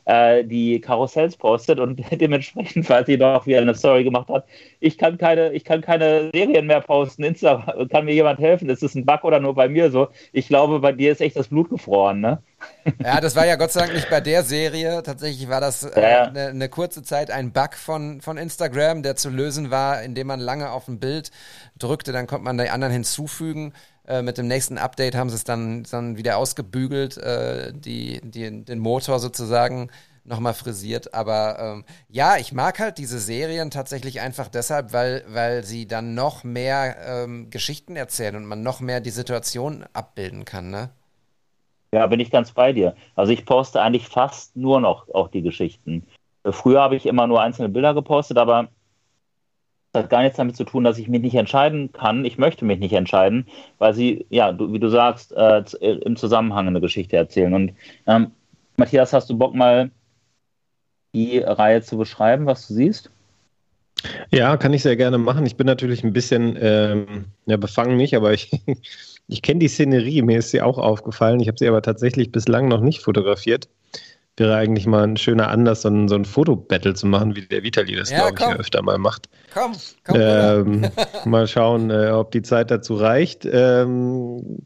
[0.07, 4.47] äh, die Karussells postet und dementsprechend, weil sie doch wieder eine Story gemacht hat,
[4.81, 8.69] ich kann keine, ich kann keine Serien mehr posten, Insta, kann mir jemand helfen?
[8.71, 10.09] Ist das ein Bug oder nur bei mir so?
[10.33, 12.43] Ich glaube, bei dir ist echt das Blut gefroren, ne?
[13.03, 15.03] Ja, das war ja Gott sei Dank nicht bei der Serie.
[15.03, 16.25] Tatsächlich war das äh, Ja.
[16.25, 20.41] eine, eine kurze Zeit ein Bug von, von Instagram, der zu lösen war, indem man
[20.41, 21.31] lange auf ein Bild
[21.79, 23.75] drückte, dann konnte man die anderen hinzufügen.
[24.07, 28.65] Äh, mit dem nächsten Update haben sie es dann, dann wieder ausgebügelt, äh, die, die,
[28.65, 29.91] den Motor sozusagen
[30.25, 31.15] nochmal frisiert.
[31.15, 36.15] Aber ähm, ja, ich mag halt diese Serien tatsächlich einfach deshalb, weil, weil sie dann
[36.15, 40.91] noch mehr ähm, Geschichten erzählen und man noch mehr die Situation abbilden kann, ne?
[41.93, 42.95] Ja, bin ich ganz bei dir.
[43.15, 46.07] Also ich poste eigentlich fast nur noch auch die Geschichten.
[46.45, 48.69] Früher habe ich immer nur einzelne Bilder gepostet, aber
[49.97, 52.25] hat gar nichts damit zu tun, dass ich mich nicht entscheiden kann.
[52.25, 53.47] Ich möchte mich nicht entscheiden,
[53.79, 57.53] weil sie, ja, du, wie du sagst, äh, äh, im Zusammenhang eine Geschichte erzählen.
[57.55, 57.73] Und
[58.07, 58.31] ähm,
[58.77, 59.91] Matthias, hast du Bock mal
[61.15, 63.11] die Reihe zu beschreiben, was du siehst?
[64.31, 65.47] Ja, kann ich sehr gerne machen.
[65.47, 68.51] Ich bin natürlich ein bisschen, ähm, ja, befangen nicht, aber ich,
[69.29, 70.23] ich kenne die Szenerie.
[70.23, 71.41] Mir ist sie auch aufgefallen.
[71.41, 73.69] Ich habe sie aber tatsächlich bislang noch nicht fotografiert.
[74.39, 77.63] Wäre eigentlich mal ein schöner Anlass, so ein, so ein Fotobattle zu machen, wie der
[77.63, 79.31] Vitali das, Ja, glaube ich, öfter mal macht.
[79.55, 79.73] Komm,
[80.05, 80.17] komm.
[80.21, 80.91] Ähm,
[81.25, 83.47] mal schauen, äh, ob die Zeit dazu reicht.
[83.51, 84.59] Ähm,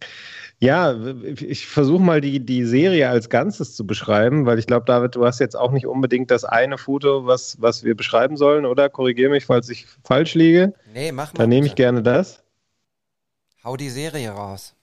[0.58, 0.94] ja,
[1.36, 5.24] ich versuche mal die, die Serie als Ganzes zu beschreiben, weil ich glaube, David, du
[5.24, 8.90] hast jetzt auch nicht unbedingt das eine Foto, was, was wir beschreiben sollen, oder?
[8.90, 10.74] Korrigiere mich, falls ich falsch liege.
[10.92, 11.38] Nee, mach mal.
[11.38, 12.42] Dann nehme ich gerne das.
[13.64, 14.74] Hau die Serie raus.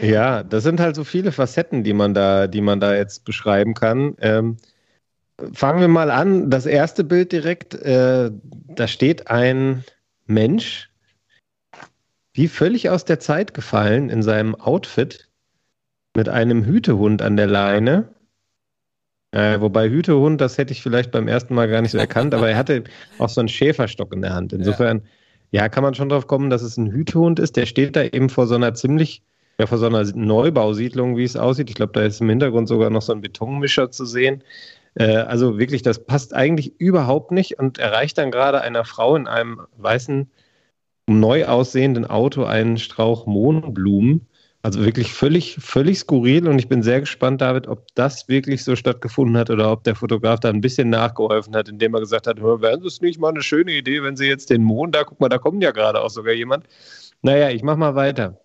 [0.00, 3.74] Ja, das sind halt so viele Facetten, die man da, die man da jetzt beschreiben
[3.74, 4.16] kann.
[4.20, 4.56] Ähm,
[5.52, 6.50] fangen wir mal an.
[6.50, 8.30] Das erste Bild direkt, äh,
[8.68, 9.84] da steht ein
[10.26, 10.90] Mensch,
[12.32, 15.28] wie völlig aus der Zeit gefallen in seinem Outfit,
[16.16, 18.08] mit einem Hütehund an der Leine.
[19.32, 22.48] Äh, wobei Hütehund, das hätte ich vielleicht beim ersten Mal gar nicht so erkannt, aber
[22.48, 22.84] er hatte
[23.18, 24.52] auch so einen Schäferstock in der Hand.
[24.52, 25.02] Insofern,
[25.50, 27.56] ja, kann man schon drauf kommen, dass es ein Hütehund ist.
[27.56, 29.22] Der steht da eben vor so einer ziemlich
[29.58, 31.70] ja, vor so einer Neubausiedlung, wie es aussieht.
[31.70, 34.42] Ich glaube, da ist im Hintergrund sogar noch so ein Betonmischer zu sehen.
[34.94, 39.26] Äh, also wirklich, das passt eigentlich überhaupt nicht und erreicht dann gerade einer Frau in
[39.26, 40.30] einem weißen,
[41.06, 44.26] neu aussehenden Auto einen Strauch Mohnblumen.
[44.62, 48.76] Also wirklich völlig, völlig skurril und ich bin sehr gespannt, David, ob das wirklich so
[48.76, 52.40] stattgefunden hat oder ob der Fotograf da ein bisschen nachgeholfen hat, indem er gesagt hat,
[52.40, 55.20] "Hör, wäre das nicht mal eine schöne Idee, wenn Sie jetzt den Mond da, guck
[55.20, 56.64] mal, da kommt ja gerade auch sogar jemand.
[57.20, 58.40] Naja, ich mach mal weiter.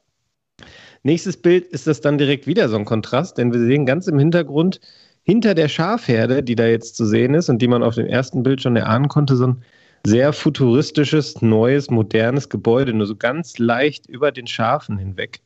[1.03, 4.19] Nächstes Bild ist das dann direkt wieder so ein Kontrast, denn wir sehen ganz im
[4.19, 4.79] Hintergrund
[5.23, 8.43] hinter der Schafherde, die da jetzt zu sehen ist und die man auf dem ersten
[8.43, 9.63] Bild schon erahnen konnte, so ein
[10.05, 15.41] sehr futuristisches, neues, modernes Gebäude, nur so ganz leicht über den Schafen hinweg.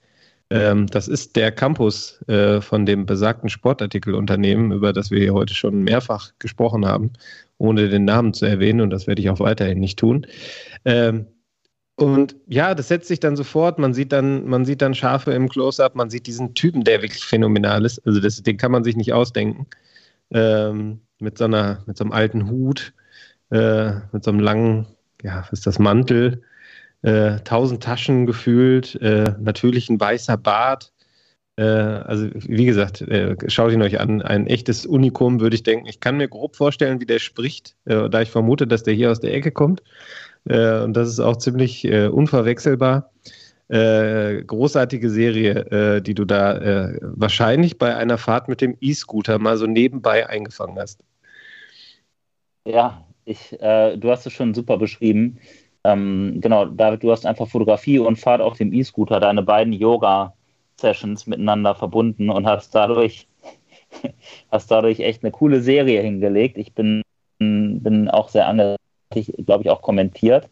[0.49, 5.53] Ähm, das ist der Campus äh, von dem besagten Sportartikelunternehmen, über das wir hier heute
[5.53, 7.11] schon mehrfach gesprochen haben,
[7.57, 10.27] ohne den Namen zu erwähnen und das werde ich auch weiterhin nicht tun.
[10.85, 11.27] Ähm,
[11.95, 13.77] und ja, das setzt sich dann sofort.
[13.77, 17.23] Man sieht dann, man sieht dann Schafe im Close-up, man sieht diesen Typen, der wirklich
[17.23, 18.05] phänomenal ist.
[18.05, 19.67] Also das, den kann man sich nicht ausdenken.
[20.31, 22.93] Ähm, mit so einer, mit so einem alten Hut,
[23.51, 24.87] äh, mit so einem langen,
[25.21, 26.41] ja, was ist das Mantel,
[27.03, 30.91] äh, tausend Taschen gefühlt, äh, natürlich ein weißer Bart.
[31.57, 34.23] Äh, also wie gesagt, äh, schaut ihn euch an.
[34.23, 35.85] Ein echtes Unikum, würde ich denken.
[35.85, 39.11] Ich kann mir grob vorstellen, wie der spricht, äh, da ich vermute, dass der hier
[39.11, 39.83] aus der Ecke kommt.
[40.45, 43.11] Äh, und das ist auch ziemlich äh, unverwechselbar.
[43.69, 49.39] Äh, großartige Serie, äh, die du da äh, wahrscheinlich bei einer Fahrt mit dem E-Scooter
[49.39, 51.03] mal so nebenbei eingefangen hast.
[52.65, 55.39] Ja, ich, äh, du hast es schon super beschrieben.
[55.85, 61.25] Ähm, genau, David, du hast einfach Fotografie und Fahrt auf dem E-Scooter, deine beiden Yoga-Sessions
[61.27, 63.27] miteinander verbunden und hast dadurch,
[64.51, 66.57] hast dadurch echt eine coole Serie hingelegt.
[66.57, 67.01] Ich bin,
[67.39, 68.77] bin auch sehr angetan,
[69.45, 70.49] glaube ich, auch kommentiert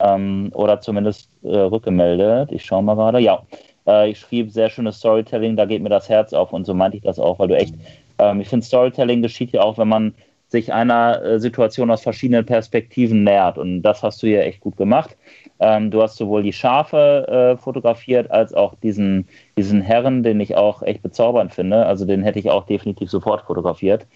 [0.00, 2.52] ähm, oder zumindest äh, rückgemeldet.
[2.52, 3.20] Ich schaue mal gerade.
[3.20, 3.42] Ja,
[3.86, 6.96] äh, ich schrieb sehr schönes Storytelling, da geht mir das Herz auf und so meinte
[6.96, 7.74] ich das auch, weil du echt,
[8.18, 10.14] ähm, ich finde, Storytelling geschieht ja auch, wenn man
[10.48, 13.58] sich einer äh, Situation aus verschiedenen Perspektiven nähert.
[13.58, 15.16] Und das hast du hier echt gut gemacht.
[15.58, 20.56] Ähm, du hast sowohl die Schafe äh, fotografiert, als auch diesen, diesen Herren, den ich
[20.56, 21.86] auch echt bezaubernd finde.
[21.86, 24.06] Also den hätte ich auch definitiv sofort fotografiert.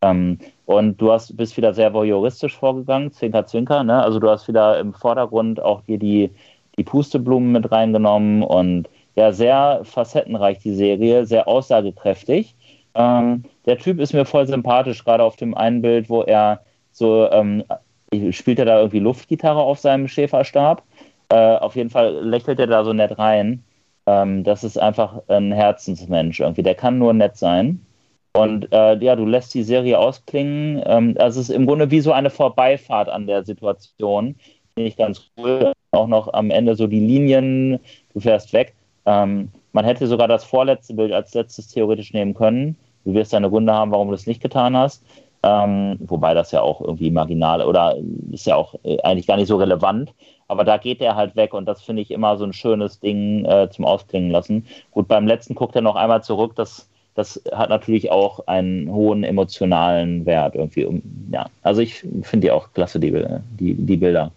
[0.00, 0.38] Ähm,
[0.68, 3.84] und du hast, bist wieder sehr voyeuristisch vorgegangen, Zwinker, Zwinker.
[3.84, 4.02] Ne?
[4.02, 6.30] Also du hast wieder im Vordergrund auch hier die,
[6.76, 12.54] die Pusteblumen mit reingenommen und ja, sehr facettenreich die Serie, sehr aussagekräftig.
[12.94, 16.60] Ähm, der Typ ist mir voll sympathisch, gerade auf dem einen Bild, wo er
[16.92, 17.64] so, ähm,
[18.30, 20.82] spielt er da irgendwie Luftgitarre auf seinem Schäferstab.
[21.30, 23.64] Äh, auf jeden Fall lächelt er da so nett rein.
[24.04, 26.62] Ähm, das ist einfach ein Herzensmensch irgendwie.
[26.62, 27.86] Der kann nur nett sein.
[28.32, 30.82] Und äh, ja, du lässt die Serie ausklingen.
[30.86, 34.36] Ähm, also es ist im Grunde wie so eine Vorbeifahrt an der Situation.
[34.74, 35.72] Finde ich ganz cool.
[35.90, 37.80] Auch noch am Ende so die Linien,
[38.12, 38.74] du fährst weg.
[39.06, 42.76] Ähm, man hätte sogar das vorletzte Bild als letztes theoretisch nehmen können.
[43.04, 45.02] Du wirst deine Gründe haben, warum du es nicht getan hast.
[45.42, 47.96] Ähm, wobei das ja auch irgendwie marginal oder
[48.32, 50.12] ist ja auch äh, eigentlich gar nicht so relevant.
[50.48, 53.44] Aber da geht er halt weg und das finde ich immer so ein schönes Ding
[53.44, 54.66] äh, zum Ausklingen lassen.
[54.90, 56.56] Gut, beim letzten guckt er noch einmal zurück.
[56.56, 56.88] Das,
[57.18, 61.02] das hat natürlich auch einen hohen emotionalen Wert irgendwie.
[61.32, 63.12] Ja, also ich finde die auch klasse, die,
[63.58, 64.30] die, die Bilder.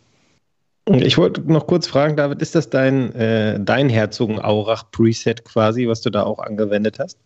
[0.87, 6.09] Ich wollte noch kurz fragen, David, ist das dein, äh, dein Herzogenaurach-Preset quasi, was du
[6.09, 7.19] da auch angewendet hast?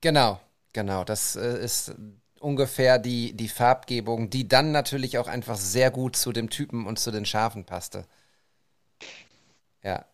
[0.00, 0.40] Genau,
[0.72, 1.04] genau.
[1.04, 1.94] Das äh, ist
[2.40, 6.98] ungefähr die, die Farbgebung, die dann natürlich auch einfach sehr gut zu dem Typen und
[6.98, 8.06] zu den Schafen passte.
[9.82, 10.06] Ja.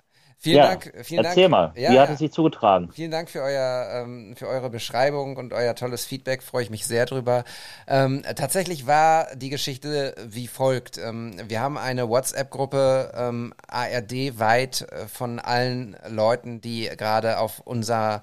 [0.43, 0.93] Vielen ja, Dank.
[1.05, 1.51] Vielen erzähl Dank.
[1.53, 2.91] mal, Ja, wie hat es sich zugetragen?
[2.93, 6.43] Vielen Dank für, euer, ähm, für eure Beschreibung und euer tolles Feedback.
[6.43, 7.45] Freue ich mich sehr drüber.
[7.87, 10.99] Ähm, tatsächlich war die Geschichte wie folgt.
[10.99, 18.23] Ähm, wir haben eine WhatsApp-Gruppe ähm, ARD-weit äh, von allen Leuten, die gerade auf unser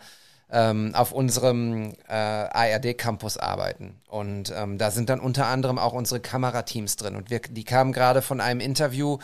[0.52, 4.02] ähm, auf unserem äh, ARD-Campus arbeiten.
[4.08, 7.16] Und ähm, da sind dann unter anderem auch unsere Kamerateams drin.
[7.16, 9.20] Und wir, die kamen gerade von einem Interview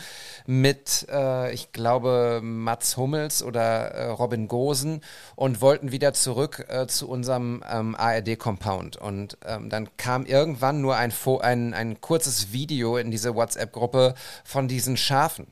[0.46, 5.00] mit, äh, ich glaube, Mats Hummels oder äh, Robin Gosen
[5.34, 8.96] und wollten wieder zurück äh, zu unserem ähm, ARD-Compound.
[8.96, 14.14] Und ähm, dann kam irgendwann nur ein, ein, ein kurzes Video in diese WhatsApp-Gruppe
[14.44, 15.48] von diesen Schafen.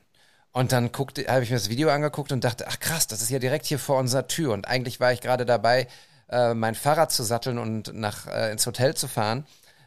[0.55, 3.31] Und dann guckte, habe ich mir das Video angeguckt und dachte, ach krass, das ist
[3.31, 4.53] ja direkt hier vor unserer Tür.
[4.53, 5.89] Und eigentlich war ich gerade dabei,
[6.31, 9.47] äh, mein Fahrrad zu satteln und nach äh, ins Hotel zu fahren.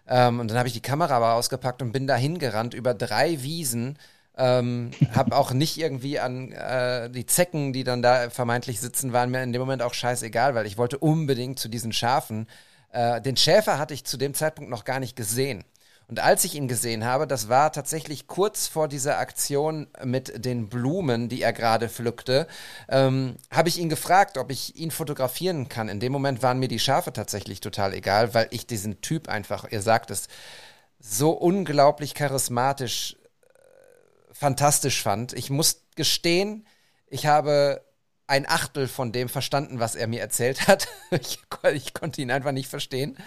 [0.09, 3.41] Ähm, und dann habe ich die Kamera aber ausgepackt und bin dahin gerannt über drei
[3.43, 3.97] Wiesen.
[4.35, 9.31] Ähm, habe auch nicht irgendwie an äh, die Zecken, die dann da vermeintlich sitzen, waren
[9.31, 12.45] mir in dem Moment auch scheißegal, weil ich wollte unbedingt zu diesen Schafen.
[12.91, 15.63] Äh, den Schäfer hatte ich zu dem Zeitpunkt noch gar nicht gesehen.
[16.09, 20.69] Und als ich ihn gesehen habe, das war tatsächlich kurz vor dieser Aktion mit den
[20.69, 22.47] Blumen, die er gerade pflückte,
[22.87, 25.89] ähm, habe ich ihn gefragt, ob ich ihn fotografieren kann.
[25.89, 29.69] In dem Moment waren mir die Schafe tatsächlich total egal, weil ich diesen Typ einfach,
[29.69, 30.29] ihr sagt es,
[30.99, 35.33] so unglaublich charismatisch, äh, fantastisch fand.
[35.33, 36.65] Ich muss gestehen,
[37.09, 37.81] ich habe
[38.27, 40.87] ein Achtel von dem verstanden, was er mir erzählt hat.
[41.09, 41.39] Ich,
[41.73, 43.17] ich, konnte ihn einfach nicht verstehen.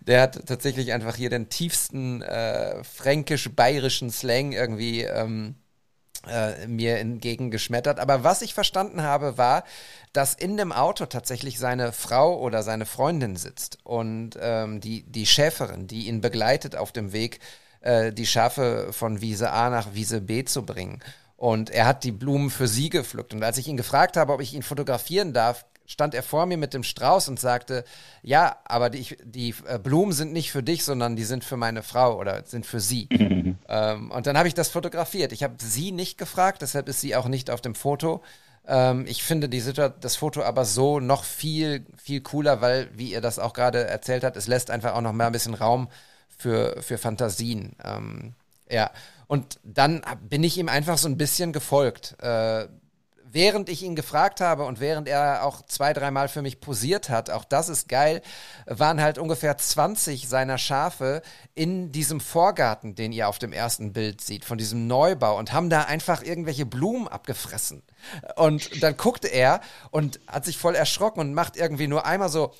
[0.00, 5.54] Der hat tatsächlich einfach hier den tiefsten äh, fränkisch-bayerischen Slang irgendwie ähm,
[6.26, 8.00] äh, mir entgegengeschmettert.
[8.00, 9.64] Aber was ich verstanden habe, war,
[10.12, 15.26] dass in dem Auto tatsächlich seine Frau oder seine Freundin sitzt und ähm, die, die
[15.26, 17.38] Schäferin, die ihn begleitet auf dem Weg,
[17.80, 21.00] äh, die Schafe von Wiese A nach Wiese B zu bringen.
[21.40, 23.32] Und er hat die Blumen für sie gepflückt.
[23.32, 26.58] Und als ich ihn gefragt habe, ob ich ihn fotografieren darf, stand er vor mir
[26.58, 27.84] mit dem Strauß und sagte,
[28.22, 31.82] ja, aber die, die äh, Blumen sind nicht für dich, sondern die sind für meine
[31.82, 33.08] Frau oder sind für sie.
[33.70, 35.32] ähm, und dann habe ich das fotografiert.
[35.32, 38.22] Ich habe sie nicht gefragt, deshalb ist sie auch nicht auf dem Foto.
[38.68, 43.12] Ähm, ich finde die Situa das Foto aber so noch viel, viel cooler, weil, wie
[43.12, 45.88] ihr das auch gerade erzählt habt, es lässt einfach auch noch mal ein bisschen Raum
[46.36, 47.76] für, für Fantasien.
[47.82, 48.34] Ähm,
[48.70, 48.90] ja,
[49.30, 52.16] und dann bin ich ihm einfach so ein bisschen gefolgt.
[52.20, 52.66] Äh,
[53.22, 57.30] während ich ihn gefragt habe und während er auch zwei, dreimal für mich posiert hat,
[57.30, 58.22] auch das ist geil,
[58.66, 61.22] waren halt ungefähr 20 seiner Schafe
[61.54, 65.70] in diesem Vorgarten, den ihr auf dem ersten Bild seht, von diesem Neubau und haben
[65.70, 67.84] da einfach irgendwelche Blumen abgefressen.
[68.34, 69.60] Und dann guckte er
[69.92, 72.52] und hat sich voll erschrocken und macht irgendwie nur einmal so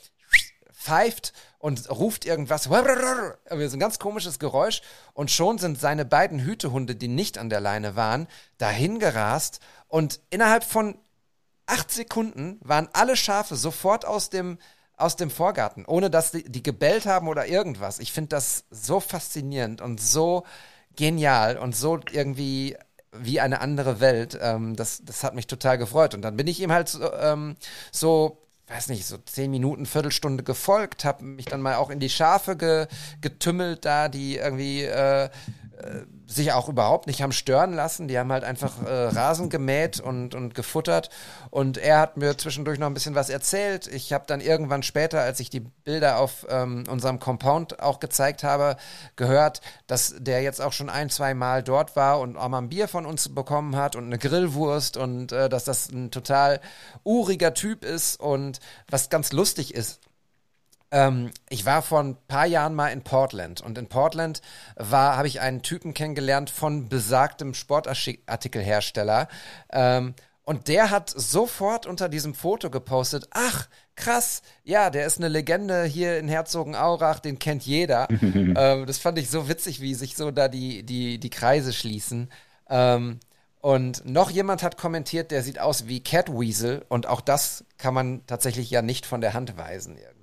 [0.81, 4.81] pfeift und ruft irgendwas, so ein ganz komisches Geräusch
[5.13, 8.27] und schon sind seine beiden Hütehunde, die nicht an der Leine waren,
[8.57, 10.99] dahin gerast und innerhalb von
[11.67, 14.59] acht Sekunden waren alle Schafe sofort aus dem
[14.97, 18.01] aus dem Vorgarten, ohne dass die, die gebellt haben oder irgendwas.
[18.01, 20.45] Ich finde das so faszinierend und so
[20.95, 22.77] genial und so irgendwie
[23.13, 24.39] wie eine andere Welt.
[24.41, 26.15] Ähm, das, das hat mich total gefreut.
[26.15, 27.57] Und dann bin ich ihm halt so, ähm,
[27.91, 28.40] so
[28.71, 32.57] weiß nicht, so zehn Minuten, Viertelstunde gefolgt, habe mich dann mal auch in die Schafe
[32.57, 32.87] ge,
[33.21, 35.29] getümmelt da, die irgendwie äh,
[36.27, 38.07] sich auch überhaupt nicht haben stören lassen.
[38.07, 41.11] Die haben halt einfach äh, Rasen gemäht und, und gefuttert.
[41.51, 43.87] Und er hat mir zwischendurch noch ein bisschen was erzählt.
[43.89, 48.45] Ich habe dann irgendwann später, als ich die Bilder auf ähm, unserem Compound auch gezeigt
[48.45, 48.77] habe,
[49.17, 52.69] gehört, dass der jetzt auch schon ein, zwei Mal dort war und auch mal ein
[52.69, 56.61] Bier von uns bekommen hat und eine Grillwurst und äh, dass das ein total
[57.05, 60.01] uriger Typ ist und was ganz lustig ist.
[60.93, 64.43] Ähm, ich war vor ein paar Jahren mal in Portland und in Portland
[64.77, 69.29] war, habe ich einen Typen kennengelernt von besagtem Sportartikelhersteller.
[69.73, 75.29] Ähm, Und der hat sofort unter diesem Foto gepostet, ach, krass, ja, der ist eine
[75.29, 78.09] Legende hier in Herzogenaurach, den kennt jeder.
[78.21, 82.31] ähm, das fand ich so witzig, wie sich so da die, die, die Kreise schließen.
[82.69, 83.21] Ähm,
[83.61, 88.27] und noch jemand hat kommentiert, der sieht aus wie Catweasel und auch das kann man
[88.27, 90.20] tatsächlich ja nicht von der Hand weisen irgendwie.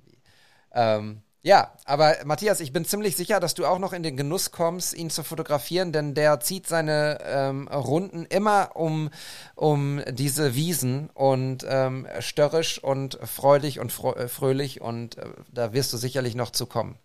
[0.78, 4.52] Ähm, ja, aber Matthias, ich bin ziemlich sicher, dass du auch noch in den Genuss
[4.52, 9.10] kommst, ihn zu fotografieren, denn der zieht seine ähm, Runden immer um,
[9.56, 15.94] um diese Wiesen und ähm, störrisch und freudig und äh, fröhlich und äh, da wirst
[15.94, 16.96] du sicherlich noch zu kommen.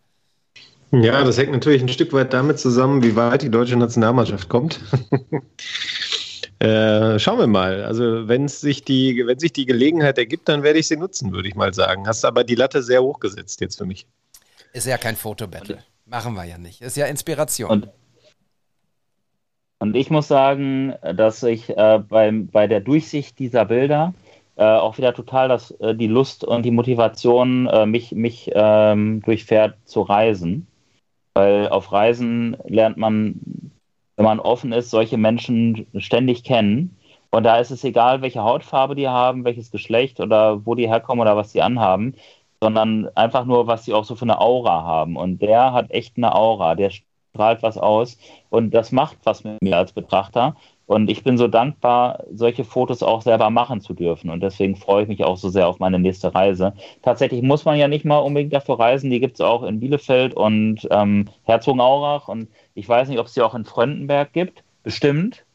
[0.90, 4.80] Ja, das hängt natürlich ein Stück weit damit zusammen, wie weit die deutsche Nationalmannschaft kommt.
[6.62, 7.84] äh, schauen wir mal.
[7.84, 11.48] Also wenn sich die, wenn sich die Gelegenheit ergibt, dann werde ich sie nutzen, würde
[11.48, 12.06] ich mal sagen.
[12.06, 14.06] Hast aber die Latte sehr hoch gesetzt jetzt für mich.
[14.72, 15.78] Ist ja kein Fotobattle.
[16.06, 16.80] Machen wir ja nicht.
[16.80, 17.68] Ist ja Inspiration.
[17.68, 17.88] Und,
[19.80, 24.14] und ich muss sagen, dass ich äh, beim, bei der Durchsicht dieser Bilder
[24.54, 29.20] äh, auch wieder total das, äh, die Lust und die Motivation äh, mich, mich ähm,
[29.22, 30.68] durchfährt zu reisen.
[31.34, 33.71] Weil auf Reisen lernt man,
[34.22, 36.96] wenn man offen ist, solche Menschen ständig kennen.
[37.30, 41.22] Und da ist es egal, welche Hautfarbe die haben, welches Geschlecht oder wo die herkommen
[41.22, 42.14] oder was sie anhaben
[42.62, 45.16] sondern einfach nur, was sie auch so für eine Aura haben.
[45.16, 48.18] Und der hat echt eine Aura, der strahlt was aus
[48.50, 50.54] und das macht was mit mir als Betrachter.
[50.92, 54.28] Und ich bin so dankbar, solche Fotos auch selber machen zu dürfen.
[54.28, 56.74] Und deswegen freue ich mich auch so sehr auf meine nächste Reise.
[57.00, 59.08] Tatsächlich muss man ja nicht mal unbedingt dafür reisen.
[59.08, 62.28] Die gibt es auch in Bielefeld und ähm, Herzogenaurach.
[62.28, 64.64] Und ich weiß nicht, ob es die auch in Fröndenberg gibt.
[64.82, 65.46] Bestimmt.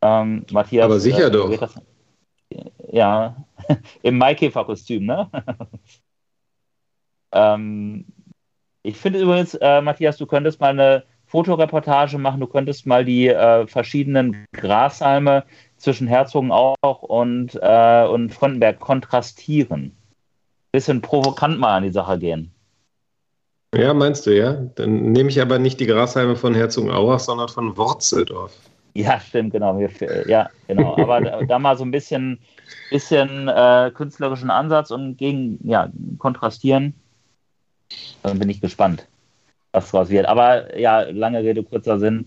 [0.00, 0.84] Ähm, Matthias.
[0.84, 1.56] Aber sicher äh, doch.
[1.58, 1.74] Das,
[2.90, 3.36] ja,
[4.02, 5.28] im Maikäferkostüm, ne?
[7.34, 8.04] Ähm,
[8.82, 13.28] ich finde übrigens, äh, Matthias, du könntest mal eine Fotoreportage machen, du könntest mal die
[13.28, 15.44] äh, verschiedenen Grashalme
[15.78, 19.96] zwischen Herzogenaurach und, äh, und Frontenberg kontrastieren.
[20.72, 22.52] Bisschen provokant mal an die Sache gehen.
[23.74, 24.52] Ja, meinst du, ja?
[24.74, 28.52] Dann nehme ich aber nicht die Grashalme von Herzogenaurach, sondern von Worzeldorf.
[28.92, 29.80] Ja, stimmt, genau.
[30.26, 30.98] Ja, genau.
[30.98, 32.40] Aber da, da mal so ein bisschen,
[32.90, 36.92] bisschen äh, künstlerischen Ansatz und gegen, ja, kontrastieren.
[38.22, 39.06] Dann bin ich gespannt,
[39.72, 40.26] was draus wird.
[40.26, 42.26] Aber ja, lange Rede, kurzer Sinn.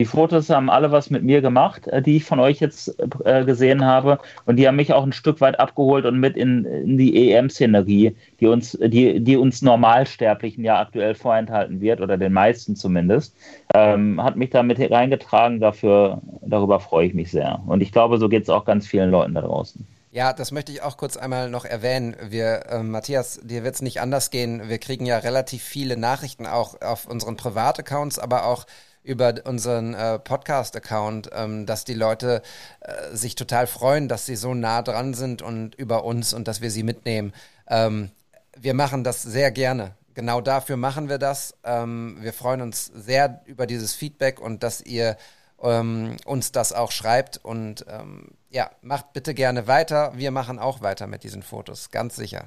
[0.00, 3.44] Die Fotos haben alle was mit mir gemacht, äh, die ich von euch jetzt äh,
[3.44, 4.18] gesehen habe.
[4.44, 8.16] Und die haben mich auch ein Stück weit abgeholt und mit in, in die EM-Szenerie,
[8.40, 13.36] die uns, die, die uns Normalsterblichen ja aktuell vorenthalten wird, oder den meisten zumindest,
[13.72, 15.60] ähm, hat mich da mit reingetragen.
[15.60, 17.62] Dafür, darüber freue ich mich sehr.
[17.66, 19.86] Und ich glaube, so geht es auch ganz vielen Leuten da draußen.
[20.14, 22.14] Ja, das möchte ich auch kurz einmal noch erwähnen.
[22.22, 24.68] Wir, äh, Matthias, dir wird es nicht anders gehen.
[24.68, 28.64] Wir kriegen ja relativ viele Nachrichten auch auf unseren Privataccounts, aber auch
[29.02, 32.42] über unseren äh, Podcast-Account, ähm, dass die Leute
[32.78, 36.60] äh, sich total freuen, dass sie so nah dran sind und über uns und dass
[36.60, 37.32] wir sie mitnehmen.
[37.66, 38.12] Ähm,
[38.56, 39.96] wir machen das sehr gerne.
[40.14, 41.56] Genau dafür machen wir das.
[41.64, 45.16] Ähm, wir freuen uns sehr über dieses Feedback und dass ihr
[45.62, 47.40] ähm, uns das auch schreibt.
[47.42, 50.12] Und ähm, ja, macht bitte gerne weiter.
[50.14, 52.44] Wir machen auch weiter mit diesen Fotos, ganz sicher.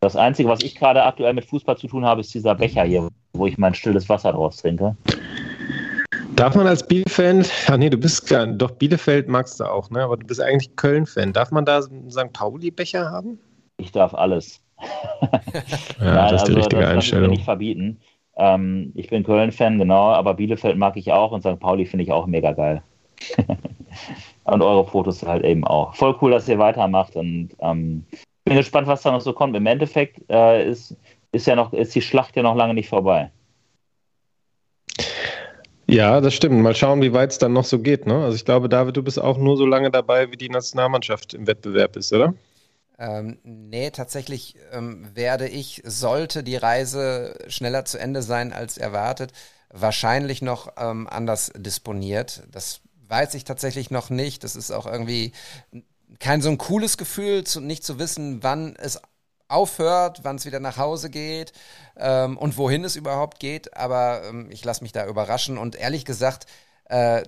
[0.00, 3.08] Das Einzige, was ich gerade aktuell mit Fußball zu tun habe, ist dieser Becher hier,
[3.34, 4.96] wo ich mein stilles Wasser draus trinke.
[6.36, 10.02] Darf man als Bielefeld, ja nee, du bist ja, doch Bielefeld magst du auch, ne?
[10.02, 11.34] aber du bist eigentlich Köln-Fan.
[11.34, 12.32] Darf man da einen St.
[12.32, 13.38] Pauli-Becher haben?
[13.76, 14.62] Ich darf alles.
[14.80, 15.28] ja,
[15.98, 17.28] Nein, das ist die also, richtige das Einstellung.
[17.28, 18.00] Das nicht verbieten.
[18.40, 21.60] Ähm, ich bin Köln-Fan, genau, aber Bielefeld mag ich auch und St.
[21.60, 22.82] Pauli finde ich auch mega geil.
[24.44, 25.94] und eure Fotos halt eben auch.
[25.94, 28.04] Voll cool, dass ihr weitermacht und ähm,
[28.46, 29.54] bin gespannt, was da noch so kommt.
[29.56, 30.96] Im Endeffekt äh, ist,
[31.32, 33.30] ist ja noch, ist die Schlacht ja noch lange nicht vorbei.
[35.86, 36.62] Ja, das stimmt.
[36.62, 38.06] Mal schauen, wie weit es dann noch so geht.
[38.06, 38.14] Ne?
[38.24, 41.46] Also ich glaube, David, du bist auch nur so lange dabei, wie die Nationalmannschaft im
[41.46, 42.32] Wettbewerb ist, oder?
[43.00, 49.32] Ähm, nee, tatsächlich ähm, werde ich, sollte die Reise schneller zu Ende sein als erwartet,
[49.70, 52.42] wahrscheinlich noch ähm, anders disponiert.
[52.52, 54.44] Das weiß ich tatsächlich noch nicht.
[54.44, 55.32] Das ist auch irgendwie
[56.18, 59.00] kein so ein cooles Gefühl, zu, nicht zu wissen, wann es
[59.48, 61.54] aufhört, wann es wieder nach Hause geht
[61.96, 63.78] ähm, und wohin es überhaupt geht.
[63.78, 65.56] Aber ähm, ich lasse mich da überraschen.
[65.56, 66.44] Und ehrlich gesagt,
[66.84, 67.22] äh,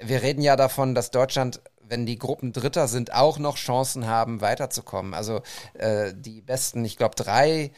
[0.00, 4.40] wir reden ja davon, dass Deutschland wenn die Gruppen Dritter sind, auch noch Chancen haben,
[4.40, 5.14] weiterzukommen.
[5.14, 5.42] Also
[5.74, 7.72] äh, die besten, ich glaube, drei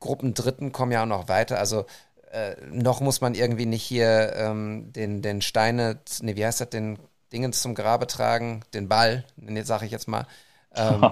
[0.00, 1.58] Gruppen Dritten kommen ja auch noch weiter.
[1.58, 1.86] Also
[2.30, 6.70] äh, noch muss man irgendwie nicht hier ähm, den, den Steine, nee, wie heißt das,
[6.70, 6.98] den
[7.32, 9.24] Dingens zum Grabe tragen, den Ball,
[9.62, 10.26] sage ich jetzt mal.
[10.74, 11.00] Ähm,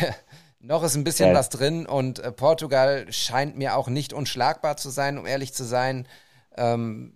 [0.60, 1.34] noch ist ein bisschen ja.
[1.34, 5.64] was drin und äh, Portugal scheint mir auch nicht unschlagbar zu sein, um ehrlich zu
[5.64, 6.06] sein.
[6.56, 7.14] Ähm,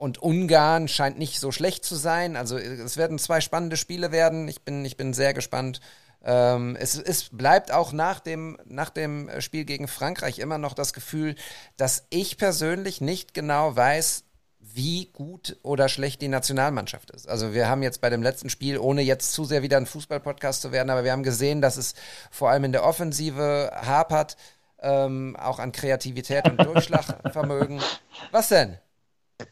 [0.00, 2.34] und Ungarn scheint nicht so schlecht zu sein.
[2.34, 4.48] Also es werden zwei spannende Spiele werden.
[4.48, 5.82] Ich bin, ich bin sehr gespannt.
[6.24, 10.94] Ähm, es, es bleibt auch nach dem, nach dem Spiel gegen Frankreich immer noch das
[10.94, 11.34] Gefühl,
[11.76, 14.24] dass ich persönlich nicht genau weiß,
[14.58, 17.28] wie gut oder schlecht die Nationalmannschaft ist.
[17.28, 20.62] Also wir haben jetzt bei dem letzten Spiel, ohne jetzt zu sehr wieder ein Fußballpodcast
[20.62, 21.94] zu werden, aber wir haben gesehen, dass es
[22.30, 24.38] vor allem in der Offensive hapert,
[24.80, 27.82] ähm, auch an Kreativität und Durchschlagvermögen.
[28.30, 28.78] Was denn?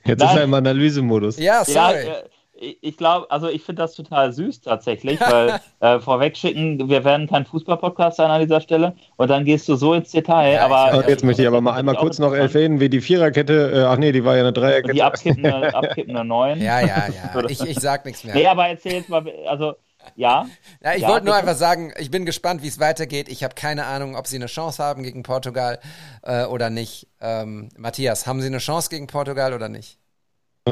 [0.05, 0.29] Jetzt Nein.
[0.29, 1.39] ist er im Analysemodus.
[1.39, 2.07] Ja, sorry.
[2.07, 2.15] Ja,
[2.61, 7.45] ich glaube, also ich finde das total süß tatsächlich, weil äh, vorwegschicken, wir werden kein
[7.47, 10.55] Fußball-Podcast sein an dieser Stelle und dann gehst du so ins Detail.
[10.55, 13.83] Ja, aber jetzt möchte ich aber mal einmal kurz noch erwähnen, wie die Viererkette, äh,
[13.85, 14.95] ach nee, die war ja eine Dreierkette.
[14.95, 16.61] Die abkippende, abkippende Neun.
[16.61, 17.43] Ja, ja, ja.
[17.49, 18.35] Ich, ich sag nichts mehr.
[18.35, 19.75] Nee, aber erzähl jetzt mal, also
[20.19, 20.47] ja.
[20.83, 23.29] Ja, ich ja, wollte nur einfach sagen, ich bin gespannt, wie es weitergeht.
[23.29, 25.79] Ich habe keine Ahnung, ob sie eine Chance haben gegen Portugal
[26.23, 27.07] äh, oder nicht.
[27.21, 29.99] Ähm, Matthias, haben sie eine Chance gegen Portugal oder nicht?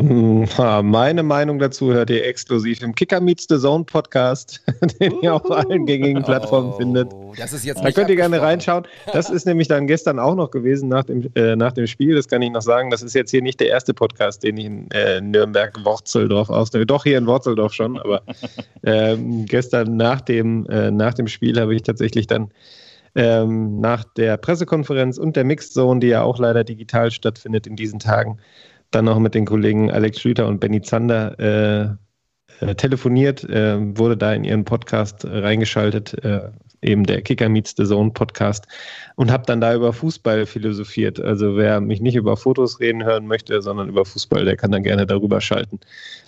[0.82, 4.62] Meine Meinung dazu hört ihr exklusiv im Kicker Meets the Zone Podcast,
[5.00, 7.12] den ihr auf allen gängigen Plattformen oh, findet.
[7.38, 8.86] Das ist jetzt da könnt ihr gerne reinschauen.
[9.12, 12.14] Das ist nämlich dann gestern auch noch gewesen nach dem, äh, nach dem Spiel.
[12.14, 12.90] Das kann ich noch sagen.
[12.90, 16.86] Das ist jetzt hier nicht der erste Podcast, den ich in äh, Nürnberg-Worzeldorf ausnehme.
[16.86, 18.22] Doch hier in Worzeldorf schon, aber
[18.82, 19.16] äh,
[19.46, 22.50] gestern nach dem, äh, nach dem Spiel habe ich tatsächlich dann
[23.14, 27.74] ähm, nach der Pressekonferenz und der Mixed Zone, die ja auch leider digital stattfindet in
[27.74, 28.38] diesen Tagen,
[28.90, 31.96] dann noch mit den Kollegen Alex Schlüter und Benny Zander äh,
[32.60, 36.50] äh, telefoniert, äh, wurde da in ihren Podcast reingeschaltet, äh,
[36.82, 38.66] eben der Kicker Meets the Zone Podcast
[39.16, 41.20] und habe dann da über Fußball philosophiert.
[41.20, 44.82] Also wer mich nicht über Fotos reden hören möchte, sondern über Fußball, der kann dann
[44.82, 45.80] gerne darüber schalten.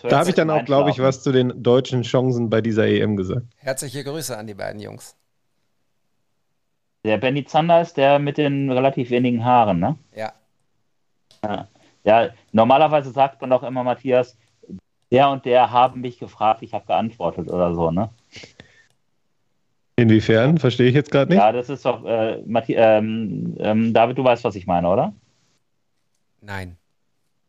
[0.03, 2.87] So, da habe ich dann auch, glaube ich, was zu den deutschen Chancen bei dieser
[2.87, 3.47] EM gesagt.
[3.57, 5.15] Herzliche Grüße an die beiden Jungs.
[7.05, 9.97] Der Benny Zander ist der mit den relativ wenigen Haaren, ne?
[10.15, 10.33] Ja.
[11.45, 11.69] ja.
[12.05, 14.37] Ja, normalerweise sagt man doch immer, Matthias,
[15.11, 18.11] der und der haben mich gefragt, ich habe geantwortet oder so, ne?
[19.97, 20.59] Inwiefern?
[20.59, 21.41] Verstehe ich jetzt gerade nicht.
[21.41, 25.13] Ja, das ist doch, äh, ähm, ähm, David, du weißt, was ich meine, oder?
[26.41, 26.77] Nein.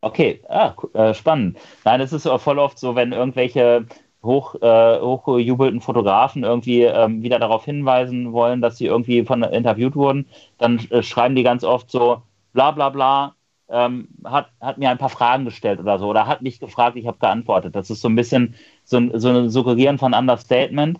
[0.01, 1.59] Okay, ah, äh, spannend.
[1.83, 3.85] Nein, es ist voll oft so, wenn irgendwelche
[4.23, 9.95] hoch, äh, hochgejubelten Fotografen irgendwie ähm, wieder darauf hinweisen wollen, dass sie irgendwie von interviewt
[9.95, 10.27] wurden,
[10.57, 12.21] dann äh, schreiben die ganz oft so,
[12.53, 13.35] bla bla bla,
[13.69, 17.07] ähm, hat, hat mir ein paar Fragen gestellt oder so oder hat mich gefragt, ich
[17.07, 17.75] habe geantwortet.
[17.75, 20.99] Das ist so ein bisschen so, so ein Suggerieren von Understatement.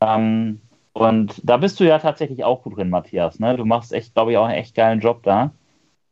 [0.00, 0.60] Ähm,
[0.92, 3.38] und da bist du ja tatsächlich auch gut drin, Matthias.
[3.38, 3.56] Ne?
[3.56, 5.52] Du machst echt, glaube ich, auch einen echt geilen Job da.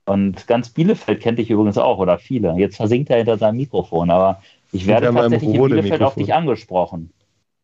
[0.06, 2.55] Und ganz Bielefeld kennt dich übrigens auch oder viele.
[2.56, 7.12] Jetzt versinkt er hinter seinem Mikrofon, aber ich werde tatsächlich in Bielefeld auf dich angesprochen.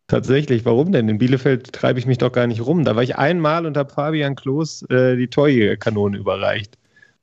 [0.09, 1.09] Tatsächlich, warum denn?
[1.09, 2.85] In Bielefeld treibe ich mich doch gar nicht rum.
[2.85, 6.77] Da war ich einmal und habe Fabian Klos äh, die Torjägerkanone überreicht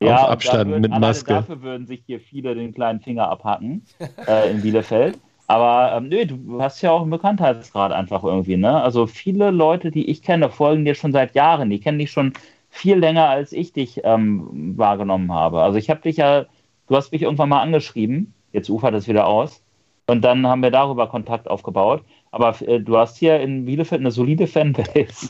[0.07, 1.33] ja, auf Abstand würden, mit Maske.
[1.33, 3.83] Dafür würden sich hier viele den kleinen Finger abhacken
[4.27, 5.19] äh, in Bielefeld.
[5.47, 8.81] Aber ähm, nö, du hast ja auch einen Bekanntheitsgrad einfach irgendwie, ne?
[8.81, 11.69] Also viele Leute, die ich kenne, folgen dir schon seit Jahren.
[11.69, 12.33] Die kennen dich schon
[12.69, 15.61] viel länger, als ich dich ähm, wahrgenommen habe.
[15.61, 16.45] Also ich habe dich ja,
[16.87, 19.61] du hast mich irgendwann mal angeschrieben, jetzt ufert es wieder aus.
[20.07, 22.03] Und dann haben wir darüber Kontakt aufgebaut.
[22.31, 25.29] Aber äh, du hast hier in Bielefeld eine solide Fanbase.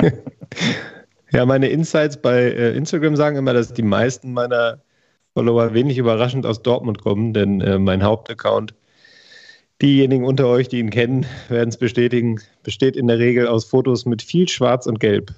[1.32, 4.80] Ja, meine Insights bei äh, Instagram sagen immer, dass die meisten meiner
[5.34, 8.74] Follower wenig überraschend aus Dortmund kommen, denn äh, mein Hauptaccount,
[9.82, 14.06] diejenigen unter euch, die ihn kennen, werden es bestätigen, besteht in der Regel aus Fotos
[14.06, 15.34] mit viel Schwarz und Gelb.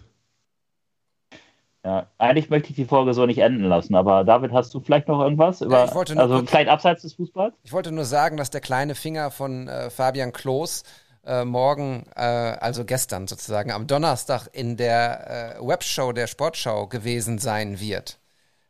[1.85, 5.09] Ja, eigentlich möchte ich die Folge so nicht enden lassen, aber David, hast du vielleicht
[5.09, 5.62] noch irgendwas?
[5.62, 7.55] Über, ja, also vielleicht abseits des Fußballs?
[7.62, 10.82] Ich wollte nur sagen, dass der kleine Finger von äh, Fabian Klos
[11.24, 17.39] äh, morgen, äh, also gestern sozusagen, am Donnerstag in der äh, Webshow der Sportschau gewesen
[17.39, 18.19] sein wird.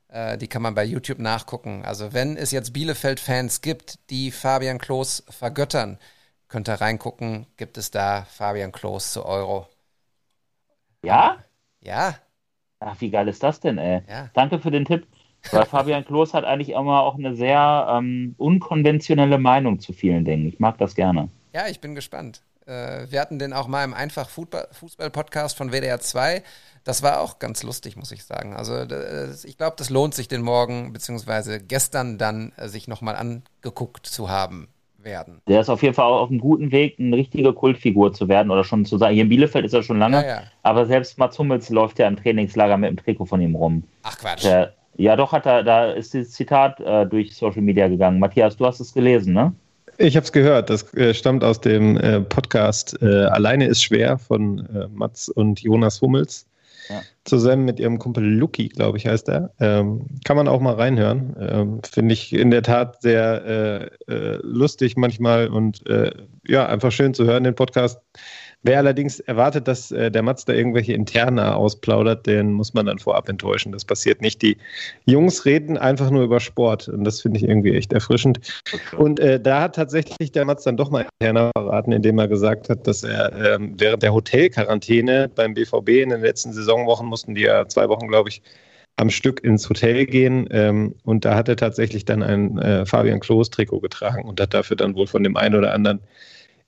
[0.09, 1.85] Äh, die kann man bei YouTube nachgucken.
[1.85, 5.99] Also wenn es jetzt Bielefeld-Fans gibt, die Fabian Klos vergöttern,
[6.49, 9.67] könnt ihr reingucken, gibt es da Fabian Klos zu Euro.
[11.05, 11.39] Ja?
[11.81, 12.15] Ja.
[12.81, 14.03] Ach, wie geil ist das denn, ey?
[14.09, 14.31] Ja.
[14.35, 15.07] Danke für den Tipp.
[15.51, 20.47] Weil Fabian Klos hat eigentlich immer auch eine sehr ähm, unkonventionelle Meinung zu vielen Dingen.
[20.47, 21.29] Ich mag das gerne.
[21.53, 22.43] Ja, ich bin gespannt.
[22.67, 26.43] Äh, wir hatten den auch mal im Einfach-Fußball-Podcast von WDR 2.
[26.85, 28.55] Das war auch ganz lustig, muss ich sagen.
[28.55, 28.83] Also
[29.45, 34.31] ich glaube, das lohnt sich den morgen beziehungsweise gestern dann äh, sich nochmal angeguckt zu
[34.31, 35.41] haben werden.
[35.49, 38.51] Der ist auf jeden Fall auch auf einem guten Weg, eine richtige Kultfigur zu werden
[38.51, 39.15] oder schon zu sagen.
[39.15, 40.43] Hier in Bielefeld ist er schon lange, ja, ja.
[40.63, 43.85] aber selbst Mats Hummels läuft ja im Trainingslager mit dem Trikot von ihm rum.
[44.03, 44.45] Ach Quatsch.
[44.45, 48.19] Der, ja, doch, hat er, da ist dieses Zitat äh, durch Social Media gegangen.
[48.19, 49.53] Matthias, du hast es gelesen, ne?
[50.01, 50.71] Ich habe es gehört.
[50.71, 56.01] Das äh, stammt aus dem äh, Podcast äh, Alleine ist schwer von Mats und Jonas
[56.01, 56.47] Hummels.
[56.91, 57.03] Ja.
[57.27, 59.53] zusammen mit ihrem Kumpel Lucky, glaube ich, heißt er.
[59.61, 61.37] Ähm, kann man auch mal reinhören.
[61.39, 63.91] Ähm, Finde ich in der Tat sehr
[64.43, 65.85] lustig manchmal und
[66.47, 68.01] ja, einfach schön zu hören, den Podcast.
[68.65, 72.99] Wer allerdings erwartet, dass äh, der Mats da irgendwelche Interna ausplaudert, den muss man dann
[72.99, 73.71] vorab enttäuschen.
[73.71, 74.43] Das passiert nicht.
[74.43, 74.57] Die
[75.07, 78.41] Jungs reden einfach nur über Sport und das finde ich irgendwie echt erfrischend.
[78.97, 82.69] Und äh, da hat tatsächlich der Mats dann doch mal Interna verraten, indem er gesagt
[82.69, 87.43] hat, dass er ähm, während der Hotelquarantäne beim BVB in den letzten Saisonwochen mussten die
[87.43, 88.43] ja zwei Wochen, glaube ich,
[88.97, 90.49] am Stück ins Hotel gehen.
[90.51, 94.77] Ähm, und da hat er tatsächlich dann ein äh, Fabian Klos-Trikot getragen und hat dafür
[94.77, 96.01] dann wohl von dem einen oder anderen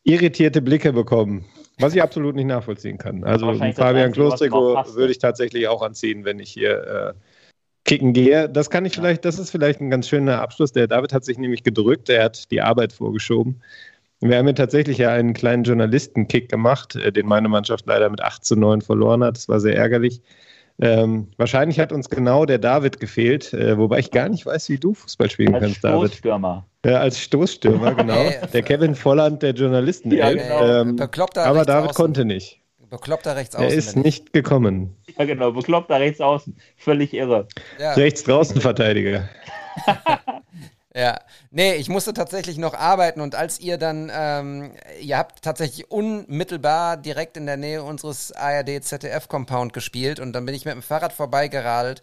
[0.05, 1.45] irritierte Blicke bekommen.
[1.81, 3.25] Was ich absolut nicht nachvollziehen kann.
[3.25, 7.15] Also Fabian Klos-Trikot würde ich tatsächlich auch anziehen, wenn ich hier äh,
[7.85, 8.49] kicken gehe.
[8.49, 10.73] Das kann ich vielleicht, das ist vielleicht ein ganz schöner Abschluss.
[10.73, 13.63] Der David hat sich nämlich gedrückt, er hat die Arbeit vorgeschoben.
[14.21, 18.23] Wir haben hier tatsächlich ja einen kleinen Journalistenkick gemacht, äh, den meine Mannschaft leider mit
[18.23, 19.37] 8 zu 9 verloren hat.
[19.37, 20.21] Das war sehr ärgerlich.
[20.79, 24.79] Ähm, wahrscheinlich hat uns genau der David gefehlt, äh, wobei ich gar nicht weiß, wie
[24.79, 26.13] du Fußball spielen Als kannst, David.
[26.85, 28.31] Ja, als Stoßstürmer, genau.
[28.53, 30.11] Der Kevin Volland der Journalisten.
[30.13, 30.81] Ja, genau.
[30.81, 31.97] ähm, Bekloppter aber rechts David außen.
[31.97, 32.61] konnte nicht.
[32.89, 33.79] Bekloppter rechts Er außen.
[33.79, 34.05] ist bin ich.
[34.05, 34.97] nicht gekommen.
[35.19, 35.53] Ja, genau.
[35.53, 36.57] Bekloppt da rechts außen.
[36.77, 37.47] Völlig irre.
[37.79, 37.93] Ja.
[37.93, 39.29] Rechts draußen Verteidiger.
[40.93, 41.21] Ja,
[41.53, 46.97] nee, ich musste tatsächlich noch arbeiten und als ihr dann, ähm, ihr habt tatsächlich unmittelbar
[46.97, 52.03] direkt in der Nähe unseres ARD-ZDF-Compound gespielt und dann bin ich mit dem Fahrrad vorbeigeradelt.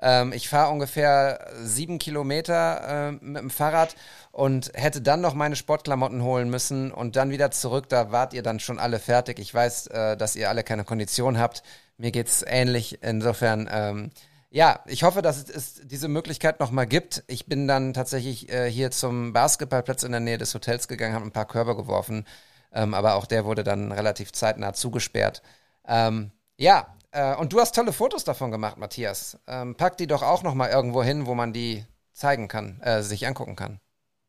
[0.00, 3.96] Ähm, ich fahre ungefähr sieben Kilometer äh, mit dem Fahrrad
[4.30, 7.88] und hätte dann noch meine Sportklamotten holen müssen und dann wieder zurück.
[7.88, 9.38] Da wart ihr dann schon alle fertig.
[9.38, 11.62] Ich weiß, äh, dass ihr alle keine Kondition habt.
[11.96, 13.02] Mir geht's ähnlich.
[13.02, 14.10] Insofern, ähm,
[14.50, 17.24] ja, ich hoffe, dass es, es diese Möglichkeit nochmal gibt.
[17.26, 21.24] Ich bin dann tatsächlich äh, hier zum Basketballplatz in der Nähe des Hotels gegangen, habe
[21.24, 22.26] ein paar Körbe geworfen,
[22.72, 25.42] ähm, aber auch der wurde dann relativ zeitnah zugesperrt.
[25.88, 29.38] Ähm, ja, äh, und du hast tolle Fotos davon gemacht, Matthias.
[29.48, 33.26] Ähm, pack die doch auch nochmal irgendwo hin, wo man die zeigen kann, äh, sich
[33.26, 33.80] angucken kann.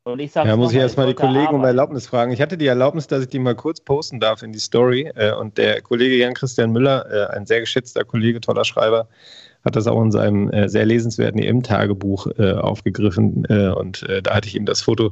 [0.05, 1.65] Und ich sage Ja, muss ich erstmal die Kollegen um.
[1.65, 2.31] Erlaubnis fragen.
[2.31, 5.11] Ich hatte die Erlaubnis, dass ich die mal kurz posten darf in die Story.
[5.15, 9.09] Äh, und der Kollege Jan-Christian Müller, äh, ein sehr geschätzter Kollege, toller Schreiber,
[9.65, 13.45] hat das auch in seinem sehr lesenswerten EM-Tagebuch aufgegriffen.
[13.47, 15.11] Und da hatte ich ihm das Foto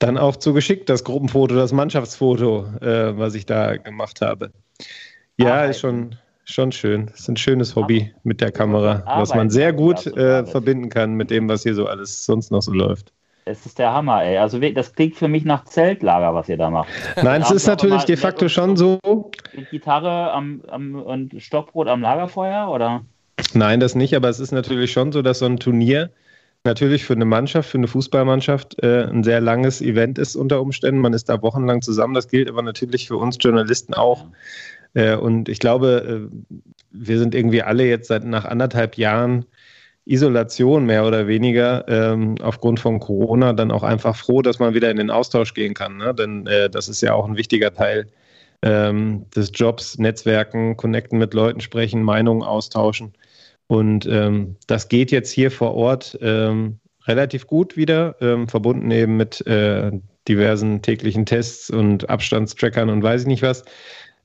[0.00, 4.50] dann auch zugeschickt, das Gruppenfoto, das Mannschaftsfoto, was ich da gemacht habe.
[5.36, 6.16] Ja, ist schon,
[6.48, 7.06] schon schön.
[7.06, 11.14] Das ist ein schönes Hobby mit der Kamera, was man sehr gut äh, verbinden kann
[11.14, 13.12] mit dem, was hier so alles sonst noch so läuft.
[13.44, 14.36] Es ist der Hammer, ey.
[14.38, 16.88] Also das klingt für mich nach Zeltlager, was ihr da macht.
[17.22, 18.98] Nein, es ist natürlich de facto schon so.
[19.54, 23.02] Mit Gitarre am, am, und Stockbrot am Lagerfeuer, oder?
[23.54, 26.10] Nein, das nicht, aber es ist natürlich schon so, dass so ein Turnier
[26.64, 31.00] natürlich für eine Mannschaft, für eine Fußballmannschaft äh, ein sehr langes Event ist unter Umständen.
[31.00, 32.14] Man ist da wochenlang zusammen.
[32.14, 34.24] Das gilt aber natürlich für uns Journalisten auch.
[34.24, 34.26] Äh,
[34.94, 36.54] und ich glaube, äh,
[36.90, 39.44] wir sind irgendwie alle jetzt seit nach anderthalb Jahren
[40.08, 44.90] Isolation mehr oder weniger ähm, aufgrund von Corona dann auch einfach froh, dass man wieder
[44.90, 45.98] in den Austausch gehen kann.
[45.98, 46.14] Ne?
[46.14, 48.06] Denn äh, das ist ja auch ein wichtiger Teil
[48.62, 53.12] ähm, des Jobs, Netzwerken, connecten mit Leuten, sprechen, Meinungen austauschen.
[53.66, 59.18] Und ähm, das geht jetzt hier vor Ort ähm, relativ gut wieder, ähm, verbunden eben
[59.18, 59.92] mit äh,
[60.26, 63.62] diversen täglichen Tests und Abstandstrackern und weiß ich nicht was.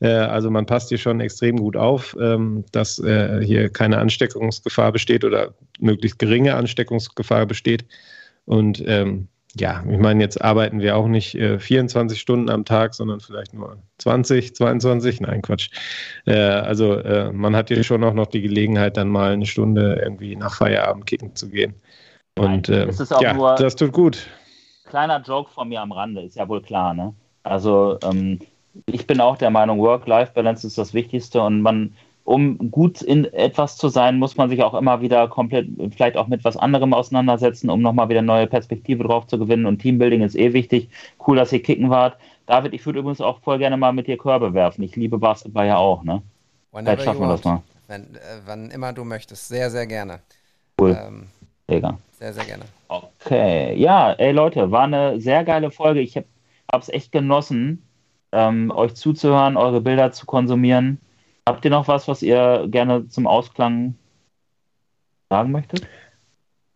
[0.04, 4.92] Äh, also man passt hier schon extrem gut auf, ähm, dass äh, hier keine Ansteckungsgefahr
[4.92, 7.86] besteht oder möglichst geringe Ansteckungsgefahr besteht.
[8.46, 12.94] Und ähm, ja, ich meine, jetzt arbeiten wir auch nicht äh, 24 Stunden am Tag,
[12.96, 15.22] sondern vielleicht nur 20, 22.
[15.22, 15.70] Nein, Quatsch.
[16.26, 20.02] Äh, also äh, man hat hier schon auch noch die Gelegenheit, dann mal eine Stunde
[20.04, 21.76] irgendwie nach Feierabend kicken zu gehen.
[22.38, 24.28] Und Nein, äh, ist auch ja, das tut gut.
[24.86, 27.14] Kleiner Joke von mir am Rande, ist ja wohl klar, ne?
[27.44, 28.40] Also ähm,
[28.86, 31.94] ich bin auch der Meinung, Work-Life-Balance ist das Wichtigste und man,
[32.24, 36.28] um gut in etwas zu sein, muss man sich auch immer wieder komplett, vielleicht auch
[36.28, 39.66] mit was anderem auseinandersetzen, um nochmal wieder neue Perspektive drauf zu gewinnen.
[39.66, 40.90] Und Teambuilding ist eh wichtig.
[41.26, 42.18] Cool, dass ihr kicken wart.
[42.46, 44.84] David, ich würde übrigens auch voll gerne mal mit dir Körbe werfen.
[44.84, 46.22] Ich liebe Basketball ja auch, ne?
[46.72, 47.62] Whenever Vielleicht schaffen wir das mal.
[47.88, 49.48] Wenn, äh, wann immer du möchtest.
[49.48, 50.20] Sehr, sehr gerne.
[50.80, 51.28] Cool, Ähm,
[51.70, 51.98] Digga.
[52.18, 52.64] sehr, sehr gerne.
[52.88, 56.00] Okay, ja, ey Leute, war eine sehr geile Folge.
[56.00, 56.28] Ich habe
[56.74, 57.84] es echt genossen,
[58.34, 61.00] ähm, euch zuzuhören, eure Bilder zu konsumieren.
[61.48, 63.96] Habt ihr noch was, was ihr gerne zum Ausklang
[65.30, 65.88] sagen möchtet?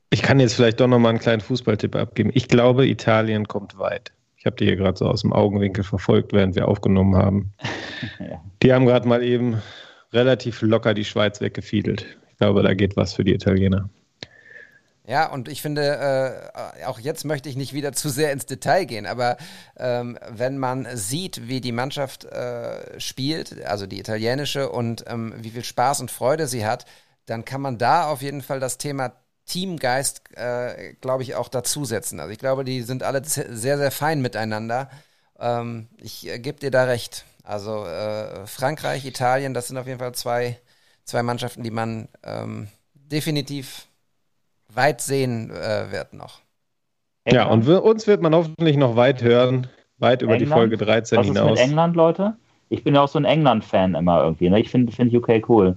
[0.09, 2.31] Ich kann jetzt vielleicht doch noch mal einen kleinen Fußballtipp abgeben.
[2.33, 4.13] Ich glaube, Italien kommt weit.
[4.37, 7.53] Ich habe die hier gerade so aus dem Augenwinkel verfolgt, während wir aufgenommen haben.
[8.19, 8.39] Ja.
[8.61, 9.59] Die haben gerade mal eben
[10.13, 12.05] relativ locker die Schweiz weggefiedelt.
[12.29, 13.89] Ich glaube, da geht was für die Italiener.
[15.07, 18.83] Ja, und ich finde, äh, auch jetzt möchte ich nicht wieder zu sehr ins Detail
[18.83, 19.37] gehen, aber
[19.77, 25.51] ähm, wenn man sieht, wie die Mannschaft äh, spielt, also die italienische, und ähm, wie
[25.51, 26.85] viel Spaß und Freude sie hat,
[27.25, 29.13] dann kann man da auf jeden Fall das Thema
[29.45, 32.19] Teamgeist, äh, glaube ich, auch dazusetzen.
[32.19, 34.89] Also ich glaube, die sind alle sehr, sehr fein miteinander.
[35.39, 37.23] Ähm, ich äh, gebe dir da recht.
[37.43, 40.59] Also äh, Frankreich, Italien, das sind auf jeden Fall zwei,
[41.05, 43.86] zwei Mannschaften, die man ähm, definitiv
[44.73, 46.41] weit sehen äh, wird noch.
[47.29, 49.67] Ja, und wir, uns wird man hoffentlich noch weit hören,
[49.97, 50.49] weit über England?
[50.49, 51.43] die Folge 13 Was hinaus.
[51.43, 52.35] Was ist mit England, Leute?
[52.69, 54.49] Ich bin ja auch so ein England-Fan immer irgendwie.
[54.49, 54.59] Ne?
[54.59, 55.75] Ich finde find UK cool.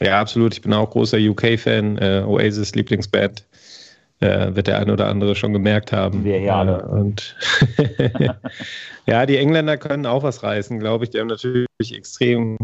[0.00, 0.54] Ja, absolut.
[0.54, 1.98] Ich bin auch großer UK-Fan.
[1.98, 3.46] Äh, Oasis Lieblingsband.
[4.20, 6.24] Äh, wird der eine oder andere schon gemerkt haben.
[6.24, 6.86] Wir ja alle.
[6.86, 7.34] und
[9.06, 11.10] ja, die Engländer können auch was reißen, glaube ich.
[11.10, 12.56] Die haben natürlich extrem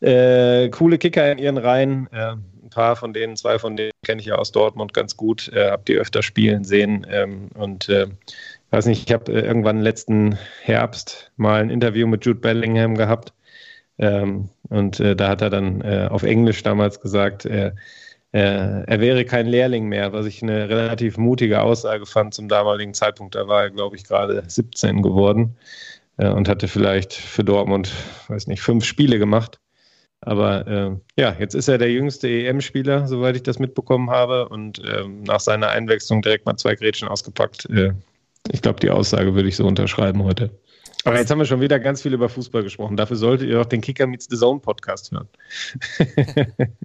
[0.00, 2.06] äh, coole Kicker in ihren Reihen.
[2.12, 2.34] Äh,
[2.68, 5.70] ein paar von denen, zwei von denen kenne ich ja aus Dortmund ganz gut, äh,
[5.70, 7.06] habe die öfter spielen sehen.
[7.10, 8.06] Ähm, und äh,
[8.70, 13.32] weiß nicht, ich habe äh, irgendwann letzten Herbst mal ein Interview mit Jude Bellingham gehabt.
[13.98, 17.72] Ähm, und äh, da hat er dann äh, auf Englisch damals gesagt, äh,
[18.32, 22.92] äh, er wäre kein Lehrling mehr, was ich eine relativ mutige Aussage fand zum damaligen
[22.92, 23.34] Zeitpunkt.
[23.34, 25.56] Da war er, glaube ich, gerade 17 geworden
[26.18, 27.92] und hatte vielleicht für Dortmund,
[28.26, 29.60] weiß nicht, fünf Spiele gemacht.
[30.20, 34.82] Aber äh, ja, jetzt ist er der jüngste EM-Spieler, soweit ich das mitbekommen habe, und
[34.84, 37.70] ähm, nach seiner Einwechslung direkt mal zwei Grätschen ausgepackt.
[37.70, 37.92] Äh,
[38.50, 40.50] ich glaube, die Aussage würde ich so unterschreiben heute.
[41.04, 42.96] Aber jetzt haben wir schon wieder ganz viel über Fußball gesprochen.
[42.96, 45.28] Dafür solltet ihr auch den Kicker Meets the Zone Podcast hören.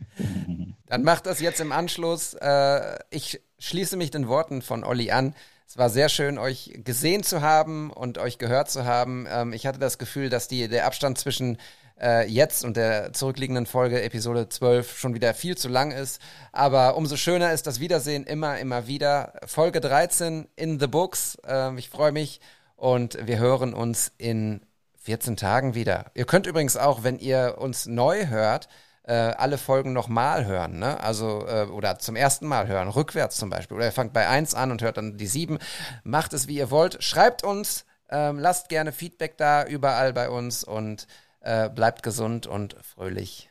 [0.87, 2.35] Dann macht das jetzt im Anschluss.
[2.35, 5.33] Äh, ich schließe mich den Worten von Olli an.
[5.67, 9.25] Es war sehr schön, euch gesehen zu haben und euch gehört zu haben.
[9.29, 11.57] Ähm, ich hatte das Gefühl, dass die, der Abstand zwischen
[12.03, 16.21] äh, jetzt und der zurückliegenden Folge, Episode 12, schon wieder viel zu lang ist.
[16.51, 19.33] Aber umso schöner ist das Wiedersehen immer, immer wieder.
[19.45, 21.37] Folge 13 in the books.
[21.47, 22.41] Äh, ich freue mich
[22.75, 24.61] und wir hören uns in
[25.03, 26.11] 14 Tagen wieder.
[26.13, 28.67] Ihr könnt übrigens auch, wenn ihr uns neu hört,
[29.03, 31.01] äh, alle Folgen nochmal hören, ne?
[31.01, 33.75] Also, äh, oder zum ersten Mal hören, rückwärts zum Beispiel.
[33.75, 35.59] Oder ihr fangt bei 1 an und hört dann die 7.
[36.03, 37.03] Macht es, wie ihr wollt.
[37.03, 41.07] Schreibt uns, ähm, lasst gerne Feedback da, überall bei uns und
[41.43, 43.49] äh, bleibt gesund und fröhlich.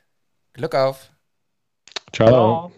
[0.54, 1.10] Glück auf.
[2.12, 2.28] Ciao.
[2.28, 2.72] Ciao.